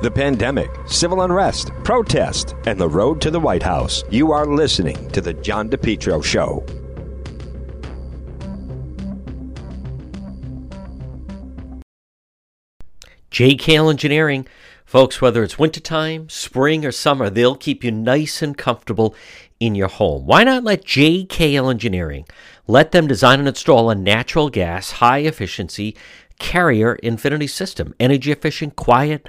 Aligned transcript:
the 0.00 0.10
pandemic, 0.10 0.70
civil 0.86 1.22
unrest, 1.22 1.70
protest, 1.84 2.54
and 2.66 2.80
the 2.80 2.88
road 2.88 3.20
to 3.20 3.30
the 3.30 3.40
White 3.40 3.62
House. 3.62 4.04
You 4.10 4.32
are 4.32 4.46
listening 4.46 5.10
to 5.10 5.20
The 5.20 5.34
John 5.34 5.68
DePetro 5.68 6.22
Show. 6.24 6.64
JKL 13.30 13.90
Engineering. 13.90 14.46
Folks, 14.84 15.20
whether 15.20 15.42
it's 15.42 15.58
wintertime, 15.58 16.30
spring, 16.30 16.84
or 16.84 16.90
summer, 16.90 17.28
they'll 17.28 17.54
keep 17.54 17.84
you 17.84 17.90
nice 17.90 18.40
and 18.40 18.56
comfortable 18.56 19.14
in 19.60 19.74
your 19.74 19.88
home. 19.88 20.24
Why 20.24 20.44
not 20.44 20.64
let 20.64 20.84
JKL 20.84 21.70
Engineering 21.70 22.24
let 22.66 22.92
them 22.92 23.06
design 23.06 23.38
and 23.38 23.48
install 23.48 23.90
a 23.90 23.94
natural 23.94 24.48
gas, 24.48 24.92
high 24.92 25.18
efficiency 25.18 25.94
carrier 26.38 26.94
infinity 26.94 27.48
system? 27.48 27.94
Energy 28.00 28.32
efficient, 28.32 28.76
quiet, 28.76 29.28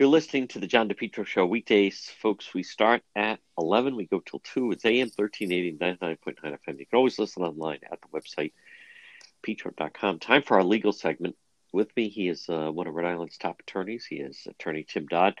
You're 0.00 0.08
listening 0.08 0.48
to 0.48 0.58
the 0.58 0.66
John 0.66 0.88
DePetro 0.88 1.26
Show 1.26 1.44
weekdays, 1.44 2.10
folks. 2.22 2.54
We 2.54 2.62
start 2.62 3.02
at 3.14 3.38
11. 3.58 3.96
We 3.96 4.06
go 4.06 4.20
till 4.20 4.38
2. 4.38 4.72
It's 4.72 4.86
AM 4.86 5.10
1380, 5.14 5.76
99.9 5.76 6.36
FM. 6.42 6.78
You 6.78 6.86
can 6.86 6.96
always 6.96 7.18
listen 7.18 7.42
online 7.42 7.80
at 7.92 7.98
the 8.00 8.08
website, 8.08 8.54
petro.com. 9.42 10.18
Time 10.18 10.40
for 10.40 10.56
our 10.56 10.64
legal 10.64 10.94
segment. 10.94 11.36
With 11.74 11.94
me, 11.98 12.08
he 12.08 12.28
is 12.30 12.48
uh, 12.48 12.70
one 12.70 12.86
of 12.86 12.94
Rhode 12.94 13.10
Island's 13.10 13.36
top 13.36 13.60
attorneys. 13.60 14.06
He 14.06 14.16
is 14.16 14.46
attorney 14.48 14.86
Tim 14.88 15.04
Dodd. 15.04 15.34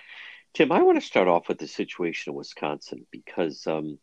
Tim, 0.52 0.72
I 0.72 0.82
want 0.82 1.00
to 1.00 1.06
start 1.06 1.26
off 1.26 1.48
with 1.48 1.56
the 1.56 1.66
situation 1.66 2.32
in 2.32 2.36
Wisconsin 2.36 3.06
because 3.10 3.66
um, 3.66 3.98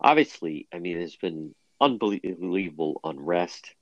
obviously, 0.00 0.66
I 0.74 0.80
mean, 0.80 0.98
there's 0.98 1.14
been 1.14 1.54
unbelievable 1.80 3.00
unrest. 3.04 3.72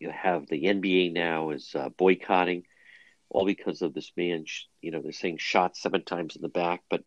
You 0.00 0.10
have 0.10 0.48
the 0.48 0.64
NBA 0.64 1.14
now 1.14 1.48
is 1.48 1.74
uh, 1.74 1.88
boycotting 1.88 2.64
all 3.30 3.44
because 3.44 3.82
of 3.82 3.94
this 3.94 4.10
man, 4.16 4.44
you 4.80 4.90
know, 4.90 5.02
they're 5.02 5.12
saying 5.12 5.38
shot 5.38 5.76
seven 5.76 6.04
times 6.04 6.36
in 6.36 6.42
the 6.42 6.48
back. 6.48 6.82
But 6.88 7.02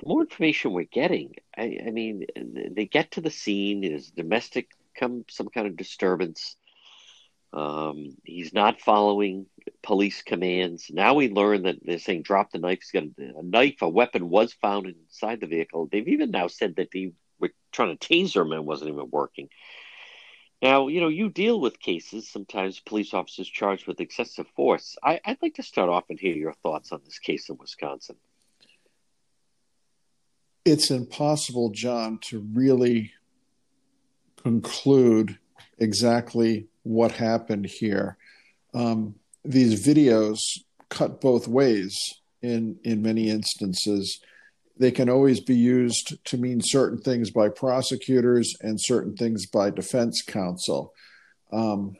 the 0.00 0.08
more 0.08 0.22
information 0.22 0.72
we're 0.72 0.84
getting, 0.84 1.34
I, 1.56 1.78
I 1.86 1.90
mean, 1.90 2.26
they 2.36 2.86
get 2.86 3.12
to 3.12 3.20
the 3.20 3.30
scene, 3.30 3.80
there's 3.80 4.10
domestic, 4.10 4.70
come 4.98 5.24
some 5.28 5.48
kind 5.48 5.66
of 5.66 5.76
disturbance. 5.76 6.56
Um, 7.52 8.16
he's 8.24 8.52
not 8.52 8.80
following 8.80 9.46
police 9.82 10.22
commands. 10.22 10.90
Now 10.92 11.14
we 11.14 11.30
learn 11.30 11.62
that 11.62 11.76
they're 11.82 11.98
saying 11.98 12.22
drop 12.22 12.50
the 12.50 12.58
knife. 12.58 12.80
He's 12.80 12.90
got 12.90 13.04
a, 13.04 13.38
a 13.38 13.42
knife, 13.42 13.80
a 13.80 13.88
weapon 13.88 14.28
was 14.28 14.52
found 14.52 14.86
inside 14.86 15.40
the 15.40 15.46
vehicle. 15.46 15.88
They've 15.90 16.08
even 16.08 16.30
now 16.30 16.48
said 16.48 16.76
that 16.76 16.90
they 16.92 17.12
were 17.38 17.52
trying 17.72 17.96
to 17.96 18.08
taser 18.08 18.42
him 18.42 18.52
and 18.52 18.66
wasn't 18.66 18.90
even 18.90 19.08
working. 19.10 19.48
Now, 20.62 20.88
you 20.88 21.00
know, 21.00 21.08
you 21.08 21.28
deal 21.28 21.60
with 21.60 21.78
cases, 21.78 22.28
sometimes 22.28 22.80
police 22.80 23.12
officers 23.12 23.48
charged 23.48 23.86
with 23.86 24.00
excessive 24.00 24.46
force. 24.56 24.96
I, 25.02 25.20
would 25.26 25.38
like 25.42 25.54
to 25.54 25.62
start 25.62 25.90
off 25.90 26.04
and 26.08 26.18
hear 26.18 26.34
your 26.34 26.54
thoughts 26.54 26.92
on 26.92 27.02
this 27.04 27.18
case 27.18 27.48
in 27.50 27.58
Wisconsin. 27.58 28.16
It's 30.64 30.90
impossible, 30.90 31.70
John, 31.70 32.18
to 32.30 32.40
really 32.52 33.12
conclude 34.42 35.38
exactly 35.78 36.68
what 36.82 37.12
happened 37.12 37.66
here. 37.66 38.16
Um, 38.72 39.16
these 39.44 39.86
videos 39.86 40.38
cut 40.88 41.20
both 41.20 41.46
ways 41.46 41.96
in 42.42 42.78
in 42.84 43.02
many 43.02 43.28
instances 43.28 44.20
they 44.78 44.90
can 44.90 45.08
always 45.08 45.40
be 45.40 45.56
used 45.56 46.22
to 46.24 46.36
mean 46.36 46.60
certain 46.62 46.98
things 46.98 47.30
by 47.30 47.48
prosecutors 47.48 48.54
and 48.60 48.78
certain 48.80 49.16
things 49.16 49.46
by 49.46 49.70
defense 49.70 50.22
counsel. 50.22 50.92
Um, 51.52 51.96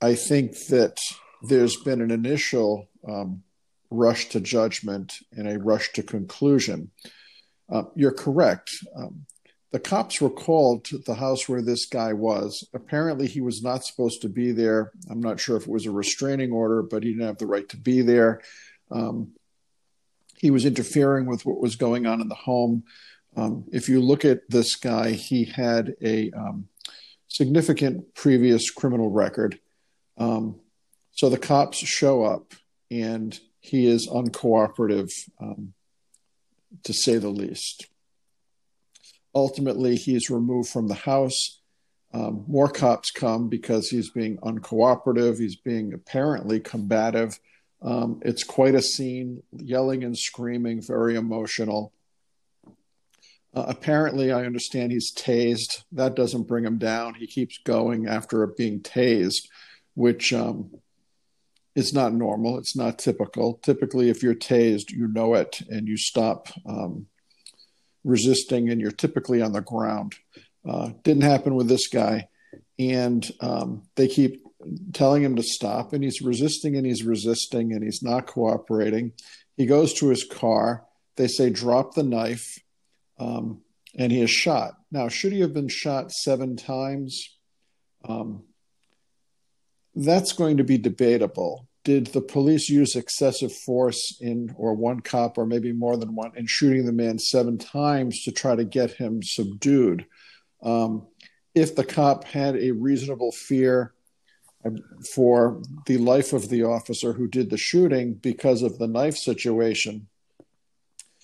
I 0.00 0.14
think 0.14 0.52
that 0.68 0.96
there's 1.42 1.76
been 1.76 2.00
an 2.00 2.10
initial 2.10 2.88
um, 3.06 3.42
rush 3.90 4.28
to 4.30 4.40
judgment 4.40 5.14
and 5.32 5.48
a 5.48 5.58
rush 5.58 5.92
to 5.92 6.02
conclusion. 6.02 6.90
Uh, 7.70 7.84
you're 7.94 8.12
correct. 8.12 8.70
Um, 8.96 9.26
the 9.72 9.80
cops 9.80 10.20
were 10.20 10.30
called 10.30 10.84
to 10.84 10.98
the 10.98 11.14
house 11.14 11.48
where 11.48 11.62
this 11.62 11.86
guy 11.86 12.12
was. 12.12 12.66
Apparently, 12.74 13.26
he 13.26 13.40
was 13.40 13.62
not 13.62 13.84
supposed 13.84 14.22
to 14.22 14.28
be 14.28 14.52
there. 14.52 14.92
I'm 15.10 15.20
not 15.20 15.40
sure 15.40 15.56
if 15.56 15.64
it 15.64 15.68
was 15.68 15.86
a 15.86 15.90
restraining 15.90 16.52
order, 16.52 16.82
but 16.82 17.02
he 17.02 17.10
didn't 17.10 17.26
have 17.26 17.38
the 17.38 17.46
right 17.46 17.68
to 17.70 17.76
be 17.76 18.00
there. 18.00 18.40
Um, 18.90 19.32
he 20.44 20.50
was 20.50 20.66
interfering 20.66 21.24
with 21.24 21.46
what 21.46 21.58
was 21.58 21.74
going 21.74 22.04
on 22.04 22.20
in 22.20 22.28
the 22.28 22.34
home. 22.34 22.84
Um, 23.34 23.64
if 23.72 23.88
you 23.88 24.02
look 24.02 24.26
at 24.26 24.42
this 24.50 24.76
guy, 24.76 25.12
he 25.12 25.46
had 25.46 25.94
a 26.02 26.30
um, 26.32 26.68
significant 27.28 28.14
previous 28.14 28.70
criminal 28.70 29.08
record. 29.08 29.58
Um, 30.18 30.60
so 31.12 31.30
the 31.30 31.38
cops 31.38 31.78
show 31.78 32.24
up, 32.24 32.52
and 32.90 33.40
he 33.60 33.86
is 33.86 34.06
uncooperative, 34.06 35.10
um, 35.40 35.72
to 36.82 36.92
say 36.92 37.16
the 37.16 37.30
least. 37.30 37.86
Ultimately, 39.34 39.96
he's 39.96 40.28
removed 40.28 40.68
from 40.68 40.88
the 40.88 40.94
house. 40.94 41.62
Um, 42.12 42.44
more 42.46 42.68
cops 42.68 43.10
come 43.10 43.48
because 43.48 43.88
he's 43.88 44.10
being 44.10 44.36
uncooperative. 44.40 45.38
He's 45.38 45.56
being 45.56 45.94
apparently 45.94 46.60
combative. 46.60 47.40
Um, 47.84 48.20
it's 48.24 48.44
quite 48.44 48.74
a 48.74 48.82
scene, 48.82 49.42
yelling 49.52 50.02
and 50.04 50.16
screaming, 50.16 50.80
very 50.80 51.16
emotional. 51.16 51.92
Uh, 53.54 53.66
apparently, 53.68 54.32
I 54.32 54.46
understand 54.46 54.90
he's 54.90 55.14
tased. 55.14 55.84
That 55.92 56.16
doesn't 56.16 56.48
bring 56.48 56.64
him 56.64 56.78
down. 56.78 57.14
He 57.14 57.26
keeps 57.26 57.58
going 57.58 58.08
after 58.08 58.44
being 58.46 58.80
tased, 58.80 59.48
which 59.94 60.32
um, 60.32 60.70
is 61.74 61.92
not 61.92 62.14
normal. 62.14 62.58
It's 62.58 62.74
not 62.74 62.98
typical. 62.98 63.60
Typically, 63.62 64.08
if 64.08 64.22
you're 64.22 64.34
tased, 64.34 64.90
you 64.90 65.06
know 65.06 65.34
it 65.34 65.60
and 65.68 65.86
you 65.86 65.98
stop 65.98 66.48
um, 66.66 67.06
resisting, 68.02 68.70
and 68.70 68.80
you're 68.80 68.90
typically 68.90 69.42
on 69.42 69.52
the 69.52 69.60
ground. 69.60 70.14
Uh, 70.66 70.90
didn't 71.02 71.22
happen 71.22 71.54
with 71.54 71.68
this 71.68 71.88
guy. 71.88 72.28
And 72.78 73.30
um, 73.40 73.82
they 73.94 74.08
keep 74.08 74.43
telling 74.92 75.22
him 75.22 75.36
to 75.36 75.42
stop, 75.42 75.92
and 75.92 76.02
he's 76.02 76.22
resisting 76.22 76.76
and 76.76 76.86
he's 76.86 77.04
resisting 77.04 77.72
and 77.72 77.82
he's 77.82 78.02
not 78.02 78.26
cooperating. 78.26 79.12
He 79.56 79.66
goes 79.66 79.94
to 79.94 80.08
his 80.08 80.24
car. 80.24 80.84
They 81.16 81.28
say, 81.28 81.50
drop 81.50 81.94
the 81.94 82.02
knife, 82.02 82.58
um, 83.18 83.62
and 83.96 84.10
he 84.10 84.20
is 84.20 84.30
shot. 84.30 84.74
Now, 84.90 85.08
should 85.08 85.32
he 85.32 85.40
have 85.40 85.54
been 85.54 85.68
shot 85.68 86.10
seven 86.10 86.56
times? 86.56 87.28
Um, 88.06 88.42
that's 89.94 90.32
going 90.32 90.56
to 90.56 90.64
be 90.64 90.76
debatable. 90.76 91.68
Did 91.84 92.08
the 92.08 92.20
police 92.20 92.68
use 92.68 92.96
excessive 92.96 93.52
force 93.52 94.18
in, 94.20 94.54
or 94.58 94.74
one 94.74 95.00
cop, 95.00 95.38
or 95.38 95.46
maybe 95.46 95.72
more 95.72 95.96
than 95.96 96.16
one, 96.16 96.32
in 96.34 96.46
shooting 96.46 96.84
the 96.84 96.92
man 96.92 97.18
seven 97.18 97.58
times 97.58 98.24
to 98.24 98.32
try 98.32 98.56
to 98.56 98.64
get 98.64 98.90
him 98.90 99.22
subdued? 99.22 100.06
Um, 100.62 101.06
if 101.54 101.76
the 101.76 101.84
cop 101.84 102.24
had 102.24 102.56
a 102.56 102.72
reasonable 102.72 103.30
fear 103.30 103.93
for 105.14 105.60
the 105.86 105.98
life 105.98 106.32
of 106.32 106.48
the 106.48 106.62
officer 106.62 107.12
who 107.12 107.28
did 107.28 107.50
the 107.50 107.58
shooting 107.58 108.14
because 108.14 108.62
of 108.62 108.78
the 108.78 108.86
knife 108.86 109.16
situation, 109.16 110.08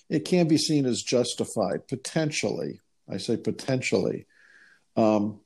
it 0.09 0.25
can 0.25 0.47
be 0.47 0.57
seen 0.57 0.85
as 0.85 1.01
justified, 1.01 1.87
potentially. 1.87 2.79
I 3.09 3.17
say 3.17 3.37
potentially. 3.37 4.25
Um, 4.95 5.39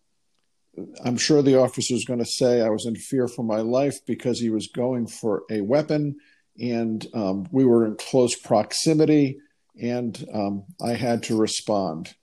I'm 1.03 1.17
sure 1.17 1.41
the 1.41 1.59
officer 1.59 1.93
is 1.93 2.05
going 2.05 2.19
to 2.19 2.25
say 2.25 2.61
I 2.61 2.69
was 2.69 2.85
in 2.85 2.95
fear 2.95 3.27
for 3.27 3.43
my 3.43 3.61
life 3.61 4.05
because 4.05 4.39
he 4.39 4.49
was 4.49 4.67
going 4.67 5.07
for 5.07 5.43
a 5.49 5.61
weapon 5.61 6.17
and 6.59 7.05
um, 7.13 7.47
we 7.51 7.65
were 7.65 7.85
in 7.85 7.95
close 7.95 8.35
proximity 8.35 9.39
and 9.81 10.25
um, 10.33 10.63
I 10.83 10.93
had 10.93 11.23
to 11.23 11.37
respond. 11.37 12.13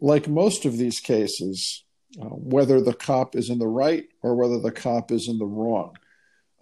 Like 0.00 0.28
most 0.28 0.64
of 0.64 0.76
these 0.76 1.00
cases, 1.00 1.84
uh, 2.20 2.26
whether 2.26 2.80
the 2.80 2.94
cop 2.94 3.34
is 3.36 3.50
in 3.50 3.58
the 3.58 3.66
right 3.66 4.06
or 4.22 4.34
whether 4.34 4.60
the 4.60 4.72
cop 4.72 5.10
is 5.10 5.28
in 5.28 5.38
the 5.38 5.46
wrong, 5.46 5.96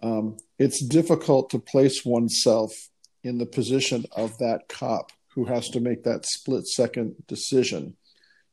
um, 0.01 0.37
it's 0.59 0.83
difficult 0.83 1.49
to 1.49 1.59
place 1.59 2.03
oneself 2.03 2.71
in 3.23 3.37
the 3.37 3.45
position 3.45 4.05
of 4.15 4.37
that 4.39 4.67
cop 4.67 5.11
who 5.29 5.45
has 5.45 5.69
to 5.69 5.79
make 5.79 6.03
that 6.03 6.25
split 6.25 6.67
second 6.67 7.15
decision. 7.27 7.95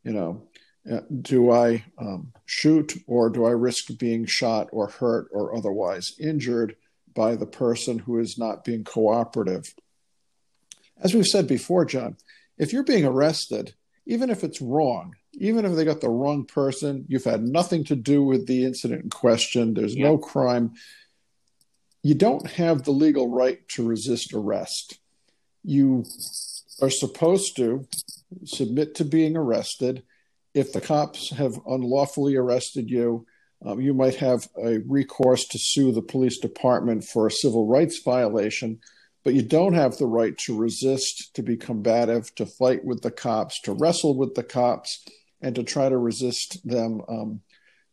You 0.04 0.12
know, 0.12 0.48
uh, 0.90 1.00
do 1.20 1.50
I 1.50 1.84
um, 1.98 2.32
shoot 2.46 2.94
or 3.06 3.28
do 3.28 3.44
I 3.44 3.50
risk 3.50 3.86
being 3.98 4.24
shot 4.26 4.68
or 4.72 4.88
hurt 4.88 5.28
or 5.32 5.54
otherwise 5.54 6.14
injured 6.18 6.76
by 7.14 7.36
the 7.36 7.46
person 7.46 7.98
who 7.98 8.18
is 8.18 8.38
not 8.38 8.64
being 8.64 8.84
cooperative? 8.84 9.74
As 11.02 11.14
we've 11.14 11.26
said 11.26 11.46
before, 11.46 11.84
John, 11.84 12.16
if 12.56 12.72
you're 12.72 12.84
being 12.84 13.04
arrested, 13.04 13.74
even 14.06 14.30
if 14.30 14.44
it's 14.44 14.60
wrong, 14.60 15.14
even 15.34 15.64
if 15.64 15.74
they 15.74 15.84
got 15.84 16.00
the 16.00 16.08
wrong 16.08 16.44
person, 16.44 17.04
you've 17.08 17.24
had 17.24 17.42
nothing 17.42 17.84
to 17.84 17.96
do 17.96 18.22
with 18.22 18.46
the 18.46 18.64
incident 18.64 19.04
in 19.04 19.10
question, 19.10 19.74
there's 19.74 19.96
no 19.96 20.18
crime, 20.18 20.72
you 22.02 22.14
don't 22.14 22.46
have 22.50 22.82
the 22.82 22.92
legal 22.92 23.28
right 23.28 23.66
to 23.68 23.86
resist 23.86 24.32
arrest. 24.32 24.98
You 25.62 26.04
are 26.80 26.90
supposed 26.90 27.56
to 27.56 27.86
submit 28.44 28.94
to 28.96 29.04
being 29.04 29.36
arrested. 29.36 30.02
If 30.54 30.72
the 30.72 30.80
cops 30.80 31.30
have 31.30 31.60
unlawfully 31.66 32.36
arrested 32.36 32.90
you, 32.90 33.26
um, 33.64 33.80
you 33.80 33.92
might 33.92 34.14
have 34.16 34.48
a 34.62 34.78
recourse 34.78 35.46
to 35.48 35.58
sue 35.58 35.92
the 35.92 36.02
police 36.02 36.38
department 36.38 37.04
for 37.04 37.26
a 37.26 37.30
civil 37.30 37.66
rights 37.66 38.00
violation, 38.02 38.78
but 39.22 39.34
you 39.34 39.42
don't 39.42 39.74
have 39.74 39.98
the 39.98 40.06
right 40.06 40.36
to 40.38 40.56
resist, 40.56 41.34
to 41.34 41.42
be 41.42 41.58
combative, 41.58 42.34
to 42.36 42.46
fight 42.46 42.84
with 42.84 43.02
the 43.02 43.10
cops, 43.10 43.60
to 43.62 43.74
wrestle 43.74 44.16
with 44.16 44.34
the 44.34 44.42
cops, 44.42 45.04
and 45.40 45.54
to 45.54 45.62
try 45.62 45.88
to 45.88 45.96
resist 45.96 46.66
them 46.66 47.02
um, 47.08 47.40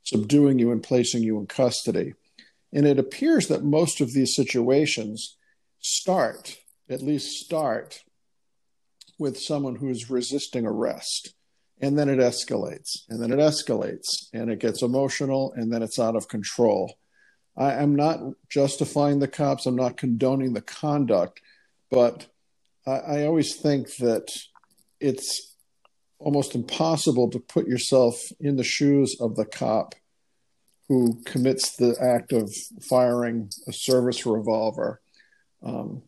subduing 0.03 0.59
you 0.59 0.71
and 0.71 0.83
placing 0.83 1.23
you 1.23 1.39
in 1.39 1.47
custody. 1.47 2.13
And 2.73 2.85
it 2.85 2.99
appears 2.99 3.47
that 3.47 3.63
most 3.63 4.01
of 4.01 4.13
these 4.13 4.35
situations 4.35 5.37
start, 5.79 6.57
at 6.89 7.01
least 7.01 7.43
start, 7.43 8.03
with 9.19 9.39
someone 9.39 9.75
who's 9.75 10.09
resisting 10.09 10.65
arrest. 10.65 11.33
And 11.79 11.97
then 11.97 12.09
it 12.09 12.19
escalates 12.19 13.03
and 13.07 13.21
then 13.21 13.31
it 13.31 13.39
escalates 13.39 14.27
and 14.33 14.49
it 14.49 14.59
gets 14.59 14.81
emotional 14.81 15.53
and 15.55 15.71
then 15.71 15.83
it's 15.83 15.99
out 15.99 16.15
of 16.15 16.27
control. 16.27 16.97
I, 17.55 17.73
am 17.73 17.95
not 17.95 18.19
justifying 18.49 19.19
the 19.19 19.27
cops. 19.27 19.67
I'm 19.67 19.75
not 19.75 19.95
condoning 19.95 20.53
the 20.53 20.61
conduct 20.61 21.39
but 21.89 22.27
I, 22.85 22.91
I 22.91 23.25
always 23.25 23.55
think 23.55 23.95
that 23.97 24.27
it's 24.99 25.46
almost 26.19 26.55
impossible 26.55 27.29
to 27.29 27.39
put 27.39 27.67
yourself 27.67 28.21
in 28.39 28.55
the 28.55 28.63
shoes 28.63 29.15
of 29.19 29.35
the 29.35 29.45
cop 29.45 29.95
who 30.87 31.21
commits 31.25 31.75
the 31.75 31.95
act 32.01 32.31
of 32.31 32.53
firing 32.81 33.49
a 33.67 33.73
service 33.73 34.25
revolver 34.25 35.01
um, 35.63 36.03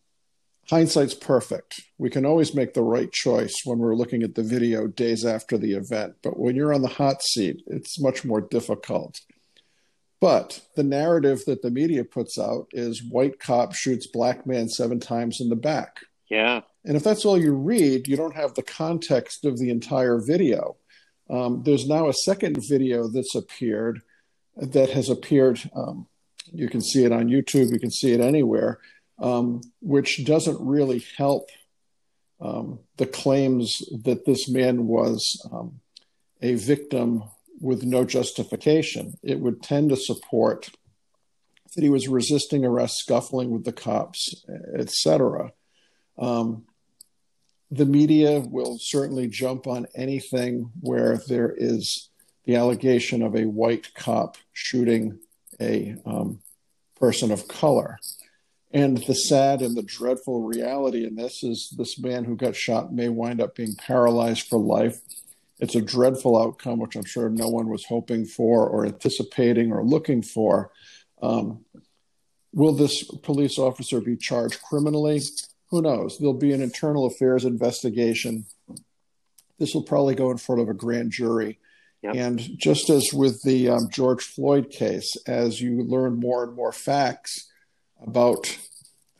hindsight's 0.68 1.14
perfect. 1.14 1.82
We 1.98 2.10
can 2.10 2.24
always 2.24 2.54
make 2.54 2.74
the 2.74 2.82
right 2.82 3.10
choice 3.10 3.62
when 3.64 3.78
we're 3.78 3.96
looking 3.96 4.22
at 4.22 4.36
the 4.36 4.42
video 4.42 4.86
days 4.86 5.24
after 5.24 5.58
the 5.58 5.74
event. 5.74 6.14
But 6.22 6.38
when 6.38 6.54
you're 6.54 6.72
on 6.72 6.82
the 6.82 6.88
hot 6.88 7.22
seat, 7.22 7.62
it's 7.66 8.00
much 8.00 8.24
more 8.24 8.40
difficult. 8.40 9.20
But 10.20 10.60
the 10.76 10.84
narrative 10.84 11.44
that 11.46 11.62
the 11.62 11.70
media 11.70 12.04
puts 12.04 12.38
out 12.38 12.68
is 12.72 13.02
white 13.02 13.40
cop 13.40 13.74
shoots 13.74 14.06
black 14.06 14.46
man 14.46 14.68
seven 14.68 15.00
times 15.00 15.40
in 15.40 15.48
the 15.48 15.56
back. 15.56 16.00
Yeah. 16.28 16.60
And 16.84 16.96
if 16.96 17.04
that's 17.04 17.24
all 17.24 17.38
you 17.38 17.52
read, 17.52 18.08
you 18.08 18.16
don't 18.16 18.36
have 18.36 18.54
the 18.54 18.62
context 18.62 19.44
of 19.44 19.58
the 19.58 19.70
entire 19.70 20.18
video. 20.18 20.76
Um, 21.28 21.62
there's 21.64 21.88
now 21.88 22.08
a 22.08 22.14
second 22.14 22.58
video 22.66 23.08
that's 23.08 23.34
appeared 23.34 24.02
that 24.56 24.90
has 24.90 25.08
appeared. 25.08 25.60
Um, 25.74 26.06
you 26.52 26.68
can 26.68 26.80
see 26.80 27.04
it 27.04 27.12
on 27.12 27.28
YouTube, 27.28 27.70
you 27.70 27.78
can 27.78 27.90
see 27.90 28.12
it 28.12 28.20
anywhere 28.20 28.80
um, 29.20 29.60
which 29.80 30.24
doesn't 30.24 30.58
really 30.60 31.04
help 31.16 31.50
um, 32.40 32.80
the 32.96 33.06
claims 33.06 33.82
that 34.04 34.24
this 34.24 34.48
man 34.48 34.86
was 34.86 35.46
um, 35.52 35.80
a 36.40 36.54
victim 36.54 37.24
with 37.60 37.84
no 37.84 38.04
justification. 38.04 39.14
It 39.22 39.38
would 39.38 39.62
tend 39.62 39.90
to 39.90 39.96
support 39.96 40.70
that 41.74 41.82
he 41.82 41.90
was 41.90 42.08
resisting 42.08 42.64
arrest, 42.64 42.98
scuffling 42.98 43.50
with 43.50 43.64
the 43.64 43.72
cops, 43.72 44.44
etc. 44.74 45.52
Um, 46.18 46.64
the 47.70 47.86
media 47.86 48.40
will 48.40 48.78
certainly 48.80 49.28
jump 49.28 49.66
on 49.66 49.86
anything 49.94 50.70
where 50.80 51.20
there 51.28 51.54
is 51.56 52.08
the 52.44 52.56
allegation 52.56 53.22
of 53.22 53.36
a 53.36 53.46
white 53.46 53.94
cop 53.94 54.36
shooting 54.52 55.18
a 55.60 55.94
um, 56.04 56.40
person 56.98 57.30
of 57.30 57.46
color. 57.46 57.98
And 58.72 58.98
the 58.98 59.14
sad 59.14 59.62
and 59.62 59.76
the 59.76 59.82
dreadful 59.82 60.42
reality 60.42 61.04
in 61.04 61.16
this 61.16 61.42
is 61.42 61.74
this 61.76 61.98
man 61.98 62.24
who 62.24 62.36
got 62.36 62.56
shot 62.56 62.92
may 62.92 63.08
wind 63.08 63.40
up 63.40 63.56
being 63.56 63.74
paralyzed 63.74 64.48
for 64.48 64.58
life. 64.58 65.00
It's 65.58 65.74
a 65.74 65.82
dreadful 65.82 66.40
outcome, 66.40 66.78
which 66.78 66.96
I'm 66.96 67.04
sure 67.04 67.28
no 67.28 67.48
one 67.48 67.68
was 67.68 67.84
hoping 67.84 68.24
for 68.24 68.68
or 68.68 68.86
anticipating 68.86 69.72
or 69.72 69.84
looking 69.84 70.22
for. 70.22 70.70
Um, 71.20 71.64
will 72.52 72.72
this 72.72 73.04
police 73.22 73.58
officer 73.58 74.00
be 74.00 74.16
charged 74.16 74.62
criminally? 74.62 75.20
Who 75.70 75.82
knows? 75.82 76.18
There'll 76.18 76.34
be 76.34 76.52
an 76.52 76.62
internal 76.62 77.06
affairs 77.06 77.44
investigation. 77.44 78.46
This 79.58 79.74
will 79.74 79.84
probably 79.84 80.14
go 80.14 80.30
in 80.30 80.38
front 80.38 80.60
of 80.60 80.68
a 80.68 80.74
grand 80.74 81.12
jury. 81.12 81.58
Yep. 82.02 82.14
And 82.14 82.40
just 82.56 82.88
as 82.88 83.10
with 83.12 83.42
the 83.42 83.68
um, 83.68 83.88
George 83.90 84.24
Floyd 84.24 84.70
case, 84.70 85.16
as 85.26 85.60
you 85.60 85.82
learn 85.82 86.18
more 86.18 86.42
and 86.42 86.54
more 86.54 86.72
facts, 86.72 87.46
about 88.02 88.58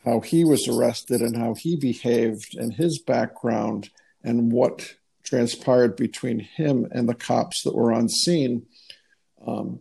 how 0.03 0.19
he 0.19 0.43
was 0.43 0.67
arrested 0.67 1.21
and 1.21 1.37
how 1.37 1.53
he 1.53 1.75
behaved 1.75 2.57
and 2.57 2.73
his 2.73 2.99
background 2.99 3.89
and 4.23 4.51
what 4.51 4.95
transpired 5.23 5.95
between 5.95 6.39
him 6.39 6.87
and 6.91 7.07
the 7.07 7.13
cops 7.13 7.61
that 7.63 7.75
were 7.75 7.93
on 7.93 8.09
scene. 8.09 8.65
Um, 9.45 9.79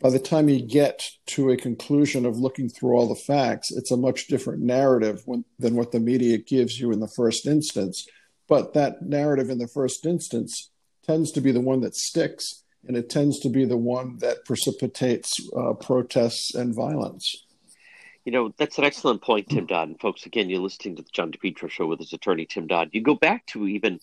by 0.00 0.08
the 0.08 0.18
time 0.18 0.48
you 0.48 0.62
get 0.62 1.02
to 1.26 1.50
a 1.50 1.56
conclusion 1.56 2.24
of 2.24 2.38
looking 2.38 2.68
through 2.68 2.96
all 2.96 3.08
the 3.08 3.14
facts, 3.14 3.70
it's 3.70 3.90
a 3.90 3.96
much 3.96 4.28
different 4.28 4.62
narrative 4.62 5.22
when, 5.26 5.44
than 5.58 5.76
what 5.76 5.92
the 5.92 6.00
media 6.00 6.38
gives 6.38 6.80
you 6.80 6.90
in 6.90 7.00
the 7.00 7.08
first 7.08 7.46
instance. 7.46 8.06
But 8.48 8.72
that 8.74 9.02
narrative 9.02 9.50
in 9.50 9.58
the 9.58 9.68
first 9.68 10.06
instance 10.06 10.70
tends 11.06 11.30
to 11.32 11.40
be 11.40 11.52
the 11.52 11.60
one 11.60 11.80
that 11.82 11.94
sticks, 11.94 12.64
and 12.86 12.96
it 12.96 13.10
tends 13.10 13.38
to 13.40 13.50
be 13.50 13.66
the 13.66 13.76
one 13.76 14.16
that 14.18 14.44
precipitates 14.46 15.38
uh, 15.56 15.74
protests 15.74 16.54
and 16.54 16.74
violence. 16.74 17.44
You 18.24 18.32
know, 18.32 18.54
that's 18.56 18.78
an 18.78 18.84
excellent 18.84 19.22
point, 19.22 19.48
Tim 19.48 19.66
Dodd. 19.66 19.88
And 19.88 20.00
folks, 20.00 20.24
again, 20.24 20.48
you're 20.48 20.60
listening 20.60 20.96
to 20.96 21.02
the 21.02 21.10
John 21.12 21.32
DePetro 21.32 21.70
show 21.70 21.86
with 21.86 21.98
his 21.98 22.12
attorney, 22.12 22.46
Tim 22.46 22.66
Dodd. 22.66 22.90
You 22.92 23.02
go 23.02 23.14
back 23.14 23.46
to 23.46 23.66
even 23.66 24.00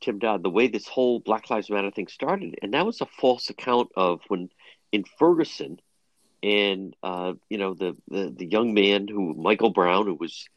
Tim 0.00 0.18
Dodd, 0.18 0.42
the 0.42 0.50
way 0.50 0.68
this 0.68 0.88
whole 0.88 1.20
Black 1.20 1.48
Lives 1.48 1.70
Matter 1.70 1.90
thing 1.90 2.08
started, 2.08 2.58
and 2.60 2.74
that 2.74 2.84
was 2.84 3.00
a 3.00 3.06
false 3.06 3.48
account 3.50 3.90
of 3.96 4.20
when 4.28 4.50
in 4.92 5.04
Ferguson, 5.18 5.80
and 6.42 6.94
uh, 7.02 7.34
you 7.48 7.58
know 7.58 7.74
the, 7.74 7.96
the 8.08 8.34
the 8.36 8.46
young 8.46 8.74
man 8.74 9.08
who 9.08 9.34
Michael 9.34 9.70
Brown, 9.70 10.06
who 10.06 10.14
was 10.14 10.48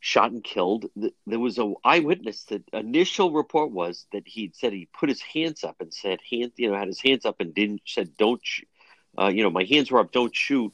shot 0.00 0.30
and 0.30 0.44
killed. 0.44 0.86
There 1.26 1.38
was 1.38 1.58
a 1.58 1.72
eyewitness. 1.84 2.44
The 2.44 2.62
initial 2.72 3.32
report 3.32 3.70
was 3.70 4.06
that 4.12 4.26
he 4.26 4.52
said 4.54 4.72
he 4.72 4.88
put 4.98 5.08
his 5.08 5.22
hands 5.22 5.64
up 5.64 5.76
and 5.80 5.92
said, 5.92 6.20
"Hand," 6.30 6.52
you 6.56 6.70
know, 6.70 6.76
had 6.76 6.88
his 6.88 7.00
hands 7.00 7.24
up 7.24 7.40
and 7.40 7.54
didn't 7.54 7.82
said, 7.86 8.16
"Don't," 8.16 8.42
uh, 9.18 9.28
you 9.28 9.42
know, 9.42 9.50
my 9.50 9.64
hands 9.64 9.90
were 9.90 10.00
up, 10.00 10.12
don't 10.12 10.34
shoot 10.34 10.72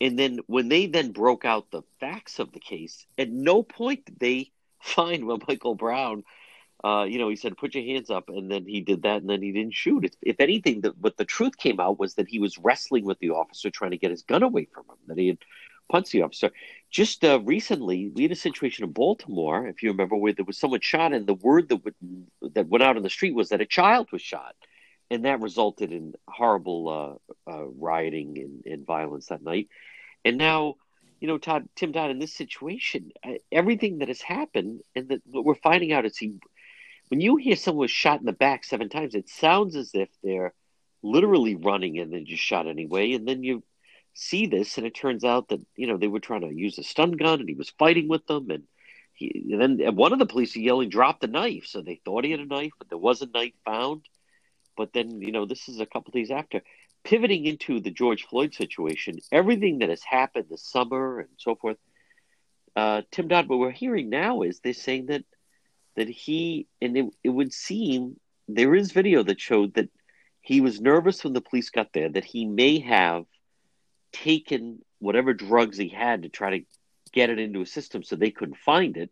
and 0.00 0.18
then 0.18 0.40
when 0.46 0.68
they 0.68 0.86
then 0.86 1.12
broke 1.12 1.44
out 1.44 1.70
the 1.70 1.82
facts 2.00 2.38
of 2.38 2.52
the 2.52 2.60
case, 2.60 3.06
at 3.18 3.30
no 3.30 3.62
point 3.62 4.04
did 4.06 4.18
they 4.18 4.50
find 4.80 5.26
what 5.26 5.46
Michael 5.48 5.74
Brown, 5.74 6.24
uh, 6.84 7.04
you 7.08 7.18
know, 7.18 7.28
he 7.28 7.36
said, 7.36 7.56
put 7.56 7.74
your 7.74 7.84
hands 7.84 8.10
up. 8.10 8.28
And 8.28 8.50
then 8.50 8.66
he 8.66 8.80
did 8.80 9.02
that 9.02 9.22
and 9.22 9.30
then 9.30 9.42
he 9.42 9.52
didn't 9.52 9.74
shoot. 9.74 10.04
If, 10.04 10.12
if 10.22 10.40
anything, 10.40 10.82
the, 10.82 10.94
what 11.00 11.16
the 11.16 11.24
truth 11.24 11.56
came 11.56 11.80
out 11.80 11.98
was 11.98 12.14
that 12.14 12.28
he 12.28 12.38
was 12.38 12.58
wrestling 12.58 13.04
with 13.04 13.18
the 13.18 13.30
officer, 13.30 13.70
trying 13.70 13.92
to 13.92 13.98
get 13.98 14.10
his 14.10 14.22
gun 14.22 14.42
away 14.42 14.68
from 14.72 14.84
him, 14.84 14.96
that 15.08 15.18
he 15.18 15.28
had 15.28 15.38
punched 15.88 16.12
the 16.12 16.22
officer. 16.22 16.50
just 16.90 17.24
uh, 17.24 17.40
recently, 17.40 18.08
we 18.08 18.22
had 18.22 18.32
a 18.32 18.36
situation 18.36 18.84
in 18.84 18.92
Baltimore, 18.92 19.66
if 19.66 19.82
you 19.82 19.90
remember, 19.90 20.16
where 20.16 20.32
there 20.32 20.44
was 20.44 20.58
someone 20.58 20.80
shot, 20.80 21.12
and 21.12 21.26
the 21.26 21.34
word 21.34 21.68
that 21.68 21.84
would, 21.84 21.94
that 22.54 22.68
went 22.68 22.82
out 22.82 22.96
on 22.96 23.02
the 23.02 23.10
street 23.10 23.34
was 23.34 23.50
that 23.50 23.60
a 23.60 23.66
child 23.66 24.08
was 24.12 24.22
shot, 24.22 24.54
and 25.10 25.24
that 25.24 25.40
resulted 25.40 25.92
in 25.92 26.14
horrible 26.28 27.20
uh, 27.46 27.50
uh, 27.50 27.66
rioting 27.78 28.38
and, 28.38 28.72
and, 28.72 28.86
violence 28.86 29.26
that 29.26 29.42
night. 29.42 29.68
And 30.24 30.36
now, 30.36 30.74
you 31.20 31.28
know, 31.28 31.38
Todd, 31.38 31.68
Tim 31.76 31.92
Todd, 31.92 32.10
in 32.10 32.18
this 32.18 32.34
situation, 32.34 33.12
uh, 33.24 33.34
everything 33.52 33.98
that 33.98 34.08
has 34.08 34.20
happened, 34.20 34.80
and 34.94 35.08
that 35.08 35.22
what 35.26 35.44
we're 35.44 35.54
finding 35.54 35.92
out 35.92 36.04
is 36.04 36.16
he, 36.16 36.34
when 37.08 37.20
you 37.20 37.36
hear 37.36 37.56
someone 37.56 37.88
shot 37.88 38.20
in 38.20 38.26
the 38.26 38.32
back 38.32 38.64
seven 38.64 38.88
times, 38.88 39.14
it 39.14 39.28
sounds 39.28 39.76
as 39.76 39.90
if 39.94 40.08
they're 40.22 40.52
literally 41.02 41.54
running 41.54 41.98
and 41.98 42.12
then 42.12 42.26
just 42.26 42.42
shot 42.42 42.66
anyway, 42.66 43.12
and 43.12 43.26
then 43.26 43.44
you 43.44 43.62
see 44.14 44.46
this, 44.46 44.78
and 44.78 44.86
it 44.86 44.94
turns 44.94 45.24
out 45.24 45.48
that 45.48 45.60
you 45.76 45.86
know 45.86 45.96
they 45.96 46.08
were 46.08 46.20
trying 46.20 46.40
to 46.40 46.52
use 46.52 46.78
a 46.78 46.82
stun 46.82 47.12
gun, 47.12 47.40
and 47.40 47.48
he 47.48 47.54
was 47.54 47.70
fighting 47.78 48.08
with 48.08 48.26
them, 48.26 48.50
and, 48.50 48.64
he, 49.12 49.48
and 49.52 49.78
then 49.78 49.94
one 49.94 50.12
of 50.12 50.18
the 50.18 50.26
police 50.26 50.56
yelling, 50.56 50.88
"Drop 50.88 51.20
the 51.20 51.26
knife!" 51.26 51.66
So 51.66 51.80
they 51.80 52.00
thought 52.04 52.24
he 52.24 52.30
had 52.32 52.40
a 52.40 52.46
knife, 52.46 52.72
but 52.78 52.88
there 52.88 52.98
was 52.98 53.22
a 53.22 53.26
knife 53.26 53.54
found. 53.64 54.02
But 54.76 54.92
then 54.92 55.20
you 55.20 55.32
know 55.32 55.46
this 55.46 55.68
is 55.68 55.80
a 55.80 55.86
couple 55.86 56.12
days 56.12 56.30
after. 56.30 56.62
Pivoting 57.04 57.46
into 57.46 57.78
the 57.78 57.92
George 57.92 58.26
Floyd 58.26 58.52
situation, 58.52 59.18
everything 59.30 59.78
that 59.78 59.90
has 59.90 60.02
happened 60.02 60.46
this 60.50 60.64
summer 60.64 61.20
and 61.20 61.28
so 61.36 61.54
forth. 61.54 61.76
Uh, 62.74 63.02
Tim 63.10 63.28
Dodd, 63.28 63.48
what 63.48 63.58
we're 63.58 63.70
hearing 63.70 64.10
now 64.10 64.42
is 64.42 64.60
they're 64.60 64.74
saying 64.74 65.06
that 65.06 65.24
that 65.96 66.08
he 66.08 66.66
and 66.80 66.96
it, 66.96 67.06
it 67.24 67.30
would 67.30 67.52
seem 67.52 68.18
there 68.48 68.74
is 68.74 68.92
video 68.92 69.22
that 69.22 69.40
showed 69.40 69.74
that 69.74 69.88
he 70.40 70.60
was 70.60 70.80
nervous 70.80 71.24
when 71.24 71.32
the 71.32 71.40
police 71.40 71.70
got 71.70 71.92
there 71.92 72.08
that 72.08 72.24
he 72.24 72.44
may 72.44 72.78
have 72.78 73.24
taken 74.12 74.82
whatever 74.98 75.34
drugs 75.34 75.76
he 75.76 75.88
had 75.88 76.22
to 76.22 76.28
try 76.28 76.58
to 76.58 76.64
get 77.12 77.30
it 77.30 77.38
into 77.38 77.60
a 77.60 77.66
system 77.66 78.02
so 78.02 78.16
they 78.16 78.30
couldn't 78.30 78.56
find 78.56 78.96
it. 78.96 79.10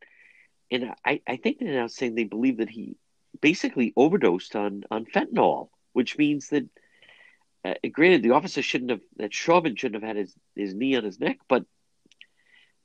And 0.71 0.93
I, 1.05 1.21
I 1.26 1.37
think 1.37 1.59
they're 1.59 1.75
now 1.75 1.88
saying 1.88 2.14
they 2.14 2.25
believe 2.25 2.59
that 2.59 2.71
he 2.71 2.97
basically 3.41 3.93
overdosed 3.97 4.57
on, 4.57 4.85
on 4.91 5.05
fentanyl, 5.05 5.69
which 5.93 6.17
means 6.17 6.49
that, 6.49 6.69
uh, 7.64 7.75
granted, 7.93 8.23
the 8.23 8.33
officer 8.33 8.62
shouldn't 8.62 8.91
have, 8.91 9.00
that 9.17 9.35
Chauvin 9.35 9.76
shouldn't 9.76 10.03
have 10.03 10.09
had 10.09 10.17
his, 10.17 10.35
his 10.55 10.75
knee 10.75 10.97
on 10.97 11.05
his 11.05 11.21
neck, 11.21 11.38
but 11.49 11.64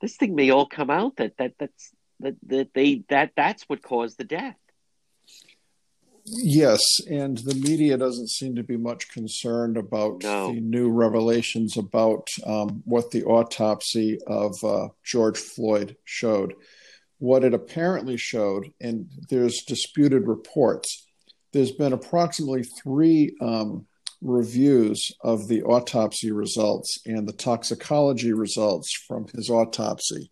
this 0.00 0.16
thing 0.16 0.34
may 0.34 0.50
all 0.50 0.66
come 0.66 0.90
out 0.90 1.16
that, 1.16 1.36
that 1.38 1.54
that's, 1.58 1.90
that, 2.20 2.36
that 2.46 2.74
they, 2.74 3.04
that 3.08 3.32
that's 3.36 3.64
what 3.64 3.82
caused 3.82 4.18
the 4.18 4.24
death. 4.24 4.56
Yes, 6.24 6.80
and 7.10 7.38
the 7.38 7.54
media 7.54 7.96
doesn't 7.96 8.28
seem 8.28 8.54
to 8.56 8.62
be 8.62 8.76
much 8.76 9.08
concerned 9.08 9.76
about 9.76 10.22
no. 10.22 10.52
the 10.52 10.60
new 10.60 10.90
revelations 10.90 11.76
about 11.76 12.28
um, 12.46 12.82
what 12.84 13.10
the 13.10 13.24
autopsy 13.24 14.18
of 14.26 14.54
uh, 14.62 14.88
George 15.04 15.38
Floyd 15.38 15.96
showed. 16.04 16.54
What 17.18 17.44
it 17.44 17.52
apparently 17.52 18.16
showed, 18.16 18.72
and 18.80 19.08
there's 19.28 19.64
disputed 19.64 20.26
reports, 20.26 21.06
there's 21.52 21.72
been 21.72 21.92
approximately 21.92 22.62
three 22.62 23.34
um, 23.40 23.86
reviews 24.22 25.12
of 25.22 25.48
the 25.48 25.62
autopsy 25.62 26.30
results 26.30 26.98
and 27.06 27.26
the 27.26 27.32
toxicology 27.32 28.32
results 28.32 28.92
from 29.08 29.26
his 29.34 29.50
autopsy. 29.50 30.30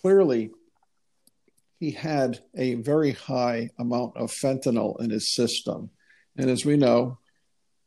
Clearly, 0.00 0.50
he 1.78 1.90
had 1.90 2.40
a 2.56 2.74
very 2.74 3.12
high 3.12 3.70
amount 3.78 4.16
of 4.16 4.30
fentanyl 4.30 5.00
in 5.00 5.10
his 5.10 5.34
system. 5.34 5.90
And 6.36 6.50
as 6.50 6.64
we 6.64 6.76
know, 6.76 7.18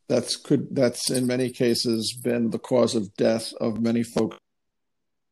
that's 0.07 0.35
could 0.35 0.75
that's 0.75 1.09
in 1.11 1.27
many 1.27 1.49
cases 1.49 2.17
been 2.23 2.49
the 2.49 2.59
cause 2.59 2.95
of 2.95 3.13
death 3.15 3.53
of 3.61 3.81
many 3.81 4.03
folks. 4.03 4.37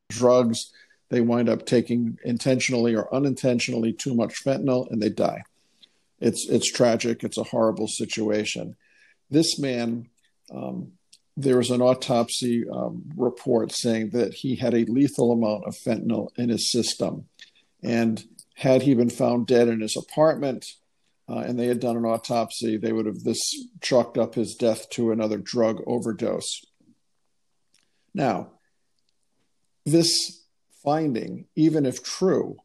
Drugs, 0.09 0.71
they 1.09 1.19
wind 1.19 1.49
up 1.49 1.65
taking 1.65 2.17
intentionally 2.23 2.95
or 2.95 3.13
unintentionally 3.13 3.91
too 3.91 4.15
much 4.15 4.43
fentanyl 4.45 4.89
and 4.89 5.01
they 5.01 5.09
die. 5.09 5.43
It's 6.19 6.47
it's 6.49 6.71
tragic. 6.71 7.23
It's 7.23 7.37
a 7.37 7.43
horrible 7.43 7.87
situation. 7.87 8.75
This 9.29 9.59
man, 9.59 10.09
um, 10.53 10.93
there 11.35 11.57
was 11.57 11.69
an 11.69 11.81
autopsy 11.81 12.65
um, 12.69 13.03
report 13.15 13.71
saying 13.71 14.11
that 14.11 14.33
he 14.33 14.55
had 14.55 14.73
a 14.73 14.85
lethal 14.85 15.31
amount 15.31 15.65
of 15.65 15.75
fentanyl 15.85 16.29
in 16.37 16.49
his 16.49 16.71
system, 16.71 17.27
and 17.83 18.23
had 18.57 18.81
he 18.81 18.95
been 18.95 19.09
found 19.09 19.45
dead 19.45 19.67
in 19.67 19.81
his 19.81 19.95
apartment 19.95 20.65
uh, 21.29 21.37
and 21.37 21.59
they 21.59 21.67
had 21.67 21.79
done 21.79 21.95
an 21.95 22.05
autopsy, 22.05 22.75
they 22.75 22.91
would 22.91 23.05
have 23.05 23.23
this 23.23 23.39
chalked 23.81 24.17
up 24.17 24.33
his 24.33 24.55
death 24.55 24.89
to 24.89 25.11
another 25.11 25.37
drug 25.37 25.79
overdose. 25.85 26.61
Now, 28.15 28.53
this 29.85 30.43
finding, 30.83 31.45
even 31.55 31.85
if 31.85 32.01
true, 32.01 32.57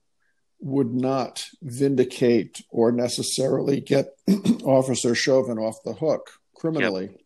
would 0.61 0.94
not 0.94 1.44
vindicate 1.61 2.62
or 2.70 2.90
necessarily 2.90 3.80
get 3.80 4.16
Officer 4.64 5.14
Chauvin 5.14 5.58
off 5.58 5.76
the 5.84 5.92
hook 5.92 6.30
criminally, 6.54 7.08
yep. 7.11 7.20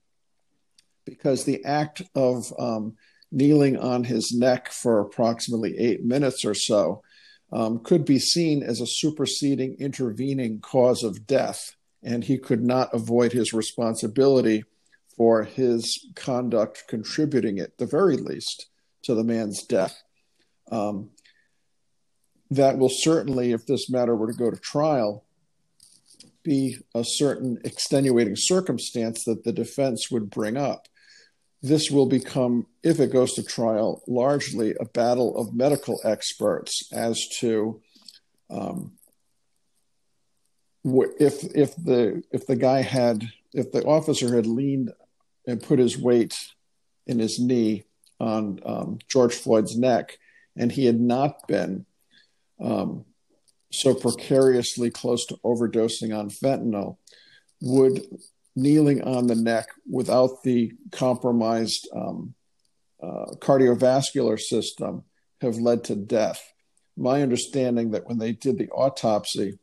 because 1.05 1.45
the 1.45 1.65
act 1.65 2.03
of 2.17 2.53
um, 2.59 2.97
kneeling 3.31 3.77
on 3.77 4.03
his 4.03 4.35
neck 4.37 4.73
for 4.73 4.99
approximately 4.99 5.79
eight 5.79 6.05
minutes 6.05 6.45
or 6.45 6.55
so 6.55 7.03
um, 7.53 7.79
could 7.81 8.05
be 8.05 8.19
seen 8.19 8.63
as 8.63 8.81
a 8.81 8.87
superseding 8.87 9.77
intervening 9.79 10.61
cause 10.61 11.03
of 11.03 11.27
death, 11.27 11.77
and 12.03 12.25
he 12.25 12.39
could 12.39 12.63
not 12.63 12.93
avoid 12.93 13.33
his 13.33 13.53
responsibility 13.53 14.65
for 15.17 15.45
his 15.45 16.09
conduct 16.15 16.85
contributing, 16.89 17.59
at 17.59 17.79
the 17.79 17.87
very 17.87 18.17
least, 18.17 18.67
to 19.03 19.15
the 19.15 19.25
man's 19.25 19.63
death. 19.63 20.03
Um, 20.71 21.11
that 22.51 22.79
will 22.79 22.91
certainly, 22.91 23.53
if 23.53 23.67
this 23.67 23.91
matter 23.91 24.15
were 24.15 24.31
to 24.31 24.39
go 24.39 24.51
to 24.51 24.57
trial, 24.57 25.25
be 26.43 26.79
a 26.95 27.03
certain 27.05 27.59
extenuating 27.65 28.35
circumstance 28.37 29.25
that 29.25 29.43
the 29.43 29.53
defense 29.53 30.11
would 30.11 30.31
bring 30.31 30.57
up 30.57 30.87
this 31.67 31.91
will 31.91 32.07
become, 32.07 32.67
if 32.83 33.01
it 33.01 33.13
goes 33.13 33.35
to 33.35 33.43
trial, 33.43 34.03
largely 34.07 34.75
a 34.79 34.85
battle 34.85 35.37
of 35.37 35.55
medical 35.55 36.01
experts 36.05 36.89
as 36.93 37.27
to 37.41 37.81
um, 38.51 38.93
if 40.85 41.43
if 41.55 41.75
the 41.77 42.23
if 42.31 42.47
the 42.47 42.55
guy 42.55 42.83
had 42.83 43.29
if 43.53 43.73
the 43.73 43.83
officer 43.85 44.37
had 44.37 44.47
leaned 44.47 44.93
and 45.47 45.63
put 45.63 45.81
his 45.81 45.99
weight 45.99 46.37
in 47.07 47.19
his 47.19 47.41
knee 47.41 47.85
on 48.21 48.61
um, 48.65 48.99
George 49.09 49.35
Floyd's 49.35 49.77
neck, 49.77 50.19
and 50.57 50.71
he 50.71 50.87
had 50.87 51.01
not 51.01 51.49
been 51.49 51.87
um, 52.61 53.05
so 53.73 53.95
precariously 53.95 54.91
close 54.91 55.27
to 55.27 55.37
overdosing 55.45 56.17
on 56.17 56.31
fentanyl, 56.31 56.99
would 57.61 58.03
kneeling 58.57 59.03
on 59.03 59.27
the 59.27 59.35
neck 59.35 59.69
without 59.89 60.43
the 60.43 60.73
compromised 60.91 61.89
um, 61.95 62.35
uh, 63.03 63.27
cardiovascular 63.39 64.41
system 64.41 65.05
have 65.43 65.57
led 65.57 65.85
to 65.85 65.95
death. 65.95 66.43
My 66.97 67.23
understanding 67.23 67.91
that 67.91 68.07
when 68.09 68.19
they 68.19 68.33
did 68.33 68.57
the 68.57 68.71
autopsy, 68.71 69.59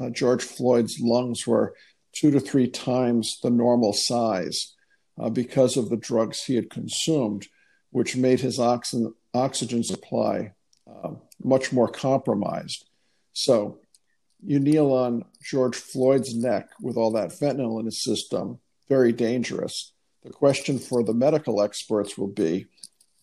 uh, 0.00 0.10
George 0.10 0.44
Floyd's 0.44 1.00
lungs 1.00 1.46
were 1.46 1.74
two 2.12 2.30
to 2.30 2.38
three 2.38 2.68
times 2.68 3.38
the 3.42 3.50
normal 3.50 3.92
size 3.92 4.74
uh, 5.20 5.28
because 5.28 5.76
of 5.76 5.90
the 5.90 5.96
drugs 5.96 6.44
he 6.44 6.54
had 6.54 6.70
consumed, 6.70 7.48
which 7.90 8.16
made 8.16 8.40
his 8.40 8.60
oxygen, 8.60 9.12
oxygen 9.34 9.82
supply 9.82 10.52
uh, 10.86 11.10
much 11.42 11.72
more 11.72 11.88
compromised. 11.88 12.88
So 13.32 13.80
you 14.44 14.58
kneel 14.58 14.92
on 14.92 15.24
George 15.42 15.76
Floyd's 15.76 16.34
neck 16.34 16.68
with 16.80 16.96
all 16.96 17.12
that 17.12 17.30
fentanyl 17.30 17.78
in 17.78 17.86
his 17.86 18.02
system, 18.02 18.58
very 18.88 19.12
dangerous. 19.12 19.92
The 20.22 20.30
question 20.30 20.78
for 20.78 21.02
the 21.02 21.14
medical 21.14 21.62
experts 21.62 22.16
will 22.16 22.28
be 22.28 22.66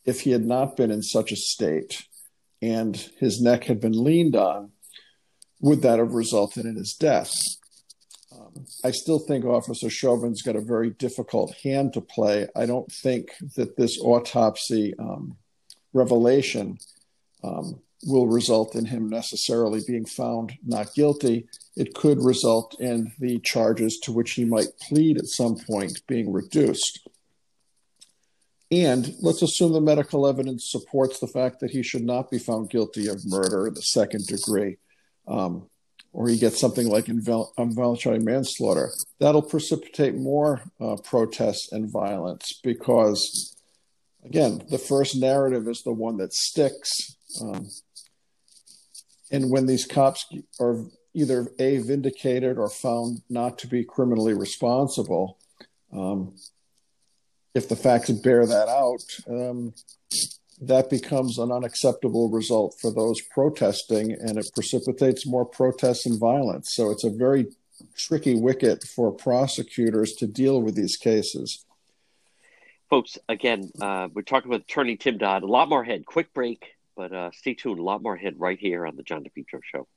if 0.05 0.21
he 0.21 0.31
had 0.31 0.45
not 0.45 0.75
been 0.75 0.91
in 0.91 1.03
such 1.03 1.31
a 1.31 1.35
state 1.35 2.05
and 2.61 2.95
his 3.17 3.41
neck 3.41 3.65
had 3.65 3.79
been 3.79 4.03
leaned 4.03 4.35
on, 4.35 4.71
would 5.61 5.81
that 5.81 5.99
have 5.99 6.13
resulted 6.13 6.65
in 6.65 6.75
his 6.75 6.93
death? 6.93 7.31
Um, 8.31 8.65
I 8.83 8.91
still 8.91 9.19
think 9.19 9.45
Officer 9.45 9.89
Chauvin's 9.89 10.41
got 10.41 10.55
a 10.55 10.61
very 10.61 10.89
difficult 10.91 11.55
hand 11.63 11.93
to 11.93 12.01
play. 12.01 12.47
I 12.55 12.65
don't 12.65 12.91
think 12.91 13.29
that 13.55 13.75
this 13.77 13.99
autopsy 13.99 14.93
um, 14.97 15.37
revelation 15.93 16.77
um, 17.43 17.81
will 18.05 18.27
result 18.27 18.75
in 18.75 18.85
him 18.85 19.09
necessarily 19.09 19.81
being 19.85 20.05
found 20.05 20.53
not 20.65 20.93
guilty. 20.93 21.47
It 21.75 21.93
could 21.93 22.23
result 22.23 22.75
in 22.79 23.11
the 23.19 23.39
charges 23.39 23.99
to 24.03 24.11
which 24.11 24.31
he 24.31 24.45
might 24.45 24.77
plead 24.81 25.17
at 25.17 25.27
some 25.27 25.57
point 25.57 26.01
being 26.07 26.31
reduced. 26.31 27.07
And 28.71 29.15
let's 29.21 29.41
assume 29.41 29.73
the 29.73 29.81
medical 29.81 30.27
evidence 30.27 30.69
supports 30.69 31.19
the 31.19 31.27
fact 31.27 31.59
that 31.59 31.71
he 31.71 31.81
should 31.81 32.03
not 32.03 32.29
be 32.29 32.37
found 32.37 32.69
guilty 32.69 33.07
of 33.07 33.25
murder 33.25 33.67
in 33.67 33.73
the 33.73 33.81
second 33.81 34.27
degree, 34.27 34.77
um, 35.27 35.67
or 36.13 36.29
he 36.29 36.37
gets 36.37 36.59
something 36.59 36.87
like 36.87 37.05
invol- 37.05 37.49
involuntary 37.57 38.19
manslaughter. 38.19 38.91
That'll 39.19 39.41
precipitate 39.41 40.15
more 40.15 40.61
uh, 40.79 40.97
protests 40.97 41.71
and 41.71 41.91
violence 41.91 42.59
because 42.63 43.55
again, 44.23 44.61
the 44.69 44.77
first 44.77 45.15
narrative 45.15 45.67
is 45.67 45.81
the 45.83 45.93
one 45.93 46.17
that 46.17 46.33
sticks. 46.33 47.15
Um, 47.41 47.69
and 49.31 49.49
when 49.49 49.65
these 49.65 49.85
cops 49.85 50.25
are 50.59 50.85
either 51.13 51.51
a 51.59 51.77
vindicated 51.77 52.57
or 52.57 52.69
found 52.69 53.21
not 53.29 53.57
to 53.59 53.67
be 53.67 53.83
criminally 53.83 54.33
responsible, 54.33 55.37
um, 55.91 56.35
if 57.53 57.67
the 57.67 57.75
facts 57.75 58.09
bear 58.09 58.45
that 58.45 58.67
out, 58.67 59.03
um, 59.27 59.73
that 60.61 60.89
becomes 60.89 61.37
an 61.37 61.51
unacceptable 61.51 62.29
result 62.29 62.75
for 62.81 62.91
those 62.91 63.21
protesting, 63.21 64.11
and 64.11 64.37
it 64.37 64.49
precipitates 64.53 65.25
more 65.25 65.45
protests 65.45 66.05
and 66.05 66.19
violence. 66.19 66.73
So 66.73 66.91
it's 66.91 67.03
a 67.03 67.09
very 67.09 67.47
tricky 67.97 68.35
wicket 68.35 68.83
for 68.83 69.11
prosecutors 69.11 70.13
to 70.13 70.27
deal 70.27 70.61
with 70.61 70.75
these 70.75 70.97
cases. 70.97 71.65
Folks, 72.89 73.17
again, 73.29 73.71
uh, 73.79 74.09
we're 74.13 74.23
talking 74.23 74.49
with 74.49 74.63
attorney 74.63 74.97
Tim 74.97 75.17
Dodd. 75.17 75.43
A 75.43 75.47
lot 75.47 75.69
more 75.69 75.83
ahead. 75.83 76.05
Quick 76.05 76.33
break, 76.33 76.75
but 76.99 77.13
uh, 77.13 77.31
stay 77.31 77.53
tuned. 77.53 77.79
A 77.79 77.83
lot 77.83 78.03
more 78.03 78.15
ahead 78.15 78.41
right 78.41 78.59
here 78.59 78.85
on 78.85 78.97
the 78.97 79.03
John 79.03 79.23
DePetro 79.23 79.61
Show. 79.63 79.87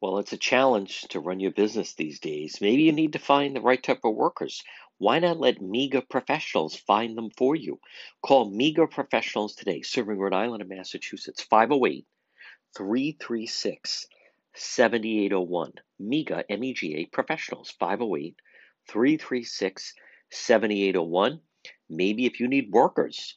Well, 0.00 0.16
it's 0.16 0.32
a 0.32 0.38
challenge 0.38 1.02
to 1.10 1.20
run 1.20 1.40
your 1.40 1.50
business 1.50 1.92
these 1.92 2.18
days. 2.18 2.62
Maybe 2.62 2.84
you 2.84 2.92
need 2.92 3.12
to 3.12 3.18
find 3.18 3.54
the 3.54 3.60
right 3.60 3.82
type 3.82 4.00
of 4.04 4.14
workers. 4.14 4.64
Why 4.96 5.18
not 5.18 5.38
let 5.38 5.60
MEGA 5.60 6.04
professionals 6.08 6.74
find 6.74 7.18
them 7.18 7.28
for 7.36 7.54
you? 7.54 7.80
Call 8.22 8.50
MEGA 8.50 8.86
professionals 8.86 9.54
today, 9.54 9.82
serving 9.82 10.18
Rhode 10.18 10.32
Island 10.32 10.62
and 10.62 10.70
Massachusetts, 10.70 11.42
508 11.42 12.06
336 12.78 14.06
7801. 14.54 15.72
MEGA, 15.98 16.50
M 16.50 16.64
E 16.64 16.72
G 16.72 16.94
A 16.96 17.04
professionals, 17.04 17.74
508 17.78 18.36
336 18.88 19.94
7801. 20.30 21.40
Maybe 21.90 22.24
if 22.24 22.40
you 22.40 22.48
need 22.48 22.72
workers, 22.72 23.36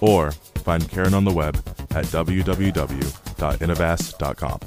Or 0.00 0.30
find 0.30 0.88
Karen 0.88 1.14
on 1.14 1.24
the 1.24 1.32
web 1.32 1.56
at 1.90 2.04
www.innovast.com. 2.06 4.60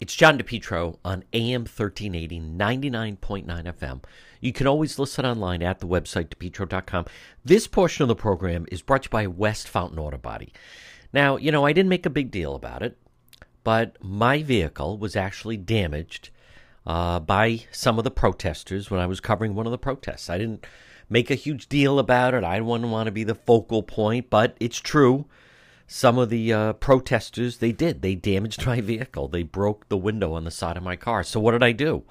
It's 0.00 0.16
John 0.16 0.38
DePetro 0.38 0.96
on 1.04 1.24
AM 1.34 1.62
1380, 1.62 2.40
99.9 2.40 3.46
FM. 3.46 4.02
You 4.40 4.50
can 4.50 4.66
always 4.66 4.98
listen 4.98 5.26
online 5.26 5.62
at 5.62 5.80
the 5.80 5.86
website, 5.86 6.28
depetro.com. 6.28 7.04
This 7.44 7.66
portion 7.66 8.02
of 8.02 8.08
the 8.08 8.16
program 8.16 8.64
is 8.72 8.80
brought 8.80 9.02
to 9.02 9.08
you 9.08 9.10
by 9.10 9.26
West 9.26 9.68
Fountain 9.68 9.98
Auto 9.98 10.16
Body. 10.16 10.54
Now, 11.12 11.36
you 11.36 11.52
know, 11.52 11.66
I 11.66 11.74
didn't 11.74 11.90
make 11.90 12.06
a 12.06 12.10
big 12.10 12.30
deal 12.30 12.54
about 12.54 12.82
it, 12.82 12.96
but 13.62 14.02
my 14.02 14.42
vehicle 14.42 14.96
was 14.96 15.16
actually 15.16 15.58
damaged 15.58 16.30
uh, 16.86 17.20
by 17.20 17.64
some 17.70 17.98
of 17.98 18.04
the 18.04 18.10
protesters 18.10 18.90
when 18.90 19.00
I 19.00 19.06
was 19.06 19.20
covering 19.20 19.54
one 19.54 19.66
of 19.66 19.72
the 19.72 19.76
protests. 19.76 20.30
I 20.30 20.38
didn't 20.38 20.64
make 21.10 21.30
a 21.30 21.34
huge 21.34 21.68
deal 21.68 21.98
about 21.98 22.32
it. 22.32 22.44
I 22.44 22.60
wouldn't 22.60 22.90
want 22.90 23.08
to 23.08 23.12
be 23.12 23.24
the 23.24 23.34
focal 23.34 23.82
point, 23.82 24.30
but 24.30 24.56
it's 24.60 24.78
true. 24.78 25.26
Some 25.86 26.18
of 26.18 26.30
the 26.30 26.52
uh, 26.52 26.72
protesters, 26.74 27.58
they 27.58 27.72
did. 27.72 28.00
They 28.00 28.14
damaged 28.14 28.64
my 28.64 28.80
vehicle. 28.80 29.28
They 29.28 29.42
broke 29.42 29.88
the 29.88 29.98
window 29.98 30.34
on 30.34 30.44
the 30.44 30.50
side 30.50 30.76
of 30.76 30.84
my 30.84 30.96
car. 30.96 31.24
So 31.24 31.40
what 31.40 31.50
did 31.50 31.64
I 31.64 31.72
do? 31.72 32.04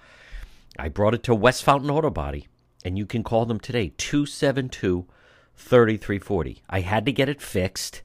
I 0.78 0.90
brought 0.90 1.14
it 1.14 1.24
to 1.24 1.34
West 1.34 1.64
Fountain 1.64 1.90
Auto 1.90 2.10
Body, 2.10 2.48
and 2.84 2.98
you 2.98 3.06
can 3.06 3.24
call 3.24 3.46
them 3.46 3.60
today, 3.60 3.94
272 3.98 5.08
3340. 5.56 6.62
I 6.70 6.82
had 6.82 7.06
to 7.06 7.12
get 7.12 7.30
it 7.30 7.42
fixed. 7.42 8.02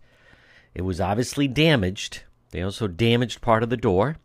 It 0.75 0.83
was 0.83 1.01
obviously 1.01 1.49
damaged. 1.49 2.23
They 2.51 2.63
also 2.63 2.89
damaged 2.89 3.41
part 3.41 3.63
of 3.63 3.71
the 3.71 3.77
door. 3.77 4.17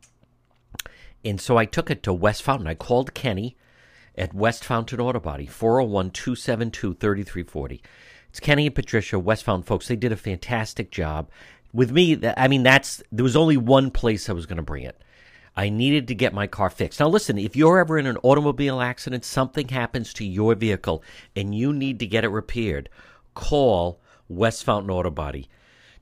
And 1.23 1.39
so 1.41 1.57
I 1.57 1.65
took 1.65 1.91
it 1.91 2.01
to 2.03 2.13
West 2.13 2.43
Fountain. 2.43 2.67
I 2.67 2.75
called 2.75 3.13
Kenny 3.13 3.55
at 4.19 4.33
West 4.33 4.65
Fountain 4.65 4.99
Auto 4.99 5.19
Body, 5.19 5.47
401 5.47 6.11
272 6.11 6.93
3340. 6.95 7.81
It's 8.29 8.39
Kenny 8.39 8.67
and 8.67 8.75
Patricia, 8.75 9.17
West 9.17 9.45
Fountain 9.45 9.63
folks. 9.63 9.87
They 9.87 9.95
did 9.95 10.11
a 10.11 10.17
fantastic 10.17 10.91
job. 10.91 11.29
With 11.73 11.91
me, 11.91 12.19
I 12.37 12.47
mean, 12.47 12.63
that's 12.63 13.01
there 13.11 13.23
was 13.23 13.35
only 13.35 13.57
one 13.57 13.89
place 13.89 14.29
I 14.29 14.33
was 14.33 14.45
going 14.45 14.57
to 14.57 14.63
bring 14.63 14.83
it. 14.83 15.01
I 15.55 15.69
needed 15.69 16.07
to 16.07 16.15
get 16.15 16.33
my 16.33 16.47
car 16.47 16.69
fixed. 16.69 16.99
Now, 16.99 17.07
listen, 17.07 17.37
if 17.37 17.55
you're 17.55 17.79
ever 17.79 17.97
in 17.97 18.05
an 18.05 18.17
automobile 18.17 18.81
accident, 18.81 19.25
something 19.25 19.67
happens 19.69 20.13
to 20.13 20.25
your 20.25 20.53
vehicle, 20.55 21.03
and 21.35 21.55
you 21.55 21.73
need 21.73 21.99
to 21.99 22.07
get 22.07 22.23
it 22.23 22.29
repaired, 22.29 22.89
call 23.33 23.99
West 24.27 24.63
Fountain 24.63 24.91
Auto 24.91 25.09
Body, 25.09 25.49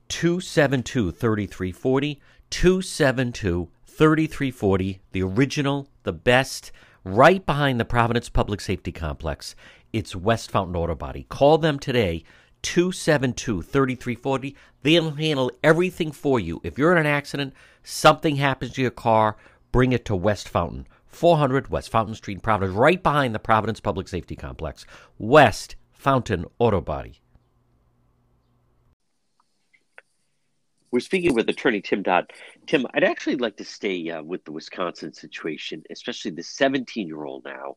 272 0.08 1.12
3340, 1.12 2.20
272 2.50 3.68
3340, 3.86 5.00
the 5.12 5.22
original, 5.22 5.88
the 6.02 6.12
best 6.12 6.72
right 7.14 7.44
behind 7.46 7.80
the 7.80 7.84
Providence 7.84 8.28
Public 8.28 8.60
Safety 8.60 8.92
Complex. 8.92 9.54
It's 9.92 10.14
West 10.14 10.50
Fountain 10.50 10.76
Auto 10.76 10.94
Body. 10.94 11.24
Call 11.28 11.56
them 11.56 11.78
today, 11.78 12.22
272 12.62 13.62
3340. 13.62 14.54
They'll 14.82 15.12
handle 15.12 15.50
everything 15.64 16.12
for 16.12 16.38
you. 16.38 16.60
If 16.62 16.76
you're 16.76 16.92
in 16.92 16.98
an 16.98 17.06
accident, 17.06 17.54
something 17.82 18.36
happens 18.36 18.72
to 18.72 18.82
your 18.82 18.90
car, 18.90 19.36
bring 19.72 19.92
it 19.92 20.04
to 20.06 20.16
West 20.16 20.48
Fountain. 20.48 20.86
400 21.06 21.68
West 21.68 21.90
Fountain 21.90 22.14
Street, 22.14 22.42
Providence, 22.42 22.76
right 22.76 23.02
behind 23.02 23.34
the 23.34 23.38
Providence 23.38 23.80
Public 23.80 24.06
Safety 24.08 24.36
Complex. 24.36 24.84
West 25.18 25.76
Fountain 25.92 26.44
Auto 26.58 26.82
Body. 26.82 27.20
We're 30.90 31.00
speaking 31.00 31.34
with 31.34 31.48
attorney 31.48 31.82
Tim 31.82 32.02
Dodd. 32.02 32.32
Tim, 32.66 32.86
I'd 32.94 33.04
actually 33.04 33.36
like 33.36 33.56
to 33.58 33.64
stay 33.64 34.10
uh, 34.10 34.22
with 34.22 34.44
the 34.44 34.52
Wisconsin 34.52 35.12
situation, 35.12 35.82
especially 35.90 36.30
the 36.30 36.42
17 36.42 37.06
year 37.06 37.24
old 37.24 37.44
now 37.44 37.76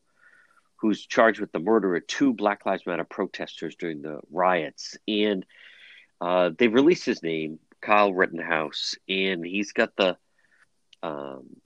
who's 0.82 1.06
charged 1.06 1.38
with 1.38 1.52
the 1.52 1.60
murder 1.60 1.94
of 1.94 2.06
two 2.08 2.32
Black 2.32 2.66
Lives 2.66 2.84
Matter 2.86 3.04
protesters 3.04 3.76
during 3.76 4.02
the 4.02 4.18
riots. 4.32 4.96
And 5.06 5.46
uh, 6.20 6.50
they 6.58 6.66
released 6.66 7.04
his 7.04 7.22
name, 7.22 7.60
Kyle 7.80 8.12
Rittenhouse, 8.12 8.96
and 9.08 9.46
he's 9.46 9.72
got 9.72 9.94
the, 9.96 10.16
um, 11.02 11.56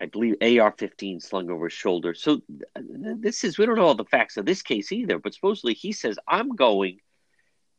I 0.00 0.06
believe, 0.06 0.36
AR 0.40 0.72
15 0.72 1.20
slung 1.20 1.50
over 1.50 1.66
his 1.66 1.74
shoulder. 1.74 2.14
So 2.14 2.40
this 2.74 3.44
is, 3.44 3.58
we 3.58 3.66
don't 3.66 3.76
know 3.76 3.84
all 3.84 3.94
the 3.94 4.06
facts 4.06 4.38
of 4.38 4.46
this 4.46 4.62
case 4.62 4.90
either, 4.90 5.18
but 5.18 5.34
supposedly 5.34 5.74
he 5.74 5.92
says, 5.92 6.18
I'm 6.26 6.56
going 6.56 6.98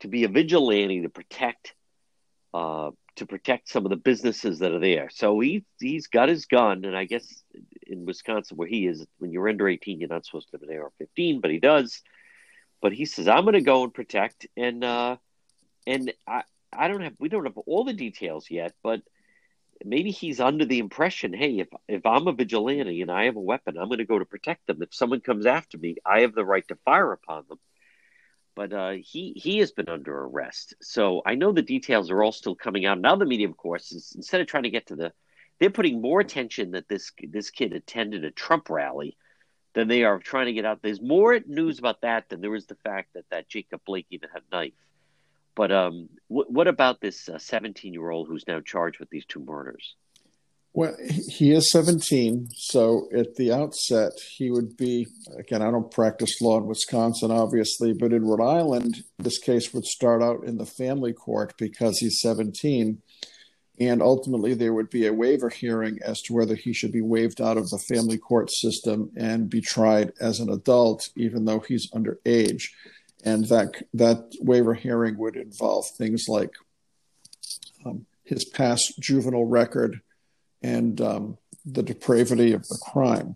to 0.02 0.08
be 0.08 0.26
a 0.26 0.30
vigilante 0.30 1.02
to 1.02 1.10
protect 1.10 1.74
uh, 2.54 2.92
to 3.18 3.26
protect 3.26 3.70
some 3.70 3.86
of 3.86 3.90
the 3.90 3.96
businesses 3.96 4.60
that 4.60 4.72
are 4.72 4.80
there. 4.80 5.10
So 5.12 5.40
he 5.40 5.66
he's 5.80 6.08
got 6.08 6.30
his 6.30 6.46
gun, 6.46 6.86
and 6.86 6.96
I 6.96 7.06
guess 7.06 7.44
in 7.86 8.06
Wisconsin 8.06 8.58
where 8.58 8.68
he 8.68 8.88
is, 8.88 9.06
when 9.20 9.32
you're 9.32 9.50
under 9.50 9.68
18, 9.68 10.00
you're 10.00 10.10
not 10.10 10.26
supposed 10.26 10.50
to 10.52 10.58
have 10.58 10.68
an 10.68 10.76
AR-15, 10.76 11.42
but 11.42 11.52
he 11.52 11.60
does. 11.60 12.02
But 12.82 12.94
he 12.94 13.06
says, 13.06 13.28
"I'm 13.28 13.44
going 13.44 13.54
to 13.54 13.62
go 13.62 13.84
and 13.84 13.94
protect," 13.94 14.48
and 14.58 14.84
uh, 14.84 15.18
and 15.88 16.14
I 16.28 16.44
I 16.72 16.88
don't 16.88 17.02
have 17.02 17.14
we 17.20 17.30
don't 17.30 17.46
have 17.46 17.58
all 17.58 17.84
the 17.84 17.94
details 17.94 18.50
yet, 18.50 18.74
but 18.84 19.02
maybe 19.86 20.12
he's 20.12 20.40
under 20.40 20.66
the 20.66 20.80
impression, 20.80 21.34
hey, 21.34 21.60
if 21.60 21.68
if 21.88 22.06
I'm 22.06 22.28
a 22.28 22.34
vigilante 22.34 23.02
and 23.02 23.12
I 23.12 23.26
have 23.26 23.36
a 23.36 23.42
weapon, 23.42 23.78
I'm 23.78 23.88
going 23.88 24.00
to 24.00 24.06
go 24.06 24.20
to 24.20 24.26
protect 24.26 24.68
them. 24.68 24.82
If 24.82 24.94
someone 24.94 25.22
comes 25.22 25.46
after 25.46 25.78
me, 25.78 25.98
I 26.06 26.22
have 26.22 26.34
the 26.34 26.46
right 26.46 26.68
to 26.68 26.76
fire 26.86 27.12
upon 27.12 27.46
them. 27.48 27.60
But 28.56 28.74
uh, 28.74 28.92
he 29.02 29.34
he 29.36 29.60
has 29.60 29.72
been 29.72 29.90
under 29.90 30.16
arrest, 30.16 30.76
so 30.82 31.22
I 31.26 31.36
know 31.36 31.52
the 31.52 31.64
details 31.64 32.12
are 32.12 32.22
all 32.22 32.32
still 32.32 32.56
coming 32.56 32.86
out. 32.86 33.02
Now 33.02 33.16
the 33.16 33.26
media, 33.26 33.48
of 33.48 33.58
course, 33.58 33.92
is 33.92 34.14
instead 34.16 34.42
of 34.42 34.48
trying 34.48 34.64
to 34.64 34.70
get 34.70 34.88
to 34.88 34.96
the, 34.96 35.14
they're 35.60 35.72
putting 35.72 36.02
more 36.02 36.20
attention 36.20 36.72
that 36.72 36.88
this 36.88 37.12
this 37.30 37.50
kid 37.50 37.74
attended 37.74 38.24
a 38.24 38.32
Trump 38.32 38.70
rally 38.70 39.18
than 39.74 39.88
they 39.88 40.04
are 40.04 40.20
trying 40.20 40.46
to 40.46 40.54
get 40.54 40.66
out. 40.66 40.82
There's 40.82 41.02
more 41.02 41.40
news 41.48 41.80
about 41.80 42.02
that 42.02 42.30
than 42.30 42.42
there 42.42 42.54
is 42.56 42.68
the 42.68 42.76
fact 42.76 43.14
that 43.14 43.26
that 43.32 43.50
Jacob 43.50 43.82
Blake 43.86 44.08
even 44.12 44.30
had 44.32 44.44
a 44.52 44.56
knife. 44.56 44.74
But 45.56 45.72
um, 45.72 46.10
what 46.28 46.68
about 46.68 47.00
this 47.00 47.30
17 47.38 47.92
uh, 47.92 47.94
year 47.94 48.10
old 48.10 48.28
who's 48.28 48.48
now 48.48 48.60
charged 48.60 49.00
with 49.00 49.10
these 49.10 49.26
two 49.26 49.40
murders? 49.40 49.96
Well, 50.76 50.96
he 51.30 51.52
is 51.52 51.72
17, 51.72 52.50
so 52.56 53.08
at 53.16 53.36
the 53.36 53.52
outset, 53.52 54.14
he 54.36 54.50
would 54.50 54.76
be. 54.76 55.06
Again, 55.38 55.62
I 55.62 55.70
don't 55.70 55.92
practice 55.92 56.42
law 56.42 56.58
in 56.58 56.66
Wisconsin, 56.66 57.30
obviously, 57.30 57.94
but 57.94 58.12
in 58.12 58.26
Rhode 58.26 58.44
Island, 58.44 59.04
this 59.20 59.38
case 59.38 59.72
would 59.72 59.86
start 59.86 60.24
out 60.24 60.44
in 60.46 60.58
the 60.58 60.66
family 60.66 61.14
court 61.14 61.54
because 61.60 62.00
he's 62.00 62.20
17. 62.22 63.04
And 63.80 64.02
ultimately, 64.02 64.56
there 64.56 64.74
would 64.74 64.90
be 64.90 65.06
a 65.06 65.14
waiver 65.14 65.50
hearing 65.50 66.00
as 66.04 66.22
to 66.24 66.34
whether 66.34 66.56
he 66.56 66.74
should 66.74 66.92
be 66.92 67.02
waived 67.02 67.40
out 67.40 67.58
of 67.58 67.70
the 67.70 67.84
family 67.88 68.18
court 68.18 68.52
system 68.52 69.12
and 69.16 69.52
be 69.52 69.62
tried 69.62 70.14
as 70.20 70.40
an 70.40 70.50
adult, 70.50 71.10
even 71.16 71.46
though 71.46 71.60
he's 71.60 71.92
underage. 71.92 72.64
And 73.24 73.48
that, 73.50 73.84
that 73.94 74.32
waiver 74.42 74.74
hearing 74.74 75.20
would 75.20 75.36
involve 75.36 75.86
things 76.00 76.26
like 76.28 76.52
um, 77.86 78.08
his 78.24 78.44
past 78.46 78.96
juvenile 79.00 79.46
record 79.46 80.02
and 80.64 81.00
um, 81.02 81.38
the 81.66 81.84
depravity 81.84 82.54
of 82.54 82.68
the 82.68 82.80
crime. 82.82 83.36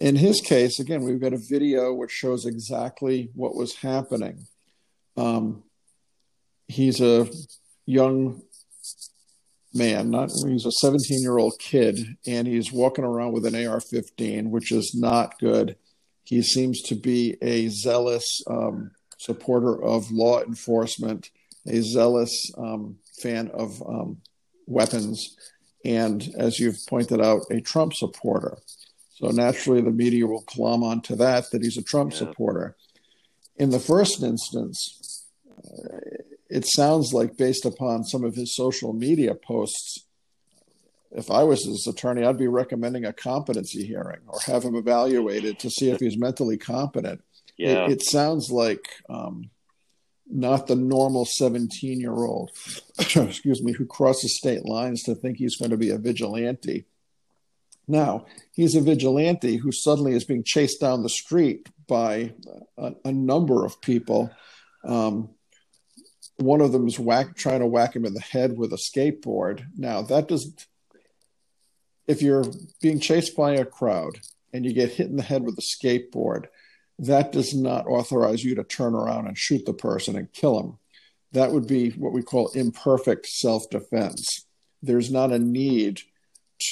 In 0.00 0.16
his 0.16 0.40
case, 0.40 0.78
again, 0.78 1.02
we've 1.02 1.20
got 1.20 1.32
a 1.32 1.40
video 1.48 1.92
which 1.92 2.10
shows 2.10 2.46
exactly 2.46 3.30
what 3.34 3.54
was 3.54 3.76
happening. 3.76 4.46
Um, 5.16 5.64
he's 6.68 7.00
a 7.00 7.28
young 7.84 8.42
man, 9.74 10.10
not 10.10 10.30
he's 10.46 10.66
a 10.66 10.72
17 10.72 11.20
year 11.20 11.38
old 11.38 11.58
kid, 11.58 11.98
and 12.26 12.46
he's 12.46 12.72
walking 12.72 13.04
around 13.04 13.32
with 13.32 13.44
an 13.44 13.66
AR 13.66 13.80
15, 13.80 14.50
which 14.50 14.70
is 14.70 14.94
not 14.94 15.38
good. 15.38 15.76
He 16.24 16.42
seems 16.42 16.82
to 16.82 16.94
be 16.94 17.36
a 17.42 17.68
zealous 17.68 18.42
um, 18.48 18.92
supporter 19.18 19.82
of 19.82 20.10
law 20.10 20.42
enforcement, 20.42 21.30
a 21.66 21.80
zealous 21.80 22.52
um, 22.56 22.98
fan 23.20 23.50
of 23.52 23.82
um, 23.82 24.18
weapons, 24.66 25.36
and 25.84 26.28
as 26.38 26.58
you've 26.58 26.78
pointed 26.88 27.20
out, 27.20 27.42
a 27.50 27.60
Trump 27.60 27.94
supporter. 27.94 28.58
So 29.16 29.28
naturally, 29.28 29.80
the 29.80 29.90
media 29.90 30.26
will 30.26 30.44
glom 30.46 30.82
onto 30.82 31.16
that 31.16 31.50
that 31.50 31.62
he's 31.62 31.76
a 31.76 31.82
Trump 31.82 32.12
yeah. 32.12 32.18
supporter. 32.18 32.76
In 33.56 33.70
the 33.70 33.80
first 33.80 34.22
instance, 34.22 35.26
uh, 35.50 35.98
it 36.48 36.64
sounds 36.66 37.12
like, 37.12 37.36
based 37.36 37.64
upon 37.64 38.04
some 38.04 38.24
of 38.24 38.34
his 38.34 38.54
social 38.54 38.92
media 38.92 39.34
posts, 39.34 40.04
if 41.10 41.30
I 41.30 41.42
was 41.42 41.64
his 41.64 41.86
attorney, 41.88 42.24
I'd 42.24 42.38
be 42.38 42.48
recommending 42.48 43.04
a 43.04 43.12
competency 43.12 43.86
hearing 43.86 44.20
or 44.28 44.38
have 44.46 44.62
him 44.62 44.76
evaluated 44.76 45.58
to 45.60 45.70
see 45.70 45.90
if 45.90 46.00
he's 46.00 46.18
mentally 46.18 46.56
competent. 46.56 47.22
Yeah. 47.56 47.86
It, 47.86 47.92
it 47.92 48.02
sounds 48.02 48.50
like 48.50 48.88
um, 49.08 49.50
not 50.30 50.66
the 50.66 50.76
normal 50.76 51.24
17 51.24 52.00
year 52.00 52.12
old, 52.12 52.50
excuse 52.98 53.62
me, 53.62 53.72
who 53.72 53.86
crosses 53.86 54.36
state 54.36 54.64
lines 54.64 55.02
to 55.04 55.14
think 55.14 55.38
he's 55.38 55.56
going 55.56 55.70
to 55.70 55.76
be 55.76 55.90
a 55.90 55.98
vigilante. 55.98 56.84
Now, 57.86 58.26
he's 58.52 58.74
a 58.74 58.82
vigilante 58.82 59.56
who 59.56 59.72
suddenly 59.72 60.12
is 60.12 60.24
being 60.24 60.44
chased 60.44 60.80
down 60.80 61.02
the 61.02 61.08
street 61.08 61.68
by 61.86 62.34
a, 62.76 62.92
a 63.06 63.12
number 63.12 63.64
of 63.64 63.80
people. 63.80 64.30
Um, 64.84 65.30
one 66.36 66.60
of 66.60 66.72
them 66.72 66.86
is 66.86 66.98
whack, 66.98 67.34
trying 67.34 67.60
to 67.60 67.66
whack 67.66 67.96
him 67.96 68.04
in 68.04 68.12
the 68.12 68.20
head 68.20 68.56
with 68.58 68.72
a 68.72 68.76
skateboard. 68.76 69.64
Now, 69.76 70.02
that 70.02 70.28
doesn't, 70.28 70.66
if 72.06 72.20
you're 72.20 72.44
being 72.82 73.00
chased 73.00 73.34
by 73.34 73.54
a 73.54 73.64
crowd 73.64 74.20
and 74.52 74.66
you 74.66 74.74
get 74.74 74.92
hit 74.92 75.08
in 75.08 75.16
the 75.16 75.22
head 75.22 75.42
with 75.42 75.58
a 75.58 75.62
skateboard, 75.62 76.46
that 76.98 77.32
does 77.32 77.54
not 77.54 77.86
authorize 77.86 78.42
you 78.42 78.54
to 78.56 78.64
turn 78.64 78.94
around 78.94 79.26
and 79.26 79.38
shoot 79.38 79.64
the 79.64 79.72
person 79.72 80.16
and 80.16 80.32
kill 80.32 80.58
him. 80.58 80.78
That 81.32 81.52
would 81.52 81.66
be 81.66 81.90
what 81.90 82.12
we 82.12 82.22
call 82.22 82.50
imperfect 82.54 83.26
self 83.26 83.68
defense. 83.70 84.46
There's 84.82 85.10
not 85.10 85.32
a 85.32 85.38
need 85.38 86.00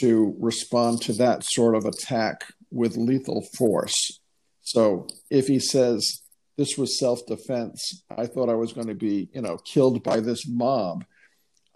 to 0.00 0.34
respond 0.40 1.02
to 1.02 1.12
that 1.14 1.44
sort 1.44 1.74
of 1.74 1.84
attack 1.84 2.44
with 2.70 2.96
lethal 2.96 3.46
force. 3.56 4.20
So 4.62 5.06
if 5.30 5.46
he 5.46 5.60
says, 5.60 6.22
this 6.56 6.76
was 6.76 6.98
self 6.98 7.20
defense, 7.26 8.02
I 8.10 8.26
thought 8.26 8.48
I 8.48 8.54
was 8.54 8.72
going 8.72 8.88
to 8.88 8.94
be, 8.94 9.28
you 9.32 9.42
know, 9.42 9.58
killed 9.58 10.02
by 10.02 10.20
this 10.20 10.48
mob. 10.48 11.04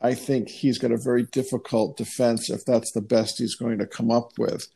I 0.02 0.14
think 0.14 0.48
he's 0.48 0.78
got 0.78 0.92
a 0.92 0.96
very 0.96 1.24
difficult 1.24 1.98
defense 1.98 2.48
if 2.48 2.64
that's 2.64 2.90
the 2.92 3.02
best 3.02 3.38
he's 3.38 3.54
going 3.54 3.78
to 3.78 3.86
come 3.86 4.10
up 4.10 4.30
with 4.38 4.66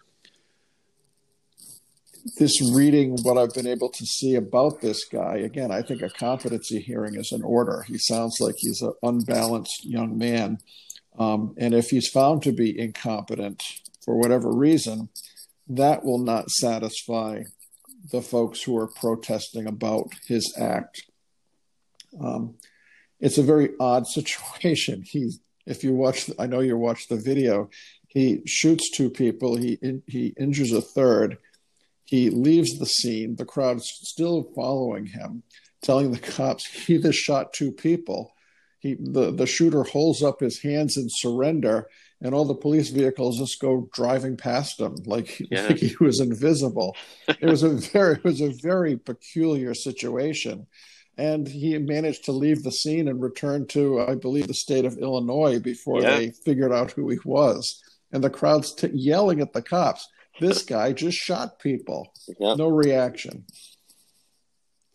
this 2.38 2.60
reading 2.74 3.16
what 3.22 3.36
I've 3.36 3.52
been 3.52 3.66
able 3.66 3.90
to 3.90 4.06
see 4.06 4.34
about 4.34 4.80
this 4.80 5.04
guy, 5.04 5.36
again, 5.36 5.70
I 5.70 5.82
think 5.82 6.02
a 6.02 6.08
competency 6.08 6.80
hearing 6.80 7.16
is 7.16 7.32
in 7.32 7.42
order. 7.42 7.84
He 7.86 7.98
sounds 7.98 8.38
like 8.40 8.56
he's 8.58 8.80
an 8.80 8.94
unbalanced 9.02 9.84
young 9.84 10.16
man. 10.16 10.58
Um, 11.18 11.54
and 11.58 11.74
if 11.74 11.90
he's 11.90 12.08
found 12.08 12.42
to 12.42 12.52
be 12.52 12.78
incompetent 12.78 13.62
for 14.04 14.16
whatever 14.18 14.50
reason, 14.50 15.10
that 15.68 16.04
will 16.04 16.18
not 16.18 16.50
satisfy 16.50 17.42
the 18.10 18.22
folks 18.22 18.62
who 18.62 18.76
are 18.76 18.88
protesting 18.88 19.66
about 19.66 20.08
his 20.26 20.54
act. 20.58 21.04
Um, 22.20 22.54
it's 23.20 23.38
a 23.38 23.42
very 23.42 23.70
odd 23.78 24.06
situation. 24.14 25.04
He, 25.06 25.32
if 25.66 25.84
you 25.84 25.94
watch, 25.94 26.30
I 26.38 26.46
know 26.46 26.60
you 26.60 26.76
watched 26.76 27.10
the 27.10 27.16
video. 27.16 27.70
He 28.08 28.42
shoots 28.46 28.90
two 28.90 29.10
people. 29.10 29.56
He 29.56 29.78
he 30.06 30.34
injures 30.38 30.72
a 30.72 30.80
third 30.80 31.38
he 32.04 32.30
leaves 32.30 32.78
the 32.78 32.86
scene. 32.86 33.36
The 33.36 33.44
crowd's 33.44 33.88
still 34.02 34.50
following 34.54 35.06
him, 35.06 35.42
telling 35.82 36.12
the 36.12 36.18
cops 36.18 36.66
he 36.86 36.98
just 36.98 37.18
shot 37.18 37.52
two 37.52 37.72
people. 37.72 38.32
He, 38.78 38.96
the, 39.00 39.30
the 39.30 39.46
shooter 39.46 39.82
holds 39.82 40.22
up 40.22 40.40
his 40.40 40.60
hands 40.60 40.98
in 40.98 41.06
surrender, 41.08 41.88
and 42.20 42.34
all 42.34 42.44
the 42.44 42.54
police 42.54 42.90
vehicles 42.90 43.38
just 43.38 43.60
go 43.60 43.88
driving 43.94 44.36
past 44.36 44.78
him 44.78 44.96
like, 45.06 45.40
yeah. 45.50 45.66
like 45.66 45.78
he 45.78 45.96
was 46.00 46.20
invisible. 46.20 46.94
it 47.28 47.48
was 47.48 47.62
a 47.62 47.68
very 47.92 48.16
it 48.16 48.24
was 48.24 48.42
a 48.42 48.52
very 48.62 48.96
peculiar 48.96 49.72
situation, 49.72 50.66
and 51.16 51.48
he 51.48 51.78
managed 51.78 52.24
to 52.24 52.32
leave 52.32 52.62
the 52.62 52.72
scene 52.72 53.08
and 53.08 53.22
return 53.22 53.66
to 53.68 54.00
I 54.02 54.16
believe 54.16 54.48
the 54.48 54.54
state 54.54 54.84
of 54.84 54.98
Illinois 54.98 55.58
before 55.60 56.02
yeah. 56.02 56.16
they 56.16 56.30
figured 56.30 56.72
out 56.72 56.90
who 56.90 57.08
he 57.08 57.18
was. 57.24 57.80
And 58.12 58.22
the 58.22 58.30
crowd's 58.30 58.72
t- 58.72 58.90
yelling 58.92 59.40
at 59.40 59.52
the 59.52 59.62
cops 59.62 60.06
this 60.40 60.62
guy 60.62 60.92
just 60.92 61.18
shot 61.18 61.58
people. 61.58 62.12
Yep. 62.38 62.58
No 62.58 62.68
reaction. 62.68 63.44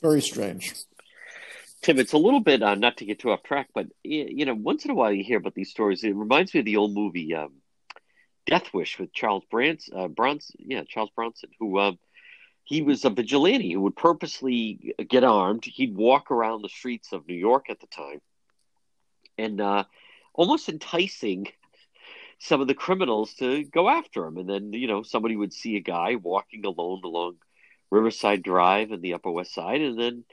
Very 0.02 0.22
strange. 0.22 0.74
Tim, 1.82 2.00
it's 2.00 2.14
a 2.14 2.18
little 2.18 2.42
bit 2.42 2.62
uh, 2.62 2.76
not 2.76 2.98
to 2.98 3.06
get 3.06 3.20
too 3.20 3.32
off 3.32 3.44
track, 3.44 3.70
but 3.74 3.88
you 4.04 4.46
know, 4.46 4.54
once 4.54 4.84
in 4.84 4.92
a 4.92 4.94
while 4.94 5.14
you 5.14 5.24
hear 5.24 5.38
about 5.38 5.56
these 5.56 5.72
stories. 5.72 6.04
It 6.04 6.16
reminds 6.16 6.54
me 6.54 6.60
of 6.60 6.66
the 6.66 6.78
old 6.78 6.94
movie 6.94 7.34
um, 7.36 7.54
Death 8.46 8.74
Wish 8.74 9.00
with 9.00 9.14
Charles 9.14 9.44
Bronson. 9.50 9.98
Uh, 9.98 10.08
Bronson, 10.08 10.56
yeah, 10.60 10.84
Charles 10.88 11.12
Bronson, 11.16 11.50
who 11.60 11.80
um, 11.80 12.00
he 12.64 12.82
was 12.82 13.06
a 13.06 13.10
vigilante 13.10 13.72
who 13.72 13.82
would 13.82 13.96
purposely 13.96 14.94
get 15.08 15.24
armed. 15.24 15.64
He'd 15.66 15.96
walk 15.96 16.32
around 16.32 16.62
the 16.62 16.70
streets 16.70 17.14
of 17.14 17.28
New 17.28 17.36
York 17.36 17.70
at 17.70 17.80
the 17.80 17.88
time, 17.88 18.20
and 19.38 19.62
uh, 19.62 19.84
almost 20.34 20.68
enticing 20.68 21.48
some 22.40 22.62
of 22.62 22.68
the 22.68 22.74
criminals 22.74 23.34
to 23.36 23.64
go 23.66 23.90
after 23.90 24.26
him. 24.26 24.38
And 24.38 24.50
then, 24.50 24.74
you 24.74 24.88
know, 24.88 25.04
somebody 25.04 25.36
would 25.36 25.54
see 25.54 25.76
a 25.76 25.82
guy 25.82 26.16
walking 26.16 26.66
alone 26.66 27.02
along 27.04 27.36
Riverside 27.92 28.42
Drive 28.42 28.92
and 28.92 29.02
the 29.02 29.14
Upper 29.14 29.32
West 29.32 29.54
Side. 29.54 29.82
And 29.82 30.00
then 30.00 30.24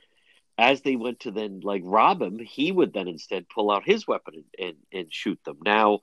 as 0.57 0.83
they 0.83 0.97
went 0.97 1.21
to 1.21 1.33
then 1.33 1.61
like 1.63 1.83
rob 1.85 2.23
him, 2.23 2.39
he 2.39 2.71
would 2.71 2.93
then 2.93 3.09
instead 3.09 3.49
pull 3.49 3.71
out 3.71 3.85
his 3.85 4.07
weapon 4.07 4.35
and, 4.37 4.69
and, 4.69 4.77
and 4.93 5.13
shoot 5.13 5.39
them. 5.45 5.59
Now, 5.65 6.01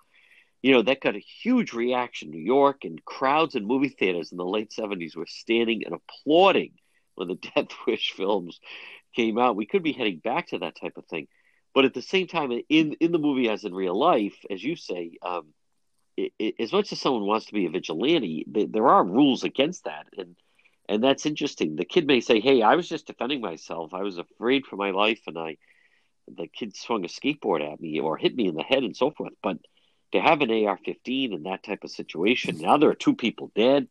you 0.62 0.74
know, 0.74 0.82
that 0.84 1.02
got 1.02 1.16
a 1.16 1.20
huge 1.20 1.74
reaction. 1.74 2.30
New 2.30 2.42
York 2.42 2.84
and 2.84 3.04
crowds 3.04 3.56
in 3.56 3.66
movie 3.66 3.89
theaters 3.89 4.32
in 4.32 4.38
the 4.38 4.46
late 4.46 4.72
70s 4.78 5.16
were 5.16 5.26
standing 5.26 5.84
and 5.86 5.96
applauding 5.96 6.72
when 7.16 7.30
the 7.30 7.36
Death 7.56 7.68
Wish 7.88 8.12
films 8.12 8.60
came 9.16 9.38
out. 9.38 9.56
We 9.56 9.66
could 9.66 9.84
be 9.84 9.94
heading 9.94 10.20
back 10.20 10.50
to 10.50 10.60
that 10.60 10.76
type 10.80 10.98
of 10.98 11.06
thing. 11.06 11.28
But 11.74 11.86
at 11.86 11.94
the 11.94 12.02
same 12.02 12.28
time, 12.28 12.52
in, 12.70 12.94
in 12.94 13.12
the 13.12 13.18
movie, 13.18 13.50
as 13.50 13.63
in 13.63 13.74
real 13.74 13.98
life, 13.98 14.36
as 14.50 14.63
you 14.63 14.76
say, 14.76 15.18
um, 15.24 15.48
it, 16.17 16.56
as 16.60 16.71
much 16.71 16.91
as 16.91 16.99
someone 16.99 17.26
wants 17.26 17.47
to 17.47 17.54
be 17.54 17.65
a 17.65 17.69
vigilante, 17.69 18.45
there 18.47 18.88
are 18.88 19.04
rules 19.04 19.43
against 19.43 19.86
that, 19.86 20.08
and 20.17 20.36
and 20.89 21.04
that's 21.04 21.26
interesting. 21.26 21.76
The 21.76 21.86
kid 21.86 22.06
may 22.06 22.19
say, 22.19 22.39
"Hey, 22.39 22.62
I 22.62 22.76
was 22.76 22.89
just 22.89 23.08
defending 23.08 23.41
myself. 23.41 23.93
I 23.93 24.02
was 24.02 24.17
afraid 24.17 24.65
for 24.65 24.76
my 24.76 24.91
life, 24.91 25.21
and 25.28 25.38
I 25.38 25.58
the 26.28 26.47
kid 26.47 26.76
swung 26.76 27.06
a 27.06 27.08
skateboard 27.08 27.62
at 27.62 27.82
me 27.82 27.99
or 27.99 28.17
hit 28.17 28.36
me 28.36 28.47
in 28.47 28.56
the 28.56 28.63
head 28.63 28.84
and 28.84 28.95
so 28.95 29.12
forth. 29.12 29.34
But 29.41 29.58
to 30.13 30.21
have 30.21 30.41
an 30.41 30.52
AR-15 30.52 31.34
in 31.34 31.43
that 31.43 31.63
type 31.63 31.84
of 31.84 31.91
situation, 31.91 32.60
now 32.60 32.78
there 32.78 32.89
are 32.89 32.95
two 32.95 33.15
people 33.15 33.52
dead. 33.56 33.88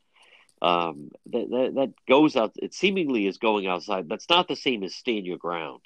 Um, 0.62 1.10
that, 1.26 1.50
that 1.50 1.72
that 1.74 1.92
goes 2.08 2.36
out. 2.36 2.52
It 2.56 2.72
seemingly 2.72 3.26
is 3.26 3.38
going 3.38 3.66
outside. 3.66 4.08
That's 4.08 4.28
not 4.28 4.46
the 4.46 4.54
same 4.54 4.84
as 4.84 4.94
stand 4.94 5.26
your 5.26 5.38
ground. 5.38 5.80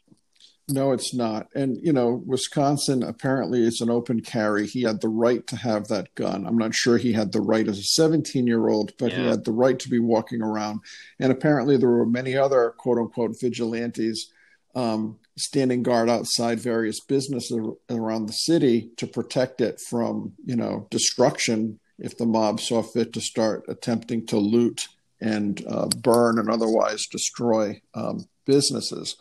No, 0.68 0.90
it's 0.90 1.14
not. 1.14 1.46
And, 1.54 1.78
you 1.80 1.92
know, 1.92 2.22
Wisconsin 2.26 3.04
apparently 3.04 3.64
is 3.64 3.80
an 3.80 3.88
open 3.88 4.20
carry. 4.20 4.66
He 4.66 4.82
had 4.82 5.00
the 5.00 5.08
right 5.08 5.46
to 5.46 5.56
have 5.56 5.86
that 5.88 6.12
gun. 6.16 6.44
I'm 6.44 6.58
not 6.58 6.74
sure 6.74 6.98
he 6.98 7.12
had 7.12 7.30
the 7.30 7.40
right 7.40 7.68
as 7.68 7.78
a 7.78 7.82
17 7.82 8.48
year 8.48 8.68
old, 8.68 8.92
but 8.98 9.12
yeah. 9.12 9.18
he 9.18 9.26
had 9.26 9.44
the 9.44 9.52
right 9.52 9.78
to 9.78 9.88
be 9.88 10.00
walking 10.00 10.42
around. 10.42 10.80
And 11.20 11.30
apparently 11.30 11.76
there 11.76 11.88
were 11.88 12.04
many 12.04 12.36
other 12.36 12.74
quote 12.76 12.98
unquote 12.98 13.36
vigilantes 13.40 14.32
um, 14.74 15.18
standing 15.38 15.84
guard 15.84 16.10
outside 16.10 16.58
various 16.58 16.98
businesses 17.00 17.58
around 17.88 18.26
the 18.26 18.32
city 18.32 18.90
to 18.96 19.06
protect 19.06 19.60
it 19.60 19.80
from, 19.88 20.32
you 20.44 20.56
know, 20.56 20.88
destruction 20.90 21.78
if 21.98 22.18
the 22.18 22.26
mob 22.26 22.60
saw 22.60 22.82
fit 22.82 23.12
to 23.12 23.20
start 23.20 23.64
attempting 23.68 24.26
to 24.26 24.36
loot 24.36 24.88
and 25.20 25.64
uh, 25.68 25.86
burn 26.02 26.38
and 26.38 26.50
otherwise 26.50 27.06
destroy 27.06 27.80
um, 27.94 28.26
businesses. 28.44 29.16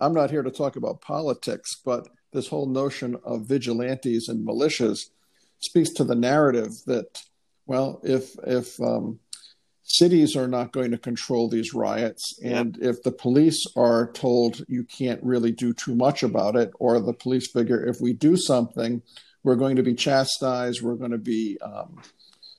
I'm 0.00 0.14
not 0.14 0.30
here 0.30 0.42
to 0.42 0.50
talk 0.50 0.76
about 0.76 1.00
politics, 1.00 1.76
but 1.84 2.08
this 2.32 2.48
whole 2.48 2.66
notion 2.66 3.16
of 3.24 3.46
vigilantes 3.46 4.28
and 4.28 4.46
militias 4.46 5.10
speaks 5.58 5.90
to 5.94 6.04
the 6.04 6.14
narrative 6.14 6.72
that, 6.86 7.22
well, 7.66 8.00
if 8.04 8.36
if 8.46 8.80
um, 8.80 9.18
cities 9.82 10.36
are 10.36 10.46
not 10.46 10.72
going 10.72 10.90
to 10.90 10.98
control 10.98 11.48
these 11.48 11.74
riots, 11.74 12.38
and 12.44 12.78
if 12.80 13.02
the 13.02 13.12
police 13.12 13.64
are 13.76 14.12
told 14.12 14.64
you 14.68 14.84
can't 14.84 15.22
really 15.22 15.50
do 15.50 15.72
too 15.72 15.94
much 15.94 16.22
about 16.22 16.54
it, 16.54 16.70
or 16.78 17.00
the 17.00 17.12
police 17.12 17.50
figure 17.50 17.84
if 17.84 18.00
we 18.00 18.12
do 18.12 18.36
something, 18.36 19.02
we're 19.42 19.56
going 19.56 19.76
to 19.76 19.82
be 19.82 19.94
chastised, 19.94 20.82
we're 20.82 20.94
going 20.94 21.10
to 21.10 21.18
be 21.18 21.58
um, 21.62 22.00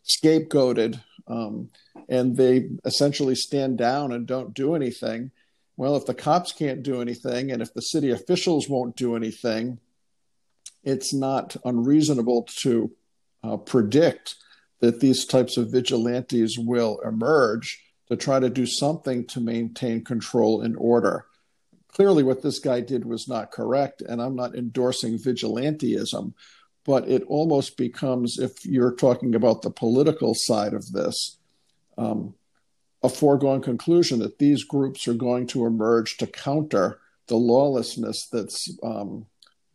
scapegoated, 0.03 1.01
um, 1.27 1.69
and 2.09 2.35
they 2.35 2.69
essentially 2.85 3.35
stand 3.35 3.77
down 3.77 4.11
and 4.11 4.25
don't 4.25 4.53
do 4.53 4.75
anything 4.75 5.31
well, 5.79 5.95
if 5.95 6.05
the 6.05 6.13
cops 6.13 6.51
can't 6.51 6.83
do 6.83 7.01
anything 7.01 7.53
and 7.53 7.61
if 7.61 7.73
the 7.73 7.81
city 7.81 8.11
officials 8.11 8.67
won't 8.67 8.97
do 8.97 9.15
anything, 9.15 9.79
it's 10.83 11.13
not 11.13 11.55
unreasonable 11.63 12.49
to 12.57 12.91
uh, 13.45 13.55
predict 13.55 14.35
that 14.81 14.99
these 14.99 15.25
types 15.25 15.55
of 15.55 15.71
vigilantes 15.71 16.59
will 16.59 16.99
emerge 16.99 17.81
to 18.09 18.17
try 18.17 18.41
to 18.41 18.49
do 18.49 18.65
something 18.65 19.25
to 19.27 19.39
maintain 19.39 20.03
control 20.03 20.61
and 20.61 20.75
order. 20.75 21.27
Clearly, 21.87 22.23
what 22.23 22.41
this 22.41 22.59
guy 22.59 22.81
did 22.81 23.05
was 23.05 23.29
not 23.29 23.53
correct, 23.53 24.01
and 24.01 24.21
I'm 24.21 24.35
not 24.35 24.55
endorsing 24.55 25.17
vigilanteism, 25.17 26.33
but 26.85 27.07
it 27.07 27.23
almost 27.23 27.77
becomes, 27.77 28.37
if 28.37 28.65
you're 28.65 28.95
talking 28.95 29.33
about 29.33 29.61
the 29.61 29.71
political 29.71 30.33
side 30.35 30.73
of 30.73 30.91
this, 30.91 31.37
um, 31.97 32.33
a 33.01 33.09
foregone 33.09 33.61
conclusion 33.61 34.19
that 34.19 34.39
these 34.39 34.63
groups 34.63 35.07
are 35.07 35.13
going 35.13 35.47
to 35.47 35.65
emerge 35.65 36.17
to 36.17 36.27
counter 36.27 36.99
the 37.27 37.35
lawlessness 37.35 38.27
that's 38.27 38.77
um, 38.83 39.25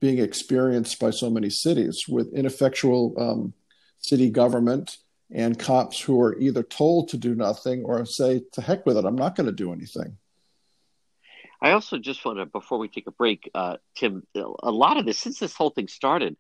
being 0.01 0.19
experienced 0.19 0.99
by 1.01 1.11
so 1.11 1.31
many 1.31 1.49
cities 1.49 2.05
with 2.09 2.35
ineffectual 2.35 3.15
um, 3.19 3.55
city 3.99 4.29
government 4.29 4.99
and 5.31 5.59
cops 5.59 5.99
who 6.01 6.21
are 6.21 6.39
either 6.39 6.63
told 6.63 7.09
to 7.09 7.17
do 7.17 7.35
nothing 7.35 7.83
or 7.85 8.05
say, 8.05 8.43
to 8.53 8.61
heck 8.61 8.85
with 8.85 8.99
it, 8.99 9.05
I'm 9.05 9.17
not 9.17 9.35
going 9.37 9.47
to 9.47 9.53
do 9.53 9.73
anything. 9.73 10.19
I 11.63 11.73
also 11.73 11.97
just 11.97 12.25
want 12.27 12.39
to, 12.39 12.47
before 12.47 12.79
we 12.79 12.89
take 12.89 13.07
a 13.07 13.13
break, 13.13 13.51
uh, 13.55 13.79
Tim, 13.95 14.27
a 14.35 14.71
lot 14.71 14.99
of 14.99 15.07
this, 15.07 15.19
since 15.19 15.39
this 15.39 15.55
whole 15.55 15.71
thing 15.71 15.89
started, 15.89 16.37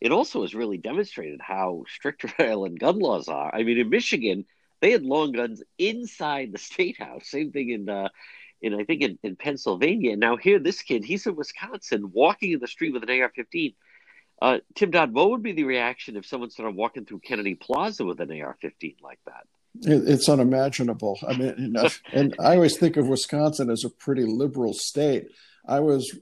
it 0.00 0.12
also 0.12 0.42
has 0.42 0.54
really 0.54 0.78
demonstrated 0.78 1.40
how 1.40 1.82
strict 1.88 2.22
Rhode 2.22 2.34
Island 2.50 2.78
gun 2.78 3.00
laws 3.00 3.28
are. 3.28 3.52
I 3.52 3.64
mean, 3.64 3.78
in 3.78 3.90
Michigan, 3.90 4.44
they 4.80 4.92
had 4.92 5.02
long 5.02 5.32
guns 5.32 5.62
inside 5.78 6.52
the 6.52 6.58
state 6.58 6.98
house. 6.98 7.28
Same 7.28 7.52
thing 7.52 7.70
in 7.70 7.88
uh, 7.88 8.08
in 8.60 8.74
I 8.74 8.84
think 8.84 9.02
in, 9.02 9.18
in 9.22 9.36
Pennsylvania. 9.36 10.16
Now 10.16 10.36
here, 10.36 10.58
this 10.58 10.82
kid, 10.82 11.04
he's 11.04 11.26
in 11.26 11.36
Wisconsin, 11.36 12.10
walking 12.12 12.52
in 12.52 12.60
the 12.60 12.68
street 12.68 12.92
with 12.92 13.02
an 13.02 13.10
AR-15. 13.10 13.74
Uh, 14.40 14.58
Tim 14.74 14.90
Dodd, 14.90 15.12
what 15.12 15.30
would 15.30 15.42
be 15.42 15.52
the 15.52 15.64
reaction 15.64 16.16
if 16.16 16.26
someone 16.26 16.50
started 16.50 16.76
walking 16.76 17.04
through 17.04 17.20
Kennedy 17.20 17.56
Plaza 17.56 18.04
with 18.04 18.20
an 18.20 18.30
AR-15 18.30 18.96
like 19.02 19.18
that? 19.26 19.46
It's 19.80 20.28
unimaginable. 20.28 21.18
I 21.26 21.36
mean, 21.36 21.54
you 21.58 21.68
know, 21.68 21.88
and 22.12 22.34
I 22.38 22.54
always 22.54 22.76
think 22.76 22.96
of 22.96 23.08
Wisconsin 23.08 23.70
as 23.70 23.84
a 23.84 23.90
pretty 23.90 24.24
liberal 24.24 24.72
state. 24.72 25.28
I 25.66 25.80
was 25.80 26.16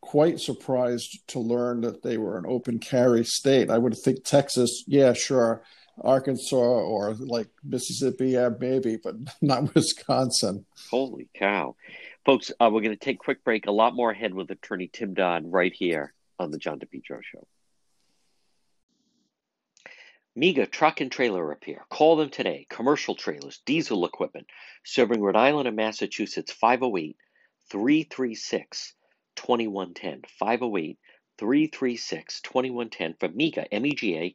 quite 0.00 0.40
surprised 0.40 1.26
to 1.28 1.38
learn 1.38 1.80
that 1.82 2.02
they 2.02 2.18
were 2.18 2.38
an 2.38 2.44
open 2.46 2.78
carry 2.78 3.24
state. 3.24 3.70
I 3.70 3.78
would 3.78 3.96
think 3.96 4.24
Texas, 4.24 4.84
yeah, 4.86 5.12
sure, 5.12 5.62
Arkansas 6.00 6.56
or 6.56 7.14
like 7.14 7.48
Mississippi, 7.64 8.30
yeah, 8.30 8.50
maybe, 8.58 8.96
but 8.96 9.16
not 9.42 9.74
Wisconsin. 9.74 10.64
Holy 10.90 11.28
cow. 11.34 11.76
Folks, 12.24 12.50
uh, 12.60 12.70
we're 12.72 12.82
going 12.82 12.96
to 12.96 13.04
take 13.04 13.16
a 13.16 13.24
quick 13.24 13.44
break. 13.44 13.66
A 13.66 13.72
lot 13.72 13.94
more 13.94 14.10
ahead 14.10 14.34
with 14.34 14.50
attorney 14.50 14.88
Tim 14.92 15.14
Dodd 15.14 15.44
right 15.46 15.72
here 15.72 16.12
on 16.38 16.50
the 16.50 16.58
John 16.58 16.78
DePetro 16.78 17.20
Show. 17.22 17.46
MEGA 20.36 20.66
Truck 20.66 21.00
and 21.00 21.10
Trailer 21.10 21.44
Repair. 21.44 21.84
Call 21.90 22.16
them 22.16 22.30
today. 22.30 22.66
Commercial 22.70 23.14
trailers, 23.14 23.60
diesel 23.66 24.04
equipment, 24.04 24.46
serving 24.84 25.20
Rhode 25.20 25.36
Island 25.36 25.66
and 25.66 25.76
Massachusetts 25.76 26.52
508 26.52 27.16
336 27.70 28.94
2110. 29.36 30.22
508 30.38 30.98
336 31.38 32.40
2110 32.42 33.14
for 33.18 33.28
MEGA, 33.28 33.74
M 33.74 33.86
E 33.86 33.94
G 33.94 34.16
A 34.16 34.34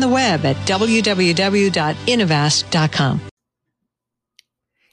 the 0.01 0.07
web 0.07 0.45
at 0.45 0.55
www.innovast.com. 0.67 3.21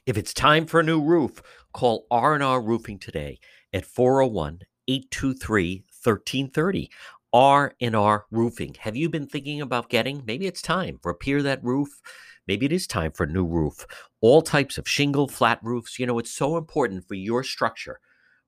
If 0.05 0.17
it's 0.17 0.33
time 0.33 0.65
for 0.65 0.79
a 0.79 0.83
new 0.83 1.01
roof, 1.01 1.43
call 1.73 2.07
R&R 2.09 2.61
Roofing 2.61 2.97
today 2.97 3.39
at 3.73 3.85
401 3.85 4.61
823 4.87 5.83
1330. 6.03 6.89
R&R 7.31 8.25
Roofing. 8.31 8.75
Have 8.79 8.95
you 8.95 9.07
been 9.07 9.27
thinking 9.27 9.61
about 9.61 9.89
getting? 9.89 10.23
Maybe 10.25 10.47
it's 10.47 10.63
time. 10.63 10.99
Repair 11.03 11.43
that 11.43 11.63
roof. 11.63 12.01
Maybe 12.47 12.65
it 12.65 12.71
is 12.71 12.87
time 12.87 13.11
for 13.11 13.25
a 13.25 13.31
new 13.31 13.45
roof. 13.45 13.85
All 14.21 14.41
types 14.41 14.79
of 14.79 14.89
shingle, 14.89 15.27
flat 15.27 15.59
roofs. 15.61 15.99
You 15.99 16.07
know, 16.07 16.17
it's 16.17 16.31
so 16.31 16.57
important 16.57 17.07
for 17.07 17.13
your 17.13 17.43
structure, 17.43 17.99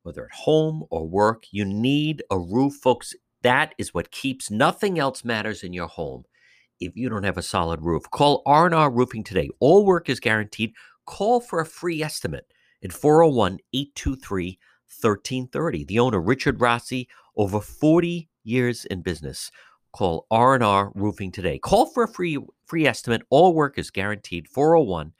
whether 0.01 0.25
at 0.25 0.31
home 0.31 0.85
or 0.89 1.07
work. 1.07 1.43
You 1.51 1.63
need 1.63 2.23
a 2.31 2.39
roof, 2.39 2.73
folks. 2.73 3.13
That 3.43 3.75
is 3.77 3.93
what 3.93 4.09
keeps 4.09 4.49
nothing 4.49 4.97
else 4.97 5.23
matters 5.23 5.61
in 5.61 5.73
your 5.73 5.87
home. 5.87 6.23
If 6.81 6.97
you 6.97 7.09
don't 7.09 7.23
have 7.23 7.37
a 7.37 7.43
solid 7.43 7.83
roof, 7.83 8.09
call 8.09 8.41
R&R 8.47 8.89
Roofing 8.89 9.23
today. 9.23 9.49
All 9.59 9.85
work 9.85 10.09
is 10.09 10.19
guaranteed. 10.19 10.73
Call 11.05 11.39
for 11.39 11.61
a 11.61 11.65
free 11.65 12.01
estimate 12.01 12.51
at 12.83 12.91
401 12.91 13.59
823 13.71 14.57
1330. 14.89 15.85
The 15.85 15.99
owner, 15.99 16.19
Richard 16.19 16.59
Rossi, 16.59 17.07
over 17.37 17.61
40 17.61 18.27
years 18.43 18.85
in 18.85 19.03
business. 19.03 19.51
Call 19.93 20.25
R&R 20.31 20.91
Roofing 20.95 21.31
today. 21.31 21.59
Call 21.59 21.85
for 21.85 22.03
a 22.03 22.07
free 22.07 22.39
free 22.65 22.87
estimate. 22.87 23.21
All 23.29 23.53
work 23.53 23.77
is 23.77 23.91
guaranteed. 23.91 24.47
401 24.47 25.13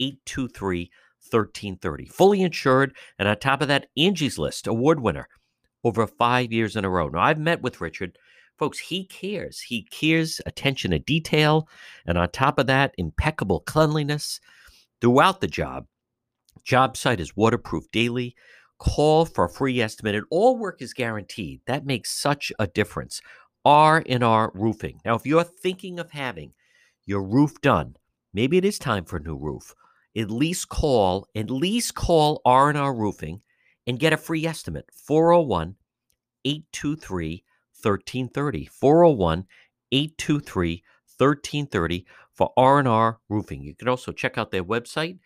823 0.00 0.90
1330. 1.30 2.06
Fully 2.06 2.40
insured. 2.40 2.96
And 3.18 3.28
on 3.28 3.38
top 3.38 3.60
of 3.60 3.68
that, 3.68 3.88
Angie's 3.98 4.38
List 4.38 4.66
award 4.66 5.00
winner 5.00 5.28
over 5.84 6.06
five 6.06 6.52
years 6.52 6.74
in 6.74 6.86
a 6.86 6.90
row. 6.90 7.08
Now, 7.08 7.20
I've 7.20 7.38
met 7.38 7.60
with 7.60 7.82
Richard. 7.82 8.16
Folks, 8.58 8.78
he 8.78 9.04
cares. 9.04 9.60
He 9.60 9.82
cares 9.82 10.40
attention 10.46 10.92
to 10.92 10.98
detail. 10.98 11.68
And 12.06 12.16
on 12.16 12.30
top 12.30 12.58
of 12.58 12.66
that, 12.66 12.94
impeccable 12.96 13.60
cleanliness 13.60 14.40
throughout 15.00 15.40
the 15.40 15.46
job. 15.46 15.86
Job 16.64 16.96
site 16.96 17.20
is 17.20 17.36
waterproof 17.36 17.84
daily. 17.92 18.34
Call 18.78 19.24
for 19.24 19.44
a 19.44 19.50
free 19.50 19.80
estimate, 19.80 20.14
and 20.14 20.26
all 20.30 20.58
work 20.58 20.82
is 20.82 20.92
guaranteed. 20.92 21.60
That 21.66 21.86
makes 21.86 22.10
such 22.10 22.52
a 22.58 22.66
difference. 22.66 23.22
R&R 23.64 24.52
Roofing. 24.54 25.00
Now, 25.04 25.14
if 25.16 25.26
you're 25.26 25.44
thinking 25.44 25.98
of 25.98 26.10
having 26.10 26.52
your 27.06 27.22
roof 27.22 27.60
done, 27.62 27.96
maybe 28.34 28.58
it 28.58 28.64
is 28.64 28.78
time 28.78 29.04
for 29.04 29.16
a 29.16 29.22
new 29.22 29.36
roof. 29.36 29.74
At 30.16 30.30
least 30.30 30.68
call, 30.68 31.26
at 31.34 31.50
least 31.50 31.94
call 31.94 32.40
R&R 32.44 32.94
Roofing 32.94 33.40
and 33.86 33.98
get 33.98 34.12
a 34.12 34.16
free 34.16 34.46
estimate. 34.46 34.88
401 34.92 35.76
823 36.44 37.44
1330. 37.90 38.66
401 38.66 39.46
823 39.92 40.82
1330 41.18 42.06
for 42.32 42.52
R&R 42.56 43.18
Roofing. 43.28 43.62
You 43.62 43.74
can 43.74 43.88
also 43.88 44.12
check 44.12 44.36
out 44.36 44.50
their 44.50 44.64
website. 44.64 45.18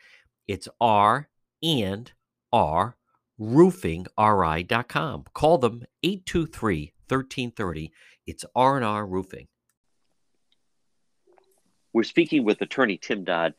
It's 0.46 0.68
R 0.80 1.28
and 1.62 2.12
R 2.52 2.96
Roofing 3.38 4.06
roofingri.com. 4.18 5.24
Call 5.32 5.58
them 5.58 5.84
823 6.02 6.92
1330. 7.08 7.92
It's 8.26 8.44
R&R 8.54 9.06
Roofing. 9.06 9.48
We're 11.92 12.02
speaking 12.04 12.44
with 12.44 12.60
attorney 12.60 12.98
Tim 12.98 13.24
Dodd. 13.24 13.54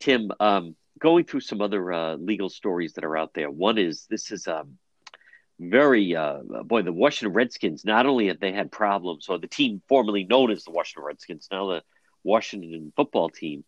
Tim, 0.00 0.32
um, 0.40 0.74
going 0.98 1.24
through 1.24 1.40
some 1.40 1.62
other 1.62 1.92
uh, 1.92 2.16
legal 2.16 2.48
stories 2.48 2.94
that 2.94 3.04
are 3.04 3.16
out 3.16 3.32
there. 3.34 3.50
One 3.50 3.78
is 3.78 4.06
this 4.10 4.32
is 4.32 4.48
um, 4.48 4.76
very 5.70 6.14
uh, 6.16 6.38
boy 6.64 6.82
the 6.82 6.92
Washington 6.92 7.34
Redskins. 7.34 7.84
Not 7.84 8.06
only 8.06 8.28
have 8.28 8.40
they 8.40 8.52
had 8.52 8.70
problems, 8.70 9.28
or 9.28 9.38
the 9.38 9.46
team 9.46 9.82
formerly 9.88 10.24
known 10.24 10.50
as 10.50 10.64
the 10.64 10.70
Washington 10.70 11.04
Redskins, 11.04 11.48
now 11.50 11.68
the 11.68 11.82
Washington 12.24 12.92
football 12.96 13.28
team. 13.28 13.64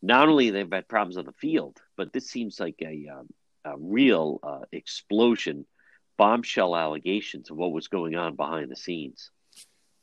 Not 0.00 0.28
only 0.28 0.50
they've 0.50 0.70
had 0.70 0.88
problems 0.88 1.16
on 1.16 1.24
the 1.24 1.32
field, 1.32 1.76
but 1.96 2.12
this 2.12 2.30
seems 2.30 2.60
like 2.60 2.76
a, 2.82 3.08
um, 3.08 3.28
a 3.64 3.76
real 3.76 4.38
uh, 4.42 4.60
explosion, 4.70 5.66
bombshell 6.16 6.76
allegations 6.76 7.50
of 7.50 7.56
what 7.56 7.72
was 7.72 7.88
going 7.88 8.14
on 8.14 8.36
behind 8.36 8.70
the 8.70 8.76
scenes. 8.76 9.30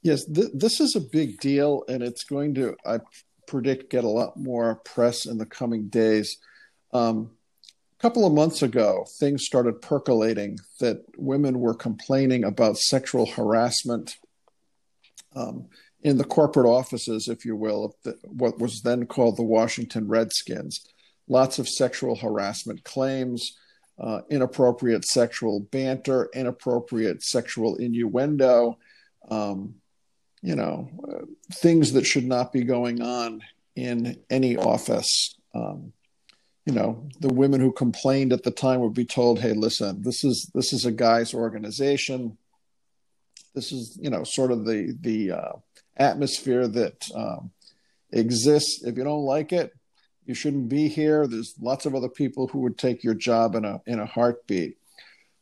Yes, 0.02 0.26
th- 0.26 0.52
this 0.54 0.82
is 0.82 0.96
a 0.96 1.02
big 1.02 1.40
deal, 1.40 1.84
and 1.88 2.04
it's 2.04 2.26
going 2.26 2.56
to, 2.56 2.76
I 2.86 3.00
predict, 3.48 3.90
get 3.90 4.04
a 4.04 4.10
lot 4.10 4.36
more 4.38 4.76
press 4.84 5.26
in 5.26 5.38
the 5.38 5.46
coming 5.46 5.88
days. 5.88 6.38
Um, 6.94 7.32
a 8.00 8.02
couple 8.02 8.26
of 8.26 8.34
months 8.34 8.62
ago, 8.62 9.06
things 9.20 9.46
started 9.46 9.82
percolating 9.82 10.58
that 10.80 11.04
women 11.18 11.60
were 11.60 11.74
complaining 11.74 12.44
about 12.44 12.78
sexual 12.78 13.26
harassment 13.26 14.18
um, 15.36 15.68
in 16.02 16.18
the 16.18 16.24
corporate 16.24 16.68
offices, 16.68 17.28
if 17.28 17.46
you 17.46 17.56
will, 17.56 17.86
of 17.86 17.94
the, 18.04 18.18
what 18.24 18.60
was 18.60 18.82
then 18.82 19.06
called 19.06 19.38
the 19.38 19.44
Washington 19.44 20.08
Redskins 20.08 20.86
lots 21.28 21.60
of 21.60 21.68
sexual 21.68 22.16
harassment 22.16 22.84
claims, 22.84 23.58
uh, 24.00 24.22
inappropriate 24.30 25.06
sexual 25.06 25.60
banter, 25.60 26.30
inappropriate 26.34 27.24
sexual 27.24 27.76
innuendo, 27.78 28.78
um, 29.30 29.76
you 30.42 30.56
know, 30.56 30.90
uh, 31.08 31.26
things 31.54 31.94
that 31.94 32.06
should 32.06 32.26
not 32.26 32.52
be 32.52 32.64
going 32.64 33.02
on 33.02 33.42
in 33.76 34.20
any 34.30 34.58
office. 34.58 35.36
Um, 35.54 35.94
you 36.66 36.74
know, 36.74 37.08
the 37.20 37.34
women 37.34 37.62
who 37.62 37.72
complained 37.72 38.34
at 38.34 38.44
the 38.44 38.52
time 38.52 38.80
would 38.80 38.94
be 38.94 39.06
told, 39.06 39.40
"Hey, 39.40 39.54
listen, 39.54 40.02
this 40.02 40.24
is 40.24 40.50
this 40.54 40.74
is 40.74 40.86
a 40.86 40.92
guy's 40.92 41.34
organization. 41.34 42.38
This 43.54 43.72
is 43.72 43.98
you 44.02 44.10
know 44.10 44.24
sort 44.24 44.52
of 44.52 44.66
the 44.66 44.98
the 45.00 45.32
uh, 45.32 45.54
atmosphere 45.96 46.68
that 46.68 47.08
um, 47.14 47.52
exists. 48.12 48.84
If 48.84 48.98
you 48.98 49.04
don't 49.04 49.26
like 49.26 49.54
it, 49.54 49.74
you 50.26 50.34
shouldn't 50.34 50.70
be 50.70 50.88
here. 50.88 51.28
There's 51.28 51.54
lots 51.62 51.86
of 51.86 51.94
other 51.94 52.10
people 52.10 52.48
who 52.48 52.60
would 52.60 52.80
take 52.80 53.04
your 53.04 53.14
job 53.14 53.54
in 53.54 53.64
a 53.64 53.82
in 53.86 54.00
a 54.00 54.06
heartbeat. 54.08 54.78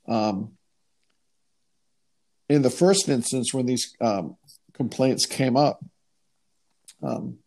Um, 0.08 0.58
in 2.50 2.62
the 2.62 2.70
first 2.70 3.08
instance, 3.08 3.54
when 3.54 3.66
these 3.66 3.96
um, 4.02 4.36
complaints 4.74 5.26
came 5.26 5.56
up, 5.56 5.84
um, 7.02 7.38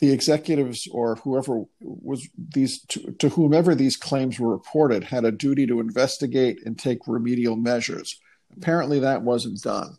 the 0.00 0.12
executives 0.12 0.88
or 0.90 1.16
whoever 1.16 1.64
was 1.80 2.26
these 2.36 2.80
to, 2.86 3.12
to, 3.12 3.28
whomever 3.28 3.74
these 3.74 3.96
claims 3.96 4.40
were 4.40 4.50
reported 4.50 5.04
had 5.04 5.24
a 5.24 5.32
duty 5.32 5.66
to 5.66 5.80
investigate 5.80 6.60
and 6.64 6.78
take 6.78 7.06
remedial 7.06 7.56
measures. 7.56 8.18
Apparently, 8.56 8.98
that 9.00 9.22
wasn't 9.22 9.60
done. 9.62 9.96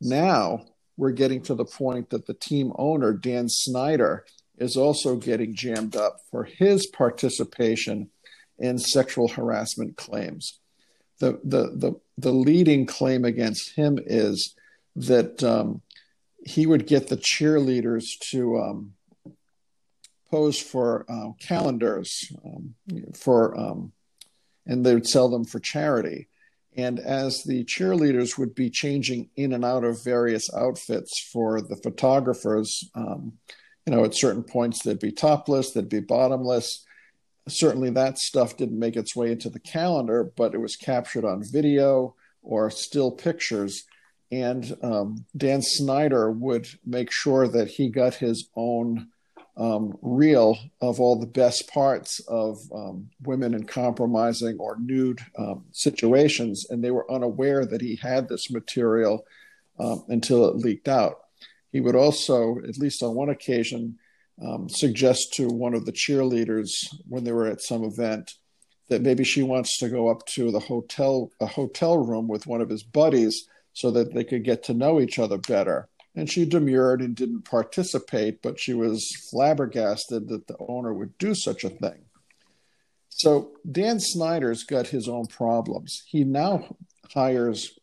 Now 0.00 0.66
we're 0.96 1.12
getting 1.12 1.42
to 1.42 1.54
the 1.54 1.64
point 1.64 2.10
that 2.10 2.26
the 2.26 2.34
team 2.34 2.72
owner 2.76 3.12
Dan 3.12 3.48
Snyder 3.48 4.26
is 4.58 4.76
also 4.76 5.16
getting 5.16 5.54
jammed 5.54 5.94
up 5.94 6.18
for 6.30 6.44
his 6.44 6.86
participation 6.86 8.10
in 8.58 8.78
sexual 8.78 9.28
harassment 9.28 9.96
claims. 9.96 10.58
The, 11.20 11.38
the, 11.44 11.72
the, 11.74 12.00
the 12.18 12.32
leading 12.32 12.86
claim 12.86 13.24
against 13.24 13.74
him 13.74 13.98
is 14.04 14.54
that 14.96 15.42
um, 15.44 15.82
he 16.44 16.66
would 16.66 16.86
get 16.86 17.08
the 17.08 17.16
cheerleaders 17.16 18.18
to 18.30 18.58
um, 18.58 18.95
pose 20.30 20.58
for 20.58 21.04
uh, 21.08 21.32
calendars 21.40 22.32
um, 22.44 22.74
for, 23.14 23.58
um, 23.58 23.92
and 24.66 24.84
they 24.84 24.94
would 24.94 25.06
sell 25.06 25.28
them 25.28 25.44
for 25.44 25.60
charity. 25.60 26.28
And 26.76 26.98
as 26.98 27.42
the 27.44 27.64
cheerleaders 27.64 28.36
would 28.36 28.54
be 28.54 28.68
changing 28.68 29.30
in 29.36 29.52
and 29.52 29.64
out 29.64 29.84
of 29.84 30.04
various 30.04 30.52
outfits 30.52 31.28
for 31.32 31.62
the 31.62 31.76
photographers, 31.76 32.88
um, 32.94 33.32
you 33.86 33.94
know, 33.94 34.04
at 34.04 34.14
certain 34.14 34.42
points 34.42 34.82
they'd 34.82 34.98
be 34.98 35.12
topless, 35.12 35.70
they'd 35.70 35.88
be 35.88 36.00
bottomless. 36.00 36.84
Certainly, 37.48 37.90
that 37.90 38.18
stuff 38.18 38.56
didn't 38.56 38.78
make 38.78 38.96
its 38.96 39.14
way 39.14 39.30
into 39.30 39.48
the 39.48 39.60
calendar, 39.60 40.32
but 40.36 40.52
it 40.52 40.60
was 40.60 40.76
captured 40.76 41.24
on 41.24 41.42
video 41.44 42.16
or 42.42 42.70
still 42.70 43.12
pictures. 43.12 43.84
And 44.32 44.76
um, 44.82 45.24
Dan 45.36 45.62
Snyder 45.62 46.30
would 46.30 46.66
make 46.84 47.12
sure 47.12 47.46
that 47.46 47.68
he 47.68 47.88
got 47.88 48.14
his 48.14 48.48
own 48.56 49.08
um, 49.56 49.96
reel 50.02 50.58
of 50.80 51.00
all 51.00 51.18
the 51.18 51.26
best 51.26 51.68
parts 51.68 52.20
of 52.28 52.58
um, 52.74 53.08
women 53.22 53.54
in 53.54 53.64
compromising 53.64 54.56
or 54.58 54.76
nude 54.78 55.20
um, 55.38 55.64
situations, 55.72 56.66
and 56.68 56.84
they 56.84 56.90
were 56.90 57.10
unaware 57.10 57.64
that 57.64 57.80
he 57.80 57.96
had 57.96 58.28
this 58.28 58.50
material 58.50 59.24
um, 59.78 60.04
until 60.08 60.46
it 60.46 60.56
leaked 60.56 60.88
out. 60.88 61.20
He 61.72 61.80
would 61.80 61.96
also, 61.96 62.58
at 62.68 62.78
least 62.78 63.02
on 63.02 63.14
one 63.14 63.30
occasion, 63.30 63.98
um, 64.42 64.68
suggest 64.68 65.32
to 65.34 65.48
one 65.48 65.74
of 65.74 65.86
the 65.86 65.92
cheerleaders 65.92 66.86
when 67.08 67.24
they 67.24 67.32
were 67.32 67.46
at 67.46 67.62
some 67.62 67.84
event 67.84 68.34
that 68.88 69.02
maybe 69.02 69.24
she 69.24 69.42
wants 69.42 69.78
to 69.78 69.88
go 69.88 70.08
up 70.08 70.24
to 70.26 70.50
the 70.50 70.60
hotel 70.60 71.30
a 71.40 71.46
hotel 71.46 71.98
room 71.98 72.28
with 72.28 72.46
one 72.46 72.60
of 72.60 72.68
his 72.68 72.82
buddies 72.82 73.48
so 73.72 73.90
that 73.90 74.14
they 74.14 74.24
could 74.24 74.44
get 74.44 74.62
to 74.64 74.74
know 74.74 75.00
each 75.00 75.18
other 75.18 75.38
better. 75.38 75.88
And 76.16 76.30
she 76.30 76.46
demurred 76.46 77.02
and 77.02 77.14
didn't 77.14 77.42
participate, 77.42 78.40
but 78.42 78.58
she 78.58 78.72
was 78.72 79.06
flabbergasted 79.30 80.28
that 80.28 80.46
the 80.46 80.56
owner 80.58 80.92
would 80.92 81.16
do 81.18 81.34
such 81.34 81.62
a 81.62 81.68
thing. 81.68 82.06
So 83.10 83.52
Dan 83.70 84.00
Snyder's 84.00 84.64
got 84.64 84.88
his 84.88 85.08
own 85.08 85.26
problems. 85.26 86.02
He 86.06 86.24
now 86.24 86.76
hires 87.12 87.78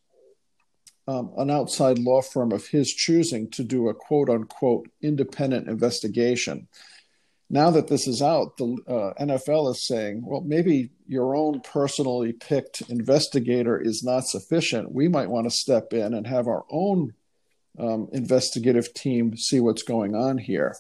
um, 1.08 1.32
an 1.38 1.50
outside 1.50 2.00
law 2.00 2.22
firm 2.22 2.52
of 2.52 2.68
his 2.68 2.94
choosing 2.94 3.50
to 3.52 3.64
do 3.64 3.90
a 3.90 3.94
quote 3.94 4.30
unquote 4.30 4.90
independent 5.02 5.68
investigation. 5.68 6.68
now 7.50 7.70
that 7.72 7.88
this 7.88 8.08
is 8.08 8.22
out, 8.22 8.58
the 8.58 8.78
uh, 8.88 9.24
NFL 9.24 9.72
is 9.72 9.86
saying, 9.86 10.24
well, 10.26 10.42
maybe 10.42 10.92
your 11.08 11.36
own 11.36 11.62
personally 11.62 12.34
picked 12.34 12.82
investigator 12.90 13.80
is 13.80 14.04
not 14.04 14.26
sufficient. 14.26 14.92
We 14.92 15.08
might 15.08 15.30
want 15.30 15.46
to 15.46 15.56
step 15.56 15.94
in 15.94 16.14
and 16.14 16.26
have 16.26 16.48
our 16.48 16.64
own 16.72 17.14
um, 17.80 18.08
investigative 18.14 18.94
team 18.94 19.36
see 19.36 19.60
what's 19.60 19.84
going 19.84 20.16
on 20.16 20.38
here. 20.38 20.76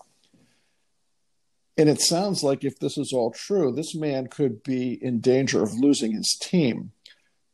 And 1.77 1.89
it 1.89 2.01
sounds 2.01 2.43
like 2.43 2.63
if 2.63 2.79
this 2.79 2.97
is 2.97 3.11
all 3.13 3.31
true, 3.31 3.71
this 3.71 3.95
man 3.95 4.27
could 4.27 4.61
be 4.63 4.93
in 5.03 5.21
danger 5.21 5.63
of 5.63 5.73
losing 5.73 6.13
his 6.13 6.37
team. 6.39 6.91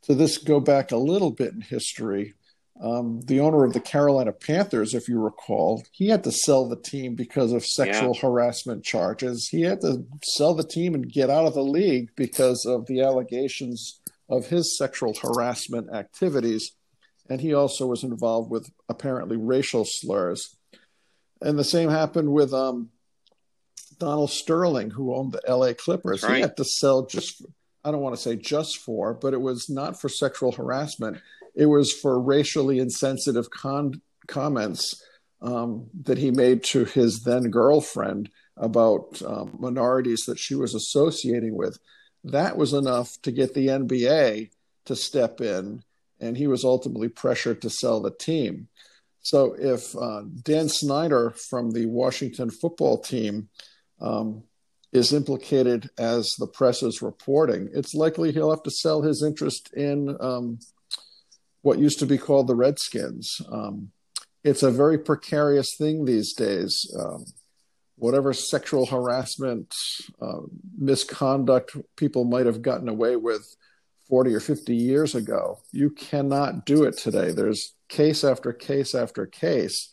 To 0.04 0.16
this 0.16 0.38
go 0.38 0.60
back 0.60 0.92
a 0.92 0.98
little 0.98 1.32
bit 1.32 1.54
in 1.54 1.62
history, 1.62 2.34
um, 2.82 3.22
the 3.26 3.42
owner 3.42 3.66
of 3.66 3.74
the 3.74 3.82
Carolina 3.82 4.32
Panthers, 4.32 4.94
if 4.94 5.10
you 5.10 5.20
recall, 5.20 5.84
he 5.92 6.08
had 6.08 6.24
to 6.24 6.32
sell 6.32 6.68
the 6.68 6.78
team 6.78 7.16
because 7.16 7.52
of 7.52 7.66
sexual 7.66 8.14
yeah. 8.16 8.22
harassment 8.22 8.84
charges. 8.84 9.50
He 9.50 9.62
had 9.62 9.82
to 9.82 10.06
sell 10.24 10.54
the 10.54 10.64
team 10.64 10.96
and 10.96 11.12
get 11.12 11.30
out 11.30 11.46
of 11.46 11.54
the 11.54 11.64
league 11.64 12.12
because 12.16 12.66
of 12.66 12.86
the 12.88 13.02
allegations 13.02 14.00
of 14.30 14.48
his 14.48 14.78
sexual 14.78 15.14
harassment 15.22 15.94
activities. 15.94 16.72
And 17.30 17.40
he 17.40 17.54
also 17.54 17.86
was 17.86 18.04
involved 18.04 18.50
with 18.50 18.72
apparently 18.88 19.38
racial 19.38 19.86
slurs. 19.86 20.56
And 21.42 21.58
the 21.58 21.64
same 21.64 21.90
happened 21.90 22.32
with 22.34 22.54
um, 22.54 22.90
Donald 24.00 24.32
Sterling, 24.32 24.90
who 24.90 25.14
owned 25.14 25.34
the 25.34 25.42
LA 25.48 25.74
Clippers. 25.74 26.24
Right. 26.24 26.36
He 26.36 26.42
had 26.42 26.58
to 26.58 26.66
sell 26.66 27.06
just, 27.06 27.46
I 27.84 27.92
don't 27.92 28.02
want 28.02 28.16
to 28.16 28.22
say 28.22 28.36
just 28.36 28.78
for, 28.78 29.14
but 29.14 29.34
it 29.34 29.42
was 29.42 29.70
not 29.70 30.02
for 30.02 30.10
sexual 30.10 30.52
harassment 30.52 31.20
it 31.56 31.66
was 31.66 31.92
for 31.92 32.20
racially 32.20 32.80
insensitive 32.80 33.50
con- 33.50 34.02
comments 34.28 35.04
um, 35.42 35.88
that 36.04 36.18
he 36.18 36.32
made 36.32 36.64
to 36.64 36.86
his 36.86 37.24
then 37.24 37.50
girlfriend 37.50 38.30
about 38.56 39.22
um, 39.26 39.58
minorities 39.60 40.24
that 40.28 40.40
she 40.40 40.56
was 40.56 40.74
associating 40.74 41.56
with. 41.56 41.78
That 42.24 42.58
was 42.58 42.74
enough 42.74 43.22
to 43.24 43.32
get 43.32 43.54
the 43.54 43.68
NBA 43.68 44.52
to 44.86 44.96
step 44.96 45.42
in, 45.42 45.84
and 46.20 46.38
he 46.38 46.48
was 46.48 46.64
ultimately 46.64 47.10
pressured 47.10 47.62
to 47.62 47.70
sell 47.70 48.02
the 48.02 48.12
team. 48.12 48.68
So 49.22 49.56
if 49.58 49.96
uh, 49.96 50.24
Dan 50.44 50.70
Snyder 50.70 51.34
from 51.50 51.72
the 51.72 51.86
Washington 51.86 52.50
football 52.50 52.98
team 52.98 53.50
um, 54.00 54.44
is 54.92 55.14
implicated 55.14 55.90
as 55.98 56.34
the 56.40 56.48
press 56.48 56.82
is 56.82 57.02
reporting, 57.02 57.70
it's 57.74 57.94
likely 57.94 58.32
he'll 58.32 58.50
have 58.50 58.64
to 58.64 58.72
sell 58.72 59.02
his 59.02 59.24
interest 59.24 59.74
in 59.74 60.16
um, 60.20 60.60
what 61.62 61.80
used 61.80 62.00
to 62.00 62.06
be 62.06 62.18
called 62.18 62.48
the 62.48 62.56
Redskins. 62.56 63.42
Um, 63.52 63.92
it's 64.44 64.64
a 64.64 64.72
very 64.72 64.98
precarious 64.98 65.76
thing 65.78 66.06
these 66.06 66.34
days. 66.34 66.90
Um, 66.98 67.26
whatever 67.98 68.32
sexual 68.32 68.86
harassment, 68.86 69.74
uh, 70.22 70.40
misconduct 70.78 71.76
people 71.98 72.24
might 72.24 72.46
have 72.46 72.62
gotten 72.62 72.88
away 72.88 73.18
with 73.18 73.56
40 74.10 74.34
or 74.34 74.40
50 74.40 74.76
years 74.76 75.16
ago, 75.16 75.60
you 75.72 75.92
cannot 75.92 76.66
do 76.66 76.84
it 76.84 76.98
today. 76.98 77.32
There's 77.32 77.74
case 77.88 78.24
after 78.24 78.52
case 78.52 78.96
after 78.96 79.26
case 79.26 79.90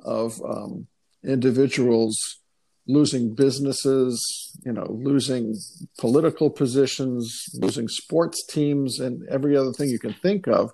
of 0.00 0.40
um, 0.42 0.86
individuals 1.24 2.40
losing 2.86 3.34
businesses, 3.34 4.52
you 4.64 4.72
know, 4.72 4.86
losing 4.90 5.54
political 5.98 6.50
positions, 6.50 7.44
losing 7.54 7.86
sports 7.88 8.44
teams, 8.46 8.98
and 8.98 9.26
every 9.28 9.56
other 9.56 9.72
thing 9.72 9.88
you 9.88 9.98
can 9.98 10.14
think 10.14 10.48
of 10.48 10.72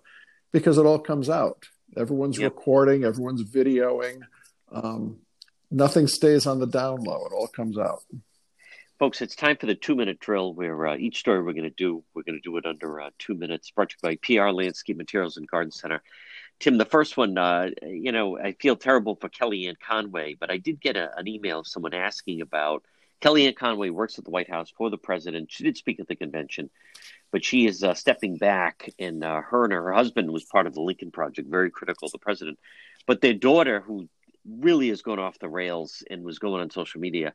because 0.53 0.79
it 0.79 0.87
all 0.87 0.99
comes 0.99 1.29
out. 1.29 1.65
Everyone's 1.97 2.39
yep. 2.39 2.53
recording, 2.53 3.05
everyone's 3.05 3.45
videoing. 3.51 4.21
Um, 4.73 5.19
nothing 5.71 6.07
stays 6.07 6.47
on 6.47 6.59
the 6.59 6.67
down 6.67 7.03
low. 7.03 7.27
It 7.27 7.35
all 7.35 7.49
comes 7.49 7.77
out. 7.79 8.01
Folks, 8.99 9.21
it's 9.21 9.37
time 9.37 9.57
for 9.57 9.67
the 9.67 9.75
two 9.75 9.95
minute 9.95 10.19
drill 10.19 10.55
where 10.55 10.87
uh, 10.87 10.97
each 10.97 11.19
story 11.19 11.43
we're 11.43 11.53
going 11.53 11.65
to 11.65 11.71
do, 11.71 12.03
we're 12.15 12.23
going 12.23 12.41
to 12.41 12.49
do 12.49 12.57
it 12.57 12.65
under 12.65 13.01
uh, 13.01 13.11
two 13.19 13.35
minutes, 13.35 13.71
brought 13.71 13.91
to 13.91 13.97
you 14.03 14.09
by 14.09 14.17
PR 14.23 14.51
Landscape 14.51 14.97
Materials 14.97 15.37
and 15.37 15.47
Garden 15.47 15.71
Center. 15.71 16.03
Tim, 16.61 16.79
the 16.79 16.87
first 16.87 17.17
one, 17.17 17.37
uh, 17.37 17.69
you 17.83 18.13
know, 18.13 18.39
I 18.39 18.53
feel 18.53 18.77
terrible 18.77 19.17
for 19.17 19.29
Kellyanne 19.29 19.79
Conway, 19.79 20.35
but 20.41 20.51
I 20.51 20.57
did 20.57 20.81
get 20.81 20.97
a, 20.97 21.17
an 21.19 21.29
email 21.29 21.61
of 21.61 21.67
someone 21.67 21.93
asking 21.93 22.41
about 22.41 22.85
Kellyanne 23.21 23.57
Conway 23.57 23.91
works 23.91 24.19
at 24.19 24.25
the 24.25 24.31
White 24.31 24.49
House 24.49 24.73
for 24.75 24.89
the 24.89 24.97
president. 24.97 25.53
She 25.53 25.65
did 25.65 25.77
speak 25.77 26.01
at 26.01 26.09
the 26.09 26.17
convention 26.17 26.71
but 27.31 27.45
she 27.45 27.67
is 27.67 27.83
uh, 27.83 27.95
stepping 27.95 28.37
back, 28.37 28.91
and 28.99 29.25
uh, 29.25 29.41
her 29.43 29.65
and 29.65 29.73
her 29.73 29.93
husband 29.93 30.31
was 30.31 30.45
part 30.45 30.67
of 30.67 30.75
the 30.75 30.81
Lincoln 30.81 31.11
Project, 31.11 31.49
very 31.51 31.71
critical 31.71 32.07
of 32.07 32.13
the 32.13 32.19
president. 32.19 32.59
But 33.07 33.21
their 33.21 33.35
daughter, 33.35 33.81
who 33.81 34.09
really 34.49 34.91
is 34.91 35.03
going 35.03 35.19
off 35.19 35.39
the 35.39 35.49
rails 35.49 36.03
and 36.09 36.25
was 36.25 36.39
going 36.39 36.63
on 36.63 36.71
social 36.71 37.01
media, 37.01 37.35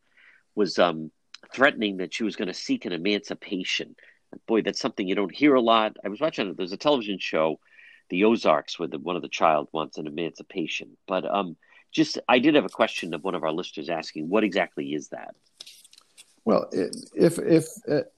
was 0.55 0.79
um, 0.79 1.11
threatening 1.53 1.97
that 1.97 2.13
she 2.13 2.23
was 2.23 2.35
going 2.35 2.47
to 2.47 2.53
seek 2.53 2.85
an 2.85 2.93
emancipation. 2.93 3.95
Boy, 4.47 4.61
that's 4.61 4.79
something 4.79 5.07
you 5.07 5.15
don't 5.15 5.35
hear 5.35 5.55
a 5.55 5.61
lot. 5.61 5.97
I 6.03 6.09
was 6.09 6.21
watching. 6.21 6.53
There's 6.53 6.71
a 6.71 6.77
television 6.77 7.19
show, 7.19 7.59
The 8.09 8.23
Ozarks, 8.23 8.79
where 8.79 8.87
the, 8.87 8.99
one 8.99 9.15
of 9.15 9.21
the 9.21 9.29
child 9.29 9.67
wants 9.71 9.97
an 9.97 10.07
emancipation. 10.07 10.97
But 11.07 11.25
um, 11.25 11.57
just, 11.91 12.17
I 12.27 12.39
did 12.39 12.55
have 12.55 12.65
a 12.65 12.69
question 12.69 13.13
of 13.13 13.23
one 13.23 13.35
of 13.35 13.43
our 13.43 13.51
listeners 13.51 13.89
asking, 13.89 14.29
what 14.29 14.43
exactly 14.43 14.93
is 14.93 15.09
that? 15.09 15.35
Well, 16.43 16.69
if 16.71 17.37
if 17.37 17.67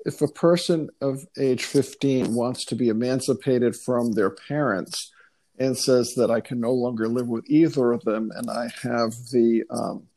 if 0.05 0.21
a 0.21 0.27
person 0.29 0.89
of 1.01 1.25
age 1.37 1.65
15 1.65 2.33
wants 2.33 2.63
to 2.65 2.75
be 2.75 2.87
emancipated 2.87 3.75
from 3.75 4.13
their 4.13 4.29
parents 4.29 5.11
and 5.59 5.77
says 5.77 6.13
that 6.15 6.31
I 6.31 6.39
can 6.39 6.59
no 6.59 6.71
longer 6.71 7.09
live 7.09 7.27
with 7.27 7.43
either 7.49 7.91
of 7.91 8.03
them, 8.05 8.31
and 8.33 8.49
I 8.49 8.69
have 8.81 9.11
the 9.31 9.63
um, 9.69 10.07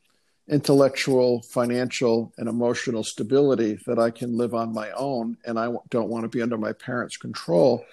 intellectual, 0.49 1.41
financial, 1.41 2.33
and 2.37 2.47
emotional 2.47 3.03
stability 3.03 3.79
that 3.85 3.99
I 3.99 4.11
can 4.11 4.37
live 4.37 4.53
on 4.53 4.73
my 4.73 4.91
own, 4.91 5.37
and 5.45 5.59
I 5.59 5.73
don't 5.89 6.09
want 6.09 6.23
to 6.23 6.29
be 6.29 6.41
under 6.41 6.57
my 6.57 6.73
parents' 6.73 7.17
control, 7.17 7.83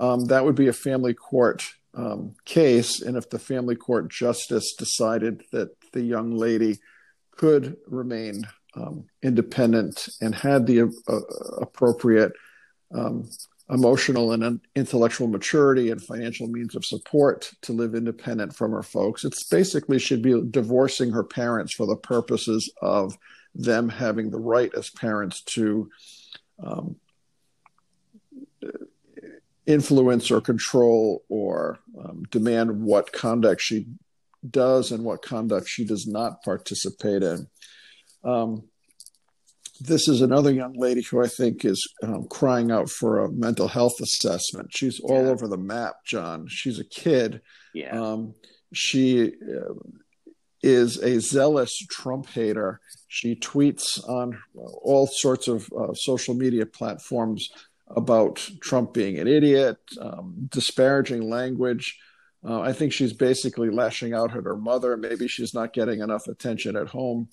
um, 0.00 0.24
that 0.26 0.44
would 0.44 0.54
be 0.54 0.68
a 0.68 0.72
family 0.72 1.14
court 1.14 1.64
um, 1.94 2.34
case. 2.44 3.02
And 3.02 3.16
if 3.16 3.28
the 3.28 3.38
family 3.38 3.76
court 3.76 4.10
justice 4.10 4.74
decided 4.74 5.42
that 5.52 5.70
the 5.92 6.02
young 6.02 6.36
lady 6.36 6.78
could 7.32 7.76
remain 7.86 8.46
um, 8.74 9.04
independent 9.22 10.08
and 10.20 10.34
had 10.34 10.66
the 10.66 10.82
uh, 11.08 11.20
appropriate 11.60 12.32
um, 12.94 13.28
emotional 13.70 14.32
and 14.32 14.60
intellectual 14.74 15.28
maturity 15.28 15.90
and 15.90 16.02
financial 16.02 16.46
means 16.46 16.74
of 16.74 16.84
support 16.84 17.52
to 17.62 17.72
live 17.72 17.94
independent 17.94 18.54
from 18.54 18.72
her 18.72 18.82
folks. 18.82 19.24
It's 19.24 19.44
basically 19.44 19.98
should 19.98 20.22
be 20.22 20.42
divorcing 20.50 21.10
her 21.12 21.24
parents 21.24 21.74
for 21.74 21.86
the 21.86 21.96
purposes 21.96 22.72
of 22.80 23.16
them 23.54 23.88
having 23.88 24.30
the 24.30 24.38
right 24.38 24.72
as 24.74 24.90
parents 24.90 25.42
to 25.42 25.90
um, 26.62 26.96
influence 29.66 30.30
or 30.30 30.40
control 30.40 31.24
or 31.28 31.78
um, 32.02 32.24
demand 32.30 32.82
what 32.82 33.12
conduct 33.12 33.60
she 33.60 33.86
does 34.48 34.92
and 34.92 35.04
what 35.04 35.20
conduct 35.20 35.68
she 35.68 35.84
does 35.84 36.06
not 36.06 36.42
participate 36.42 37.22
in. 37.22 37.46
Um, 38.24 38.64
this 39.80 40.08
is 40.08 40.20
another 40.20 40.52
young 40.52 40.74
lady 40.74 41.02
who 41.02 41.22
I 41.22 41.28
think 41.28 41.64
is 41.64 41.86
um, 42.02 42.26
crying 42.28 42.70
out 42.70 42.90
for 42.90 43.20
a 43.20 43.30
mental 43.30 43.68
health 43.68 44.00
assessment. 44.00 44.70
She's 44.74 45.00
all 45.00 45.24
yeah. 45.24 45.30
over 45.30 45.48
the 45.48 45.58
map, 45.58 46.04
John. 46.04 46.46
She's 46.48 46.78
a 46.78 46.84
kid. 46.84 47.40
Yeah. 47.74 48.00
Um, 48.00 48.34
she 48.72 49.28
uh, 49.28 49.74
is 50.62 50.98
a 50.98 51.20
zealous 51.20 51.76
Trump 51.90 52.28
hater. 52.28 52.80
She 53.08 53.36
tweets 53.36 54.06
on 54.08 54.38
all 54.54 55.08
sorts 55.10 55.48
of 55.48 55.68
uh, 55.72 55.94
social 55.94 56.34
media 56.34 56.66
platforms 56.66 57.48
about 57.88 58.46
Trump 58.60 58.92
being 58.92 59.18
an 59.18 59.26
idiot, 59.26 59.78
um, 60.00 60.34
disparaging 60.50 61.28
language. 61.30 61.98
Uh, 62.46 62.60
I 62.60 62.72
think 62.72 62.92
she's 62.92 63.12
basically 63.12 63.70
lashing 63.70 64.14
out 64.14 64.36
at 64.36 64.44
her 64.44 64.56
mother. 64.56 64.96
Maybe 64.96 65.26
she's 65.26 65.54
not 65.54 65.72
getting 65.72 66.00
enough 66.00 66.28
attention 66.28 66.76
at 66.76 66.88
home. 66.88 67.28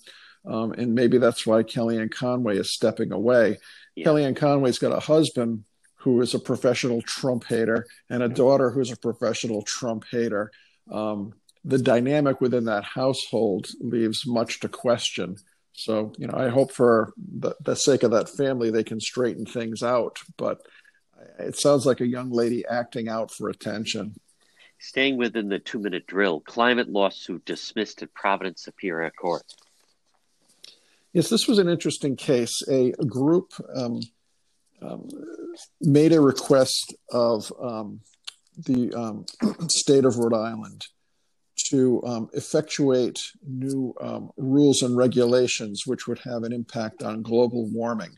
Um, 0.46 0.72
and 0.72 0.94
maybe 0.94 1.18
that's 1.18 1.46
why 1.46 1.62
Kellyanne 1.62 2.10
Conway 2.10 2.58
is 2.58 2.72
stepping 2.72 3.12
away. 3.12 3.58
Yeah. 3.94 4.06
Kellyanne 4.06 4.36
Conway's 4.36 4.78
got 4.78 4.96
a 4.96 5.00
husband 5.00 5.64
who 5.96 6.20
is 6.20 6.34
a 6.34 6.38
professional 6.38 7.02
Trump 7.02 7.44
hater 7.44 7.86
and 8.08 8.22
a 8.22 8.28
daughter 8.28 8.70
who's 8.70 8.92
a 8.92 8.96
professional 8.96 9.62
Trump 9.62 10.04
hater. 10.10 10.52
Um, 10.90 11.32
the 11.64 11.78
dynamic 11.78 12.40
within 12.40 12.66
that 12.66 12.84
household 12.84 13.66
leaves 13.80 14.24
much 14.24 14.60
to 14.60 14.68
question. 14.68 15.36
So, 15.72 16.12
you 16.16 16.28
know, 16.28 16.38
I 16.38 16.48
hope 16.48 16.70
for 16.70 17.12
the, 17.16 17.56
the 17.60 17.74
sake 17.74 18.04
of 18.04 18.12
that 18.12 18.28
family, 18.28 18.70
they 18.70 18.84
can 18.84 19.00
straighten 19.00 19.46
things 19.46 19.82
out. 19.82 20.20
But 20.38 20.60
it 21.38 21.56
sounds 21.58 21.84
like 21.84 22.00
a 22.00 22.06
young 22.06 22.30
lady 22.30 22.64
acting 22.64 23.08
out 23.08 23.32
for 23.32 23.48
attention. 23.48 24.14
Staying 24.78 25.16
within 25.16 25.48
the 25.48 25.58
two 25.58 25.78
minute 25.78 26.06
drill, 26.06 26.40
climate 26.40 26.88
lawsuit 26.88 27.44
dismissed 27.44 28.02
at 28.02 28.14
Providence 28.14 28.62
Superior 28.62 29.10
Court. 29.10 29.42
Yes, 31.16 31.30
this 31.30 31.48
was 31.48 31.58
an 31.58 31.70
interesting 31.70 32.14
case. 32.14 32.60
A, 32.68 32.92
group 33.08 33.50
um, 33.74 34.00
um, 34.82 35.08
made 35.80 36.12
a 36.12 36.20
request 36.20 36.94
of 37.10 37.50
um, 37.58 38.00
the 38.66 38.92
um, 38.92 39.24
state 39.70 40.04
of 40.04 40.18
Rhode 40.18 40.34
Island 40.34 40.84
to 41.70 42.02
um, 42.04 42.28
effectuate 42.34 43.18
new 43.48 43.94
um, 43.98 44.30
rules 44.36 44.82
and 44.82 44.94
regulations 44.94 45.84
which 45.86 46.06
would 46.06 46.18
have 46.18 46.42
an 46.42 46.52
impact 46.52 47.02
on 47.02 47.22
global 47.22 47.66
warming. 47.72 48.12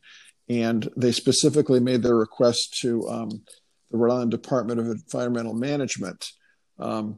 And 0.48 0.90
they 0.96 1.12
specifically 1.12 1.78
made 1.78 2.02
their 2.02 2.16
request 2.16 2.78
to 2.80 3.02
the 3.92 3.96
Rhode 3.96 4.12
Island 4.12 4.32
Department 4.32 4.80
of 4.80 4.86
Environmental 4.88 5.54
Management. 5.54 6.32
The 6.78 7.14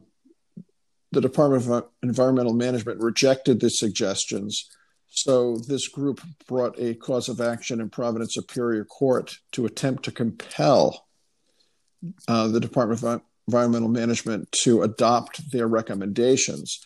Department 1.11 1.65
of 1.65 1.85
Environmental 2.03 2.53
Management 2.53 3.01
rejected 3.01 3.59
the 3.59 3.69
suggestions. 3.71 4.69
So 5.13 5.57
this 5.57 5.89
group 5.89 6.21
brought 6.47 6.79
a 6.79 6.95
cause 6.95 7.27
of 7.27 7.41
action 7.41 7.81
in 7.81 7.89
Providence 7.89 8.33
Superior 8.33 8.85
Court 8.85 9.37
to 9.51 9.65
attempt 9.65 10.03
to 10.05 10.11
compel 10.11 11.05
uh, 12.29 12.47
the 12.47 12.61
Department 12.61 13.03
of 13.03 13.21
Environmental 13.47 13.89
Management 13.89 14.49
to 14.63 14.83
adopt 14.83 15.51
their 15.51 15.67
recommendations. 15.67 16.79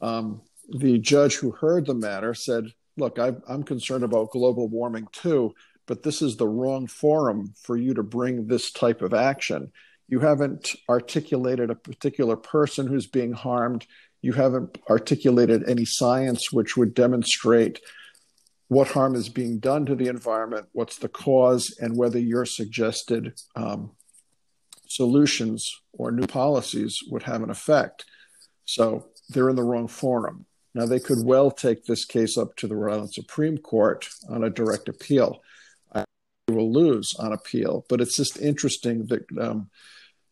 Um, 0.00 0.42
the 0.68 0.98
judge 0.98 1.34
who 1.34 1.50
heard 1.50 1.86
the 1.86 1.94
matter 1.94 2.32
said, 2.32 2.66
Look, 2.96 3.18
I, 3.18 3.32
I'm 3.48 3.64
concerned 3.64 4.04
about 4.04 4.30
global 4.30 4.68
warming 4.68 5.08
too, 5.10 5.52
but 5.86 6.04
this 6.04 6.22
is 6.22 6.36
the 6.36 6.46
wrong 6.46 6.86
forum 6.86 7.54
for 7.60 7.76
you 7.76 7.92
to 7.94 8.04
bring 8.04 8.46
this 8.46 8.70
type 8.70 9.02
of 9.02 9.12
action. 9.12 9.72
You 10.06 10.20
haven't 10.20 10.70
articulated 10.88 11.70
a 11.70 11.74
particular 11.74 12.36
person 12.36 12.86
who's 12.86 13.08
being 13.08 13.32
harmed. 13.32 13.84
You 14.24 14.32
haven't 14.32 14.78
articulated 14.88 15.68
any 15.68 15.84
science 15.84 16.50
which 16.50 16.78
would 16.78 16.94
demonstrate 16.94 17.82
what 18.68 18.88
harm 18.88 19.14
is 19.14 19.28
being 19.28 19.58
done 19.58 19.84
to 19.84 19.94
the 19.94 20.08
environment, 20.08 20.66
what's 20.72 20.96
the 20.96 21.10
cause, 21.10 21.76
and 21.78 21.94
whether 21.94 22.18
your 22.18 22.46
suggested 22.46 23.34
um, 23.54 23.90
solutions 24.88 25.70
or 25.92 26.10
new 26.10 26.26
policies 26.26 26.96
would 27.10 27.24
have 27.24 27.42
an 27.42 27.50
effect. 27.50 28.06
So 28.64 29.08
they're 29.28 29.50
in 29.50 29.56
the 29.56 29.62
wrong 29.62 29.88
forum. 29.88 30.46
Now, 30.74 30.86
they 30.86 31.00
could 31.00 31.22
well 31.22 31.50
take 31.50 31.84
this 31.84 32.06
case 32.06 32.38
up 32.38 32.56
to 32.56 32.66
the 32.66 32.76
Rhode 32.76 32.94
Island 32.94 33.12
Supreme 33.12 33.58
Court 33.58 34.08
on 34.30 34.42
a 34.42 34.48
direct 34.48 34.88
appeal. 34.88 35.42
I 35.94 36.04
will 36.48 36.72
lose 36.72 37.14
on 37.18 37.34
appeal, 37.34 37.84
but 37.90 38.00
it's 38.00 38.16
just 38.16 38.40
interesting 38.40 39.04
that 39.08 39.26
um, 39.38 39.68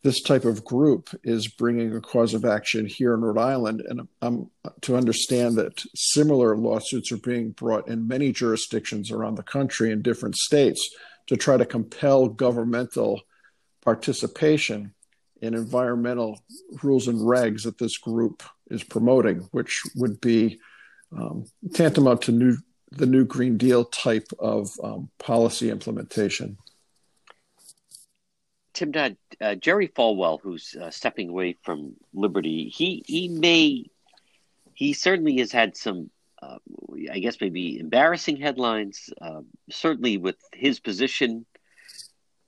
this 0.03 0.21
type 0.21 0.45
of 0.45 0.65
group 0.65 1.11
is 1.23 1.47
bringing 1.47 1.95
a 1.95 2.01
cause 2.01 2.35
of 2.35 2.45
action 2.45 2.87
here 2.87 3.15
in 3.15 3.21
Rhode 3.21 3.41
Island. 3.41 3.83
And 3.89 4.09
um, 4.21 4.51
to 4.83 4.97
understand 4.97 5.57
that 5.57 5.85
similar 5.95 6.57
lawsuits 6.57 7.13
are 7.13 7.19
being 7.19 7.51
brought 7.51 7.89
in 7.89 8.09
many 8.09 8.33
jurisdictions 8.33 9.11
around 9.11 9.37
the 9.37 9.45
country 9.45 9.93
in 9.93 10.03
different 10.03 10.37
states 10.37 10.91
to 11.29 11.37
try 11.37 11.57
to 11.57 11.65
compel 11.65 12.29
governmental 12.29 13.23
participation 13.81 14.93
in 15.41 15.55
environmental 15.55 16.41
rules 16.83 17.09
and 17.09 17.19
regs 17.19 17.63
that 17.63 17.79
this 17.79 17.99
group 17.99 18.43
is 18.71 18.83
promoting, 18.83 19.49
which 19.53 19.83
would 19.97 20.21
be 20.21 20.59
um, 21.17 21.45
tantamount 21.75 22.23
to 22.23 22.33
new, 22.33 22.57
the 22.91 23.07
new 23.07 23.25
Green 23.25 23.57
Deal 23.57 23.85
type 23.85 24.29
of 24.39 24.71
um, 24.83 25.11
policy 25.19 25.71
implementation. 25.71 26.57
Tim 28.75 28.91
Dodd, 28.91 29.17
uh, 29.41 29.55
Jerry 29.55 29.89
Falwell, 29.89 30.41
who's 30.41 30.75
uh, 30.81 30.91
stepping 30.91 31.29
away 31.29 31.57
from 31.63 31.95
Liberty, 32.15 32.69
he 32.69 33.03
he 33.07 33.29
may, 33.29 33.87
he 34.75 34.93
certainly 34.93 35.39
has 35.39 35.53
had 35.53 35.77
some, 35.77 36.11
uh, 36.41 36.59
I 37.11 37.19
guess 37.19 37.41
maybe 37.41 37.79
embarrassing 37.79 38.37
headlines. 38.37 39.11
Um, 39.21 39.47
certainly 39.71 40.17
with 40.17 40.37
his 40.53 40.81
position 40.81 41.47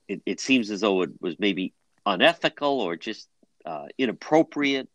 it, 0.07 0.21
it 0.25 0.39
seems 0.39 0.71
as 0.71 0.81
though 0.81 1.01
it 1.01 1.11
was 1.19 1.39
maybe 1.39 1.73
unethical 2.05 2.81
or 2.81 2.95
just 2.95 3.27
uh, 3.65 3.85
inappropriate. 3.97 4.89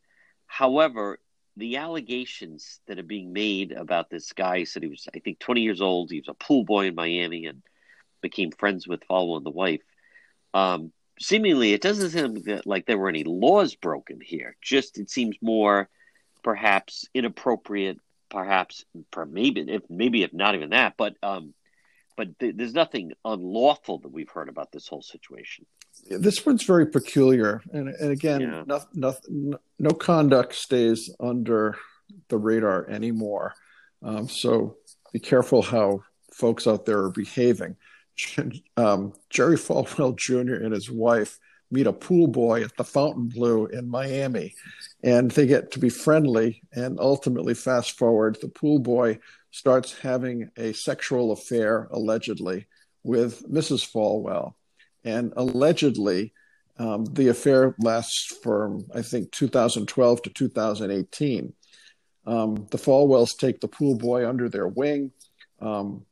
However, 0.46 1.18
the 1.56 1.76
allegations 1.76 2.80
that 2.86 2.98
are 2.98 3.04
being 3.04 3.32
made 3.32 3.72
about 3.72 4.10
this 4.10 4.32
guy 4.32 4.64
said 4.64 4.82
he 4.82 4.88
was, 4.88 5.08
I 5.14 5.18
think, 5.18 5.38
20 5.40 5.60
years 5.62 5.80
old. 5.80 6.10
He 6.10 6.20
was 6.20 6.28
a 6.28 6.34
pool 6.34 6.64
boy 6.64 6.86
in 6.86 6.94
Miami 6.94 7.46
and 7.46 7.62
became 8.20 8.50
friends 8.52 8.86
with 8.86 9.06
Falwell 9.08 9.36
and 9.38 9.46
the 9.46 9.50
wife. 9.50 9.82
Um, 10.54 10.92
seemingly, 11.20 11.72
it 11.72 11.82
doesn't 11.82 12.10
seem 12.10 12.42
that, 12.44 12.66
like 12.66 12.86
there 12.86 12.98
were 12.98 13.08
any 13.08 13.24
laws 13.24 13.74
broken 13.74 14.20
here. 14.20 14.56
Just 14.60 14.98
it 14.98 15.10
seems 15.10 15.36
more, 15.40 15.88
perhaps 16.42 17.06
inappropriate, 17.14 17.98
perhaps, 18.30 18.84
maybe 19.28 19.60
if 19.60 19.82
maybe 19.88 20.22
if 20.22 20.32
not 20.32 20.54
even 20.54 20.70
that, 20.70 20.94
but 20.96 21.14
um, 21.22 21.54
but 22.16 22.38
th- 22.38 22.54
there's 22.56 22.74
nothing 22.74 23.12
unlawful 23.24 23.98
that 23.98 24.12
we've 24.12 24.30
heard 24.30 24.48
about 24.48 24.72
this 24.72 24.88
whole 24.88 25.02
situation. 25.02 25.66
This 26.08 26.46
one's 26.46 26.64
very 26.64 26.86
peculiar, 26.86 27.62
and, 27.72 27.88
and 27.88 28.10
again, 28.10 28.40
yeah. 28.40 28.62
no, 28.66 28.80
no, 28.94 29.58
no, 29.78 29.90
conduct 29.90 30.54
stays 30.54 31.10
under 31.20 31.76
the 32.28 32.38
radar 32.38 32.88
anymore. 32.88 33.54
Um, 34.02 34.28
so 34.28 34.76
be 35.12 35.18
careful 35.18 35.62
how 35.62 36.02
folks 36.32 36.66
out 36.66 36.86
there 36.86 37.00
are 37.00 37.10
behaving. 37.10 37.76
Um, 38.76 39.12
Jerry 39.28 39.56
Falwell 39.56 40.16
Jr. 40.16 40.54
and 40.54 40.72
his 40.72 40.90
wife 40.90 41.38
meet 41.70 41.86
a 41.86 41.92
pool 41.92 42.26
boy 42.26 42.62
at 42.62 42.76
the 42.76 42.84
Fontainebleau 42.84 43.66
in 43.66 43.88
Miami, 43.88 44.54
and 45.02 45.30
they 45.30 45.46
get 45.46 45.70
to 45.72 45.78
be 45.78 45.88
friendly. 45.88 46.62
And 46.72 46.98
ultimately, 46.98 47.54
fast 47.54 47.98
forward, 47.98 48.38
the 48.40 48.48
pool 48.48 48.78
boy 48.78 49.18
starts 49.50 49.98
having 49.98 50.50
a 50.56 50.72
sexual 50.72 51.32
affair, 51.32 51.88
allegedly, 51.90 52.66
with 53.02 53.48
Mrs. 53.48 53.88
Falwell. 53.90 54.54
And 55.04 55.32
allegedly, 55.36 56.32
um, 56.78 57.04
the 57.04 57.28
affair 57.28 57.74
lasts 57.78 58.36
from, 58.42 58.86
I 58.94 59.02
think, 59.02 59.32
2012 59.32 60.22
to 60.22 60.30
2018. 60.30 61.52
Um, 62.26 62.66
the 62.70 62.78
Falwells 62.78 63.36
take 63.36 63.60
the 63.60 63.68
pool 63.68 63.96
boy 63.96 64.28
under 64.28 64.48
their 64.48 64.68
wing. 64.68 65.12
Um, 65.60 66.06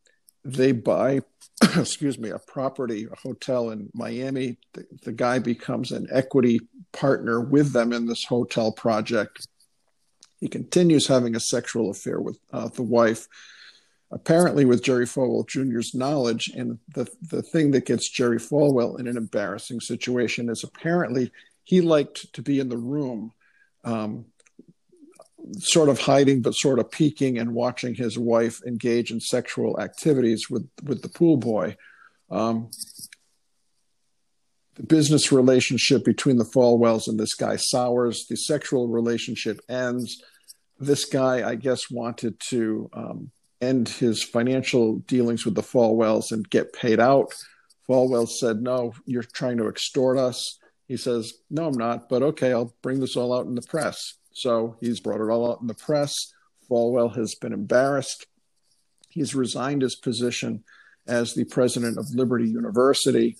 they 0.44 0.72
buy, 0.72 1.20
excuse 1.76 2.18
me, 2.18 2.30
a 2.30 2.38
property, 2.38 3.06
a 3.10 3.16
hotel 3.16 3.70
in 3.70 3.90
Miami. 3.94 4.56
The, 4.72 4.86
the 5.04 5.12
guy 5.12 5.38
becomes 5.38 5.92
an 5.92 6.06
equity 6.10 6.60
partner 6.92 7.40
with 7.40 7.72
them 7.72 7.92
in 7.92 8.06
this 8.06 8.24
hotel 8.24 8.72
project. 8.72 9.46
He 10.40 10.48
continues 10.48 11.06
having 11.06 11.34
a 11.34 11.40
sexual 11.40 11.90
affair 11.90 12.20
with 12.20 12.38
uh, 12.52 12.68
the 12.68 12.82
wife, 12.82 13.26
apparently 14.10 14.64
with 14.64 14.84
Jerry 14.84 15.06
Falwell 15.06 15.48
Jr.'s 15.48 15.94
knowledge. 15.94 16.48
And 16.54 16.78
the, 16.94 17.08
the 17.22 17.42
thing 17.42 17.72
that 17.72 17.86
gets 17.86 18.08
Jerry 18.08 18.38
Falwell 18.38 18.98
in 18.98 19.08
an 19.08 19.16
embarrassing 19.16 19.80
situation 19.80 20.48
is 20.48 20.64
apparently 20.64 21.32
he 21.64 21.80
liked 21.80 22.32
to 22.32 22.42
be 22.42 22.60
in 22.60 22.68
the 22.68 22.78
room, 22.78 23.32
um, 23.84 24.26
sort 25.58 25.88
of 25.88 25.98
hiding, 25.98 26.42
but 26.42 26.52
sort 26.52 26.78
of 26.78 26.90
peeking 26.90 27.38
and 27.38 27.54
watching 27.54 27.94
his 27.94 28.18
wife 28.18 28.60
engage 28.66 29.10
in 29.10 29.20
sexual 29.20 29.80
activities 29.80 30.48
with, 30.50 30.68
with 30.84 31.02
the 31.02 31.08
pool 31.08 31.36
boy. 31.36 31.76
Um, 32.30 32.70
the 34.78 34.82
business 34.84 35.32
relationship 35.32 36.04
between 36.04 36.36
the 36.36 36.44
Falwells 36.44 37.08
and 37.08 37.18
this 37.18 37.34
guy 37.34 37.56
sours. 37.56 38.26
The 38.28 38.36
sexual 38.36 38.88
relationship 38.88 39.60
ends. 39.68 40.22
This 40.78 41.04
guy, 41.04 41.48
I 41.48 41.56
guess, 41.56 41.90
wanted 41.90 42.38
to 42.50 42.88
um, 42.92 43.30
end 43.60 43.88
his 43.88 44.22
financial 44.22 44.98
dealings 45.00 45.44
with 45.44 45.56
the 45.56 45.62
Falwells 45.62 46.30
and 46.30 46.48
get 46.48 46.72
paid 46.72 47.00
out. 47.00 47.34
Falwell 47.88 48.28
said, 48.28 48.62
No, 48.62 48.92
you're 49.04 49.22
trying 49.22 49.56
to 49.58 49.68
extort 49.68 50.18
us. 50.18 50.58
He 50.86 50.96
says, 50.96 51.32
No, 51.50 51.66
I'm 51.66 51.76
not, 51.76 52.08
but 52.08 52.22
okay, 52.22 52.52
I'll 52.52 52.74
bring 52.82 53.00
this 53.00 53.16
all 53.16 53.36
out 53.36 53.46
in 53.46 53.56
the 53.56 53.62
press. 53.62 54.17
So 54.38 54.76
he's 54.80 55.00
brought 55.00 55.20
it 55.20 55.30
all 55.30 55.50
out 55.50 55.60
in 55.60 55.66
the 55.66 55.74
press. 55.74 56.14
Falwell 56.70 57.16
has 57.16 57.34
been 57.34 57.52
embarrassed. 57.52 58.26
He's 59.08 59.34
resigned 59.34 59.82
his 59.82 59.96
position 59.96 60.64
as 61.06 61.34
the 61.34 61.44
president 61.44 61.98
of 61.98 62.14
Liberty 62.14 62.48
University. 62.48 63.36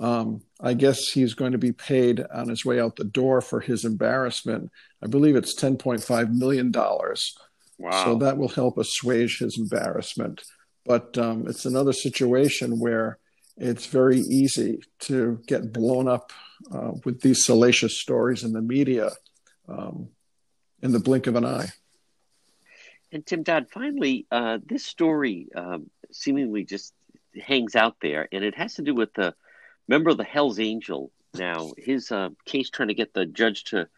Um, 0.00 0.40
I 0.60 0.74
guess 0.74 1.10
he's 1.12 1.34
going 1.34 1.52
to 1.52 1.58
be 1.58 1.72
paid 1.72 2.24
on 2.32 2.48
his 2.48 2.64
way 2.64 2.80
out 2.80 2.96
the 2.96 3.04
door 3.04 3.42
for 3.42 3.60
his 3.60 3.84
embarrassment. 3.84 4.70
I 5.02 5.06
believe 5.06 5.36
it's 5.36 5.54
$10.5 5.54 6.32
million. 6.32 6.72
Wow. 6.72 8.04
So 8.04 8.14
that 8.16 8.38
will 8.38 8.48
help 8.48 8.78
assuage 8.78 9.38
his 9.38 9.58
embarrassment. 9.58 10.42
But 10.86 11.16
um, 11.18 11.46
it's 11.46 11.66
another 11.66 11.92
situation 11.92 12.80
where 12.80 13.18
it's 13.58 13.86
very 13.86 14.20
easy 14.20 14.80
to 15.00 15.40
get 15.46 15.72
blown 15.72 16.08
up 16.08 16.32
uh, 16.72 16.92
with 17.04 17.20
these 17.20 17.44
salacious 17.44 18.00
stories 18.00 18.42
in 18.42 18.52
the 18.52 18.62
media 18.62 19.10
um, 19.68 20.08
in 20.82 20.92
the 20.92 21.00
blink 21.00 21.26
of 21.26 21.36
an 21.36 21.44
eye. 21.44 21.68
And 23.12 23.26
Tim 23.26 23.42
Dodd, 23.42 23.68
finally, 23.70 24.26
uh, 24.30 24.58
this 24.64 24.84
story 24.84 25.48
um, 25.54 25.90
seemingly 26.12 26.64
just 26.64 26.94
hangs 27.40 27.74
out 27.74 27.96
there, 28.00 28.28
and 28.30 28.44
it 28.44 28.54
has 28.54 28.74
to 28.74 28.82
do 28.82 28.94
with 28.94 29.12
the 29.14 29.34
member 29.88 30.10
of 30.10 30.16
the 30.16 30.24
Hell's 30.24 30.60
Angel 30.60 31.10
now, 31.34 31.72
his 31.76 32.10
uh, 32.10 32.30
case 32.44 32.70
trying 32.70 32.88
to 32.88 32.94
get 32.94 33.14
the 33.14 33.26
judge 33.26 33.64
to, 33.64 33.88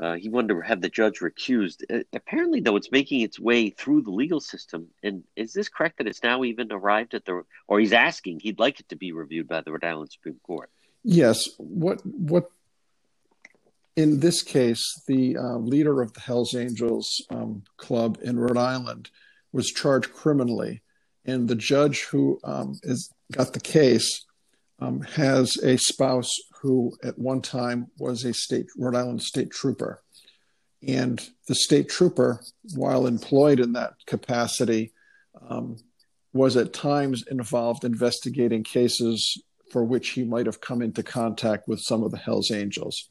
uh, 0.00 0.14
he 0.14 0.28
wanted 0.28 0.54
to 0.54 0.60
have 0.60 0.80
the 0.80 0.88
judge 0.88 1.20
recused. 1.20 1.82
Uh, 1.92 2.02
apparently, 2.12 2.60
though, 2.60 2.76
it's 2.76 2.90
making 2.90 3.20
its 3.20 3.38
way 3.38 3.70
through 3.70 4.02
the 4.02 4.10
legal 4.10 4.40
system. 4.40 4.88
And 5.02 5.24
is 5.36 5.52
this 5.52 5.68
correct 5.68 5.98
that 5.98 6.06
it's 6.06 6.22
now 6.22 6.44
even 6.44 6.72
arrived 6.72 7.14
at 7.14 7.24
the, 7.24 7.44
or 7.68 7.80
he's 7.80 7.92
asking, 7.92 8.40
he'd 8.40 8.58
like 8.58 8.80
it 8.80 8.88
to 8.88 8.96
be 8.96 9.12
reviewed 9.12 9.48
by 9.48 9.60
the 9.60 9.72
Rhode 9.72 9.84
Island 9.84 10.10
Supreme 10.10 10.40
Court? 10.42 10.70
Yes. 11.04 11.48
What, 11.58 12.04
what 12.04 12.50
in 13.98 14.20
this 14.20 14.42
case, 14.42 15.02
the 15.08 15.36
uh, 15.36 15.56
leader 15.56 16.00
of 16.00 16.12
the 16.12 16.20
Hells 16.20 16.54
Angels 16.54 17.20
um, 17.30 17.64
club 17.78 18.16
in 18.22 18.38
Rhode 18.38 18.56
Island 18.56 19.10
was 19.52 19.72
charged 19.72 20.12
criminally, 20.12 20.82
and 21.24 21.48
the 21.48 21.56
judge 21.56 22.04
who 22.04 22.38
um, 22.44 22.78
is 22.84 23.12
got 23.32 23.54
the 23.54 23.60
case 23.60 24.24
um, 24.78 25.00
has 25.00 25.56
a 25.64 25.76
spouse 25.78 26.30
who 26.62 26.92
at 27.02 27.18
one 27.18 27.42
time 27.42 27.88
was 27.98 28.24
a 28.24 28.32
state 28.32 28.66
Rhode 28.76 28.94
Island 28.94 29.20
state 29.20 29.50
trooper, 29.50 30.00
and 30.86 31.28
the 31.48 31.56
state 31.56 31.88
trooper, 31.88 32.40
while 32.76 33.04
employed 33.04 33.58
in 33.58 33.72
that 33.72 33.94
capacity, 34.06 34.92
um, 35.50 35.76
was 36.32 36.56
at 36.56 36.72
times 36.72 37.24
involved 37.28 37.82
investigating 37.82 38.62
cases 38.62 39.42
for 39.72 39.82
which 39.82 40.10
he 40.10 40.22
might 40.22 40.46
have 40.46 40.60
come 40.60 40.82
into 40.82 41.02
contact 41.02 41.66
with 41.66 41.80
some 41.80 42.04
of 42.04 42.12
the 42.12 42.16
Hells 42.16 42.52
Angels. 42.52 43.10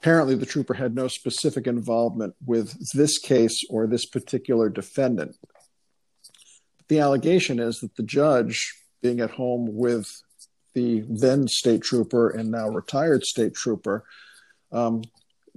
Apparently, 0.00 0.34
the 0.34 0.46
trooper 0.46 0.74
had 0.74 0.94
no 0.94 1.08
specific 1.08 1.66
involvement 1.66 2.34
with 2.46 2.92
this 2.94 3.18
case 3.18 3.62
or 3.68 3.86
this 3.86 4.06
particular 4.06 4.70
defendant. 4.70 5.36
The 6.88 7.00
allegation 7.00 7.60
is 7.60 7.80
that 7.80 7.94
the 7.96 8.02
judge, 8.02 8.74
being 9.02 9.20
at 9.20 9.32
home 9.32 9.68
with 9.76 10.08
the 10.72 11.04
then 11.06 11.48
state 11.48 11.82
trooper 11.82 12.30
and 12.30 12.50
now 12.50 12.68
retired 12.68 13.24
state 13.24 13.54
trooper, 13.54 14.04
um, 14.72 15.02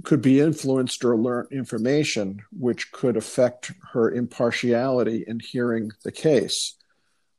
could 0.03 0.21
be 0.21 0.41
influenced 0.41 1.05
or 1.05 1.15
learn 1.15 1.47
information 1.51 2.41
which 2.51 2.91
could 2.91 3.15
affect 3.15 3.71
her 3.93 4.11
impartiality 4.11 5.23
in 5.25 5.39
hearing 5.39 5.91
the 6.03 6.11
case. 6.11 6.75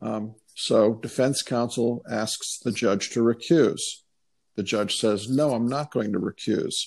Um, 0.01 0.37
so, 0.55 0.95
defense 0.95 1.43
counsel 1.43 2.03
asks 2.11 2.61
the 2.61 2.73
judge 2.73 3.11
to 3.11 3.21
recuse. 3.21 3.81
The 4.57 4.63
judge 4.63 4.97
says, 4.97 5.29
No, 5.29 5.53
I'm 5.53 5.67
not 5.67 5.93
going 5.93 6.13
to 6.13 6.21
recuse. 6.21 6.87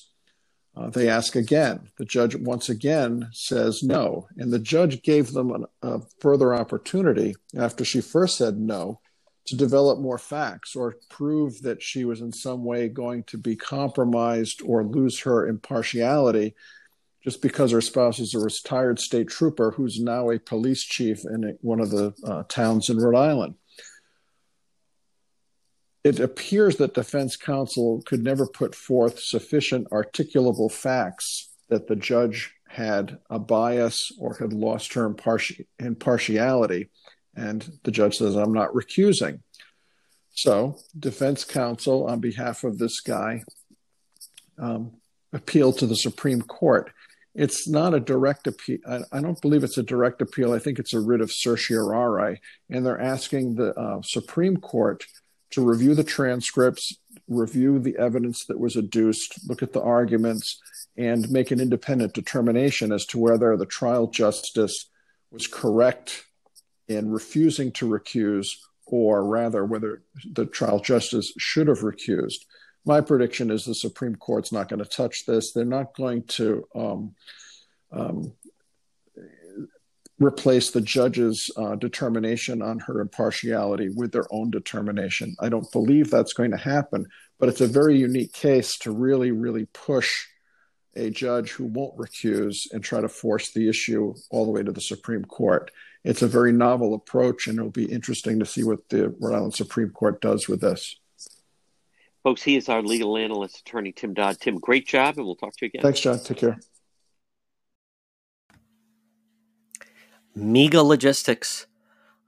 Uh, 0.78 0.90
they 0.92 1.10
ask 1.10 1.36
again. 1.36 1.90
The 1.98 2.06
judge 2.06 2.36
once 2.36 2.70
again 2.70 3.30
says 3.32 3.82
no. 3.82 4.28
And 4.38 4.54
the 4.54 4.60
judge 4.60 5.02
gave 5.02 5.32
them 5.32 5.52
an, 5.52 5.66
a 5.82 6.02
further 6.20 6.54
opportunity 6.54 7.36
after 7.58 7.84
she 7.84 8.00
first 8.00 8.38
said 8.38 8.60
no 8.60 9.00
to 9.46 9.56
develop 9.56 10.00
more 10.00 10.20
facts 10.20 10.76
or 10.76 10.98
prove 11.10 11.62
that 11.64 11.82
she 11.82 12.06
was 12.06 12.22
in 12.22 12.32
some 12.32 12.64
way 12.64 12.90
going 12.90 13.24
to 13.24 13.38
be 13.38 13.56
compromised 13.56 14.62
or 14.64 14.84
lose 14.84 15.22
her 15.22 15.48
impartiality 15.48 16.54
just 17.24 17.42
because 17.42 17.72
her 17.72 17.82
spouse 17.82 18.20
is 18.20 18.36
a 18.36 18.40
retired 18.40 19.00
state 19.00 19.30
trooper 19.30 19.72
who's 19.72 20.00
now 20.00 20.30
a 20.30 20.38
police 20.38 20.84
chief 20.84 21.26
in 21.26 21.58
one 21.62 21.80
of 21.80 21.90
the 21.90 22.14
uh, 22.24 22.44
towns 22.48 22.90
in 22.90 22.98
Rhode 22.98 23.18
Island 23.18 23.56
it 26.04 26.20
appears 26.20 26.78
that 26.78 26.94
defense 26.94 27.36
counsel 27.36 28.02
could 28.06 28.24
never 28.24 28.48
put 28.48 28.76
forth 28.76 29.20
sufficient 29.20 29.90
articulable 29.90 30.72
facts 30.72 31.50
that 31.70 31.88
the 31.88 31.96
judge 31.96 32.54
had 32.70 33.18
a 33.30 33.40
bias 33.40 34.12
or 34.20 34.36
had 34.36 34.54
lost 34.54 34.94
her 34.94 35.10
imparti- 35.10 35.66
impartiality. 35.80 36.90
And 37.36 37.68
the 37.84 37.92
judge 37.92 38.18
says, 38.18 38.36
I'm 38.36 38.54
not 38.54 38.74
recusing. 38.74 39.42
So, 40.32 40.78
defense 40.98 41.44
counsel, 41.44 42.06
on 42.08 42.20
behalf 42.20 42.64
of 42.64 42.78
this 42.78 43.00
guy, 43.00 43.44
um, 44.60 44.94
appealed 45.34 45.80
to 45.80 45.88
the 45.88 45.96
Supreme 45.96 46.42
Court. 46.42 46.92
It's 47.34 47.68
not 47.68 47.94
a 47.94 48.00
direct 48.00 48.48
appeal. 48.48 48.80
I, 48.88 49.00
I, 49.12 49.22
don't 49.22 49.42
believe 49.42 49.64
it's 49.64 49.78
a 49.78 49.84
direct 49.84 50.22
appeal. 50.22 50.54
I 50.54 50.60
think 50.60 50.80
it's 50.80 50.94
a 50.94 51.00
writ 51.00 51.22
of 51.22 51.32
certiorari. 51.32 52.42
And 52.70 52.86
they're 52.86 53.02
asking 53.02 53.56
the 53.56 53.74
uh, 53.80 54.02
Supreme 54.04 54.58
Court 54.58 55.04
to 55.52 55.64
review 55.64 55.96
the 55.96 56.04
transcripts, 56.04 56.96
review 57.28 57.80
the 57.80 57.98
evidence 57.98 58.46
that 58.46 58.60
was 58.60 58.76
adduced, 58.76 59.48
look 59.48 59.64
at 59.64 59.74
the 59.74 59.82
arguments, 59.82 60.60
and 60.98 61.30
make 61.30 61.52
an 61.52 61.60
independent 61.60 62.14
determination 62.14 62.92
as 62.92 63.06
to 63.06 63.20
whether 63.20 63.56
the 63.56 63.66
trial 63.66 64.08
justice 64.08 64.90
was 65.32 65.48
correct 65.48 66.26
in 66.88 67.12
refusing 67.12 67.72
to 67.74 67.88
recuse, 67.88 68.50
or 68.86 69.24
rather, 69.24 69.66
whether 69.66 70.04
the 70.34 70.46
trial 70.46 70.80
justice 70.80 71.34
should 71.38 71.68
have 71.68 71.80
recused. 71.80 72.46
My 72.86 73.02
prediction 73.02 73.52
is 73.52 73.66
the 73.66 73.76
Supreme 73.76 74.16
Court's 74.16 74.52
not 74.52 74.70
going 74.70 74.80
to 74.80 74.86
touch 74.86 75.26
this. 75.26 75.52
They're 75.52 75.66
not 75.66 75.96
going 75.96 76.24
to 76.24 76.66
um, 76.74 77.16
um, 77.92 78.34
replace 80.20 80.72
the 80.72 80.82
judge's 80.82 81.52
uh, 81.58 81.76
determination 81.76 82.62
on 82.62 82.80
her 82.80 83.02
impartiality 83.02 83.90
with 83.90 84.12
their 84.12 84.26
own 84.32 84.50
determination. 84.50 85.36
I 85.40 85.50
don't 85.50 85.72
believe 85.72 86.10
that's 86.10 86.34
going 86.34 86.52
to 86.52 86.58
happen, 86.58 87.06
but 87.40 87.50
it's 87.50 87.62
a 87.62 87.68
very 87.68 87.98
unique 87.98 88.34
case 88.34 88.78
to 88.80 88.92
really, 88.92 89.32
really 89.32 89.66
push 89.66 90.26
a 90.96 91.12
judge 91.12 91.52
who 91.52 91.66
won't 91.66 91.96
recuse 91.98 92.72
and 92.72 92.84
try 92.84 93.00
to 93.00 93.10
force 93.10 93.52
the 93.52 93.70
issue 93.70 94.16
all 94.32 94.46
the 94.46 94.52
way 94.52 94.64
to 94.64 94.72
the 94.72 94.82
Supreme 94.82 95.24
Court. 95.24 95.70
It's 96.04 96.24
a 96.24 96.28
very 96.28 96.52
novel 96.52 96.96
approach, 96.96 97.48
and 97.48 97.60
it'll 97.60 97.70
be 97.70 97.92
interesting 97.92 98.40
to 98.40 98.46
see 98.46 98.64
what 98.64 98.90
the 98.90 99.10
Rhode 99.20 99.36
Island 99.36 99.56
Supreme 99.56 99.92
Court 99.92 100.20
does 100.22 100.48
with 100.48 100.62
this. 100.62 100.96
Folks, 102.24 102.42
he 102.42 102.56
is 102.56 102.68
our 102.70 102.82
legal 102.82 103.16
analyst, 103.18 103.60
attorney 103.60 103.92
Tim 103.92 104.14
Dodd. 104.14 104.40
Tim, 104.40 104.58
great 104.58 104.88
job, 104.88 105.18
and 105.18 105.26
we'll 105.26 105.36
talk 105.36 105.56
to 105.58 105.66
you 105.66 105.68
again. 105.68 105.82
Thanks, 105.84 106.00
John. 106.00 106.20
Take 106.20 106.38
care. 106.38 106.60
MEGA 110.40 110.84
Logistics. 110.84 111.66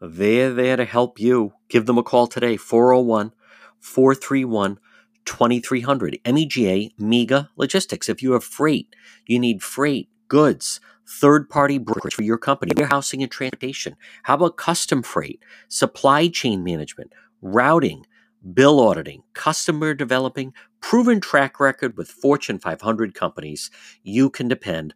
They're 0.02 0.52
there 0.52 0.76
to 0.76 0.86
help 0.86 1.20
you. 1.20 1.54
Give 1.68 1.86
them 1.86 2.00
a 2.00 2.04
call 2.04 2.26
today, 2.26 2.58
401 2.58 3.34
431 3.80 4.80
2300. 5.26 6.20
MEGA, 6.26 6.90
MEGA 6.98 7.52
Logistics. 7.56 8.10
If 8.10 8.24
you 8.24 8.32
have 8.32 8.44
freight, 8.44 8.96
you 9.28 9.38
need 9.38 9.62
freight, 9.62 10.10
goods, 10.28 10.80
third 11.08 11.52
party 11.52 11.78
brokerage 11.78 12.16
for 12.16 12.24
your 12.24 12.40
company, 12.40 12.72
warehousing 12.76 13.22
and 13.22 13.32
transportation. 13.32 13.96
How 14.24 14.34
about 14.34 14.58
custom 14.58 15.04
freight, 15.04 15.44
supply 15.68 16.30
chain 16.30 16.64
management, 16.64 17.14
routing, 17.44 18.08
bill 18.56 18.80
auditing, 18.80 19.22
customer 19.36 19.94
developing, 19.94 20.52
proven 20.82 21.22
track 21.22 21.60
record 21.60 21.96
with 21.96 22.10
Fortune 22.10 22.58
500 22.58 23.14
companies? 23.14 23.70
You 24.02 24.32
can 24.32 24.48
depend 24.48 24.96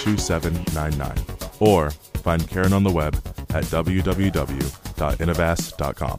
2799 0.00 1.16
or 1.60 1.90
find 1.90 2.48
Karen 2.48 2.72
on 2.72 2.82
the 2.82 2.90
web 2.90 3.14
at 3.50 3.64
www.innovas.com. 3.64 6.18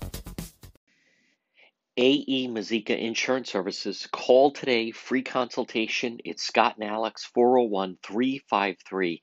AE 1.98 2.48
Mazika 2.48 2.98
Insurance 2.98 3.52
Services. 3.52 4.08
Call 4.12 4.52
today, 4.52 4.92
free 4.92 5.24
consultation. 5.24 6.20
It's 6.24 6.44
Scott 6.44 6.76
and 6.80 6.90
Alex, 6.90 7.26
401 7.26 7.98
353 8.02 9.22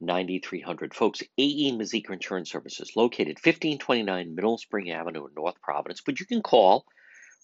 9300. 0.00 0.94
Folks, 0.94 1.22
AE 1.36 1.72
Mazika 1.72 2.10
Insurance 2.10 2.50
Services, 2.50 2.92
located 2.96 3.36
1529 3.36 4.34
Mineral 4.34 4.58
Spring 4.58 4.90
Avenue 4.90 5.26
in 5.26 5.34
North 5.34 5.60
Providence. 5.60 6.00
But 6.04 6.18
you 6.18 6.26
can 6.26 6.40
call 6.40 6.86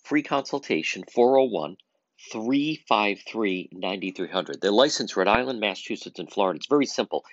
free 0.04 0.22
consultation 0.22 1.04
401 1.12 1.76
353 2.32 3.70
9300. 3.72 4.60
They're 4.60 4.70
licensed 4.70 5.16
Rhode 5.16 5.28
Island, 5.28 5.60
Massachusetts, 5.60 6.18
and 6.18 6.30
Florida. 6.30 6.56
It's 6.56 6.66
very 6.66 6.86
simple. 6.86 7.24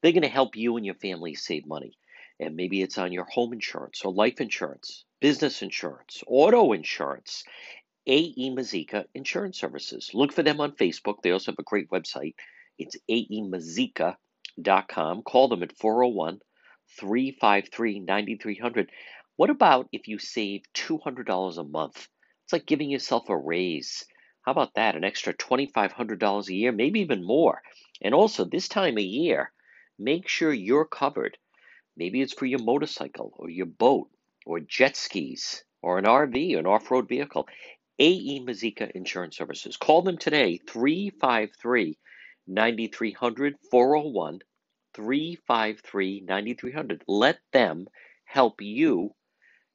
They're 0.00 0.12
going 0.12 0.22
to 0.22 0.28
help 0.28 0.56
you 0.56 0.76
and 0.76 0.86
your 0.86 0.94
family 0.94 1.34
save 1.34 1.66
money. 1.66 1.96
And 2.38 2.56
maybe 2.56 2.80
it's 2.82 2.98
on 2.98 3.12
your 3.12 3.24
home 3.24 3.52
insurance 3.52 4.02
or 4.04 4.12
life 4.12 4.40
insurance, 4.40 5.04
business 5.20 5.62
insurance, 5.62 6.22
auto 6.26 6.72
insurance. 6.72 7.44
AE 8.06 8.50
Mazika 8.50 9.04
Insurance 9.14 9.60
Services. 9.60 10.10
Look 10.14 10.32
for 10.32 10.42
them 10.42 10.60
on 10.60 10.72
Facebook. 10.72 11.22
They 11.22 11.32
also 11.32 11.52
have 11.52 11.58
a 11.58 11.62
great 11.62 11.90
website, 11.90 12.34
It's 12.78 12.96
aemazika.com. 13.10 14.16
Call 15.22 15.48
them 15.48 15.62
at 15.62 15.76
401 15.76 16.40
353 16.98 18.00
9300. 18.00 18.90
What 19.36 19.50
about 19.50 19.88
if 19.92 20.08
you 20.08 20.18
save 20.18 20.62
$200 20.74 21.58
a 21.58 21.64
month? 21.64 22.08
It's 22.44 22.52
like 22.52 22.66
giving 22.66 22.90
yourself 22.90 23.28
a 23.28 23.36
raise. 23.36 24.04
How 24.42 24.52
about 24.52 24.74
that? 24.74 24.96
An 24.96 25.04
extra 25.04 25.34
$2,500 25.34 26.48
a 26.48 26.54
year, 26.54 26.72
maybe 26.72 27.00
even 27.00 27.22
more. 27.22 27.62
And 28.00 28.14
also, 28.14 28.44
this 28.44 28.68
time 28.68 28.96
of 28.96 29.04
year, 29.04 29.52
make 29.98 30.28
sure 30.28 30.52
you're 30.52 30.86
covered. 30.86 31.36
Maybe 31.96 32.22
it's 32.22 32.32
for 32.32 32.46
your 32.46 32.60
motorcycle 32.62 33.34
or 33.36 33.50
your 33.50 33.66
boat 33.66 34.10
or 34.46 34.60
jet 34.60 34.96
skis 34.96 35.62
or 35.82 35.98
an 35.98 36.04
RV, 36.04 36.54
or 36.54 36.58
an 36.58 36.66
off 36.66 36.90
road 36.90 37.08
vehicle. 37.08 37.48
AE 37.98 38.40
Mazika 38.40 38.90
Insurance 38.92 39.36
Services. 39.36 39.76
Call 39.76 40.00
them 40.00 40.16
today, 40.16 40.58
353 40.66 41.98
9300 42.46 43.56
401 43.70 44.40
353 44.94 46.20
9300. 46.26 47.04
Let 47.06 47.38
them 47.52 47.86
help 48.24 48.62
you 48.62 49.14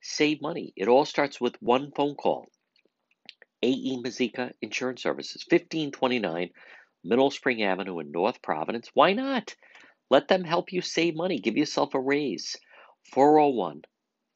save 0.02 0.42
money. 0.42 0.74
It 0.76 0.88
all 0.88 1.06
starts 1.06 1.40
with 1.40 1.62
one 1.62 1.92
phone 1.92 2.16
call. 2.16 2.48
AE 3.66 3.98
Mazika 4.04 4.54
Insurance 4.62 5.02
Services, 5.02 5.44
1529 5.50 6.52
Mineral 7.04 7.32
Spring 7.32 7.64
Avenue 7.64 7.98
in 7.98 8.12
North 8.12 8.40
Providence. 8.44 8.92
Why 8.94 9.14
not? 9.14 9.56
Let 10.12 10.28
them 10.28 10.44
help 10.44 10.72
you 10.72 10.82
save 10.82 11.16
money. 11.16 11.40
Give 11.40 11.58
yourself 11.58 11.96
a 11.96 12.00
raise. 12.00 12.56
401 13.12 13.82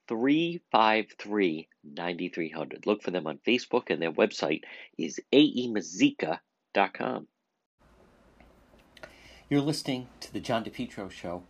353 0.08 1.68
9300. 1.84 2.88
Look 2.88 3.04
for 3.04 3.12
them 3.12 3.28
on 3.28 3.38
Facebook, 3.48 3.92
and 3.92 4.02
their 4.02 4.12
website 4.12 4.62
is 4.98 5.20
aemazika.com. 5.32 7.28
You're 9.48 9.62
listening 9.62 10.08
to 10.22 10.34
the 10.34 10.40
John 10.40 10.64
DePetro 10.64 11.12
Show. 11.12 11.44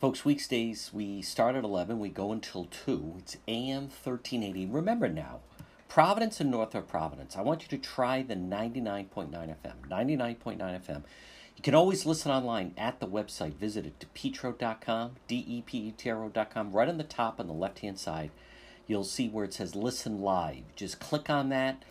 Folks, 0.00 0.24
weekdays 0.24 0.90
we 0.92 1.22
start 1.22 1.54
at 1.54 1.62
11, 1.62 2.00
we 2.00 2.08
go 2.08 2.32
until 2.32 2.64
2. 2.64 3.14
It's 3.18 3.36
AM 3.46 3.82
1380. 3.82 4.66
Remember 4.66 5.08
now, 5.08 5.40
Providence 5.92 6.40
and 6.40 6.50
north 6.50 6.74
of 6.74 6.88
Providence. 6.88 7.36
I 7.36 7.42
want 7.42 7.60
you 7.60 7.68
to 7.68 7.76
try 7.76 8.22
the 8.22 8.34
99.9 8.34 9.30
FM. 9.30 9.90
99.9 9.90 10.56
FM. 10.58 11.02
You 11.54 11.62
can 11.62 11.74
always 11.74 12.06
listen 12.06 12.32
online 12.32 12.72
at 12.78 12.98
the 12.98 13.06
website. 13.06 13.56
Visit 13.56 13.84
it, 13.84 14.06
depetro.com, 14.14 15.16
D-E-P-E-T-R-O.com. 15.28 16.72
Right 16.72 16.88
on 16.88 16.96
the 16.96 17.04
top 17.04 17.38
on 17.38 17.46
the 17.46 17.52
left-hand 17.52 17.98
side, 17.98 18.30
you'll 18.86 19.04
see 19.04 19.28
where 19.28 19.44
it 19.44 19.52
says 19.52 19.76
Listen 19.76 20.22
Live. 20.22 20.62
Just 20.76 20.98
click 20.98 21.28
on 21.28 21.50
that. 21.50 21.82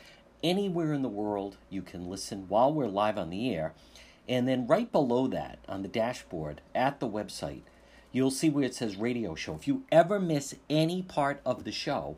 Anywhere 0.42 0.94
in 0.94 1.04
the 1.04 1.08
world, 1.08 1.58
you 1.70 1.84
can 1.84 2.10
listen 2.10 2.46
while 2.48 2.74
we're 2.74 2.88
live 2.88 3.20
on 3.20 3.30
the 3.30 3.54
air. 3.54 3.74
And 4.28 4.48
then 4.48 4.66
right 4.66 4.92
below 4.92 5.28
that, 5.28 5.60
on 5.70 5.84
the 5.84 5.88
dashboard 5.88 6.62
at 6.74 7.00
the 7.00 7.08
website, 7.08 7.62
you'll 8.12 8.32
see 8.32 8.50
where 8.50 8.66
it 8.66 8.74
says 8.74 8.96
Radio 8.96 9.36
Show. 9.36 9.54
If 9.54 9.68
you 9.68 9.84
ever 9.92 10.20
miss 10.20 10.56
any 10.72 11.04
part 11.04 11.40
of 11.46 11.66
the 11.66 11.72
show, 11.72 12.18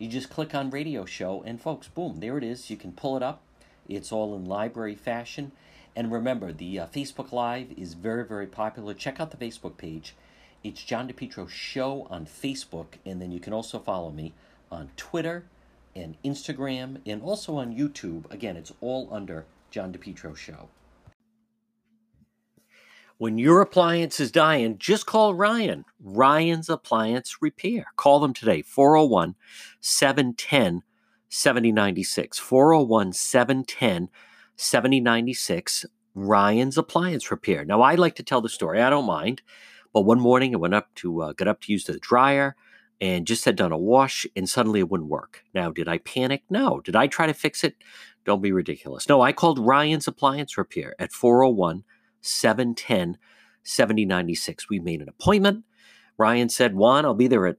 you 0.00 0.08
just 0.08 0.30
click 0.30 0.54
on 0.54 0.70
Radio 0.70 1.04
Show, 1.04 1.42
and 1.44 1.60
folks, 1.60 1.86
boom, 1.86 2.20
there 2.20 2.38
it 2.38 2.42
is. 2.42 2.70
You 2.70 2.78
can 2.78 2.92
pull 2.92 3.18
it 3.18 3.22
up. 3.22 3.42
It's 3.86 4.10
all 4.10 4.34
in 4.34 4.46
library 4.46 4.94
fashion. 4.94 5.52
And 5.94 6.10
remember, 6.10 6.52
the 6.52 6.78
uh, 6.78 6.86
Facebook 6.86 7.32
Live 7.32 7.72
is 7.76 7.92
very, 7.92 8.24
very 8.24 8.46
popular. 8.46 8.94
Check 8.94 9.20
out 9.20 9.30
the 9.30 9.36
Facebook 9.36 9.76
page. 9.76 10.14
It's 10.64 10.82
John 10.82 11.06
DePetro 11.06 11.50
Show 11.50 12.06
on 12.08 12.24
Facebook, 12.24 12.94
and 13.04 13.20
then 13.20 13.30
you 13.30 13.40
can 13.40 13.52
also 13.52 13.78
follow 13.78 14.10
me 14.10 14.32
on 14.72 14.88
Twitter 14.96 15.44
and 15.94 16.16
Instagram, 16.24 17.02
and 17.04 17.20
also 17.20 17.56
on 17.56 17.76
YouTube. 17.76 18.30
Again, 18.32 18.56
it's 18.56 18.72
all 18.80 19.06
under 19.12 19.44
John 19.70 19.92
DePetro 19.92 20.34
Show. 20.34 20.70
When 23.20 23.36
your 23.36 23.60
appliance 23.60 24.18
is 24.18 24.32
dying, 24.32 24.78
just 24.78 25.04
call 25.04 25.34
Ryan. 25.34 25.84
Ryan's 26.02 26.70
Appliance 26.70 27.42
Repair. 27.42 27.84
Call 27.96 28.18
them 28.18 28.32
today, 28.32 28.62
401 28.62 29.34
710 29.78 30.82
7096. 31.28 32.38
401 32.38 33.12
710 33.12 34.08
7096. 34.56 35.84
Ryan's 36.14 36.78
Appliance 36.78 37.30
Repair. 37.30 37.62
Now, 37.66 37.82
I 37.82 37.94
like 37.94 38.14
to 38.14 38.22
tell 38.22 38.40
the 38.40 38.48
story, 38.48 38.80
I 38.80 38.88
don't 38.88 39.04
mind. 39.04 39.42
But 39.92 40.06
one 40.06 40.18
morning 40.18 40.54
I 40.54 40.56
went 40.56 40.72
up 40.72 40.88
to 40.94 41.20
uh, 41.20 41.32
get 41.34 41.46
up 41.46 41.60
to 41.60 41.72
use 41.72 41.84
the 41.84 41.98
dryer 41.98 42.56
and 43.02 43.26
just 43.26 43.44
had 43.44 43.54
done 43.54 43.72
a 43.72 43.76
wash 43.76 44.26
and 44.34 44.48
suddenly 44.48 44.80
it 44.80 44.88
wouldn't 44.88 45.10
work. 45.10 45.44
Now, 45.52 45.70
did 45.70 45.88
I 45.88 45.98
panic? 45.98 46.44
No. 46.48 46.80
Did 46.80 46.96
I 46.96 47.06
try 47.06 47.26
to 47.26 47.34
fix 47.34 47.64
it? 47.64 47.76
Don't 48.24 48.40
be 48.40 48.50
ridiculous. 48.50 49.10
No, 49.10 49.20
I 49.20 49.34
called 49.34 49.58
Ryan's 49.58 50.08
Appliance 50.08 50.56
Repair 50.56 50.94
at 50.98 51.12
401 51.12 51.84
710 52.20 53.18
7096. 53.62 54.68
We 54.68 54.78
made 54.78 55.02
an 55.02 55.08
appointment. 55.08 55.64
Ryan 56.18 56.48
said, 56.48 56.72
John, 56.72 57.04
I'll 57.04 57.14
be 57.14 57.28
there 57.28 57.46
at, 57.46 57.56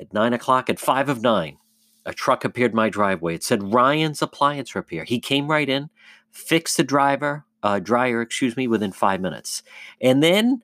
at 0.00 0.12
9 0.12 0.32
o'clock 0.32 0.68
at 0.68 0.78
5 0.78 1.08
of 1.08 1.22
9. 1.22 1.58
A 2.06 2.12
truck 2.12 2.44
appeared 2.44 2.74
my 2.74 2.90
driveway. 2.90 3.36
It 3.36 3.44
said 3.44 3.72
Ryan's 3.72 4.20
Appliance 4.20 4.74
Repair. 4.74 5.04
He 5.04 5.20
came 5.20 5.48
right 5.48 5.68
in, 5.68 5.88
fixed 6.30 6.76
the 6.76 6.84
driver, 6.84 7.46
uh, 7.62 7.78
dryer, 7.78 8.20
excuse 8.20 8.56
me, 8.56 8.68
within 8.68 8.92
five 8.92 9.22
minutes. 9.22 9.62
And 10.02 10.22
then 10.22 10.62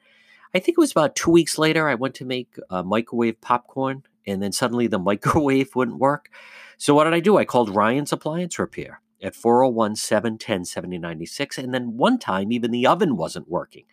I 0.54 0.58
think 0.58 0.76
it 0.76 0.80
was 0.80 0.90
about 0.90 1.16
two 1.16 1.30
weeks 1.30 1.56
later, 1.56 1.88
I 1.88 1.94
went 1.94 2.14
to 2.16 2.26
make 2.26 2.56
uh, 2.68 2.82
microwave 2.82 3.40
popcorn, 3.40 4.02
and 4.26 4.42
then 4.42 4.52
suddenly 4.52 4.86
the 4.86 4.98
microwave 5.10 5.74
wouldn't 5.74 5.98
work. 5.98 6.28
So 6.76 6.94
what 6.94 7.04
did 7.04 7.14
I 7.14 7.20
do? 7.20 7.38
I 7.38 7.44
called 7.46 7.74
Ryan's 7.74 8.12
Appliance 8.12 8.58
Repair 8.58 9.00
at 9.22 9.34
401 9.34 9.96
710 9.96 10.64
7096. 10.64 11.58
And 11.58 11.74
then 11.74 11.96
one 11.96 12.18
time, 12.18 12.52
even 12.52 12.70
the 12.70 12.86
oven 12.86 13.16
wasn't 13.16 13.48
working. 13.48 13.84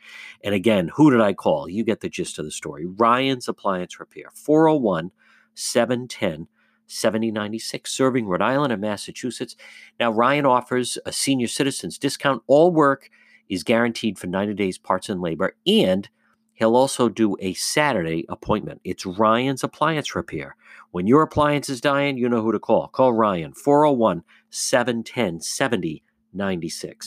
And 0.43 0.53
again, 0.53 0.91
who 0.95 1.11
did 1.11 1.21
I 1.21 1.33
call? 1.33 1.69
You 1.69 1.83
get 1.83 2.01
the 2.01 2.09
gist 2.09 2.39
of 2.39 2.45
the 2.45 2.51
story. 2.51 2.85
Ryan's 2.85 3.47
Appliance 3.47 3.99
Repair, 3.99 4.31
401 4.33 5.11
710 5.53 6.47
7096, 6.87 7.91
serving 7.91 8.27
Rhode 8.27 8.41
Island 8.41 8.71
and 8.71 8.81
Massachusetts. 8.81 9.55
Now, 9.99 10.11
Ryan 10.11 10.45
offers 10.45 10.97
a 11.05 11.11
senior 11.11 11.47
citizens 11.47 11.97
discount. 11.97 12.43
All 12.47 12.71
work 12.71 13.09
is 13.49 13.63
guaranteed 13.63 14.17
for 14.17 14.27
90 14.27 14.53
days 14.53 14.77
parts 14.77 15.09
and 15.09 15.21
labor, 15.21 15.55
and 15.65 16.09
he'll 16.53 16.75
also 16.75 17.09
do 17.09 17.35
a 17.39 17.53
Saturday 17.53 18.25
appointment. 18.29 18.81
It's 18.83 19.05
Ryan's 19.05 19.63
Appliance 19.63 20.15
Repair. 20.15 20.55
When 20.91 21.07
your 21.07 21.21
appliance 21.21 21.69
is 21.69 21.81
dying, 21.81 22.17
you 22.17 22.29
know 22.29 22.41
who 22.41 22.51
to 22.51 22.59
call. 22.59 22.87
Call 22.87 23.13
Ryan, 23.13 23.53
401 23.53 24.23
710 24.49 25.39
7096. 25.41 27.05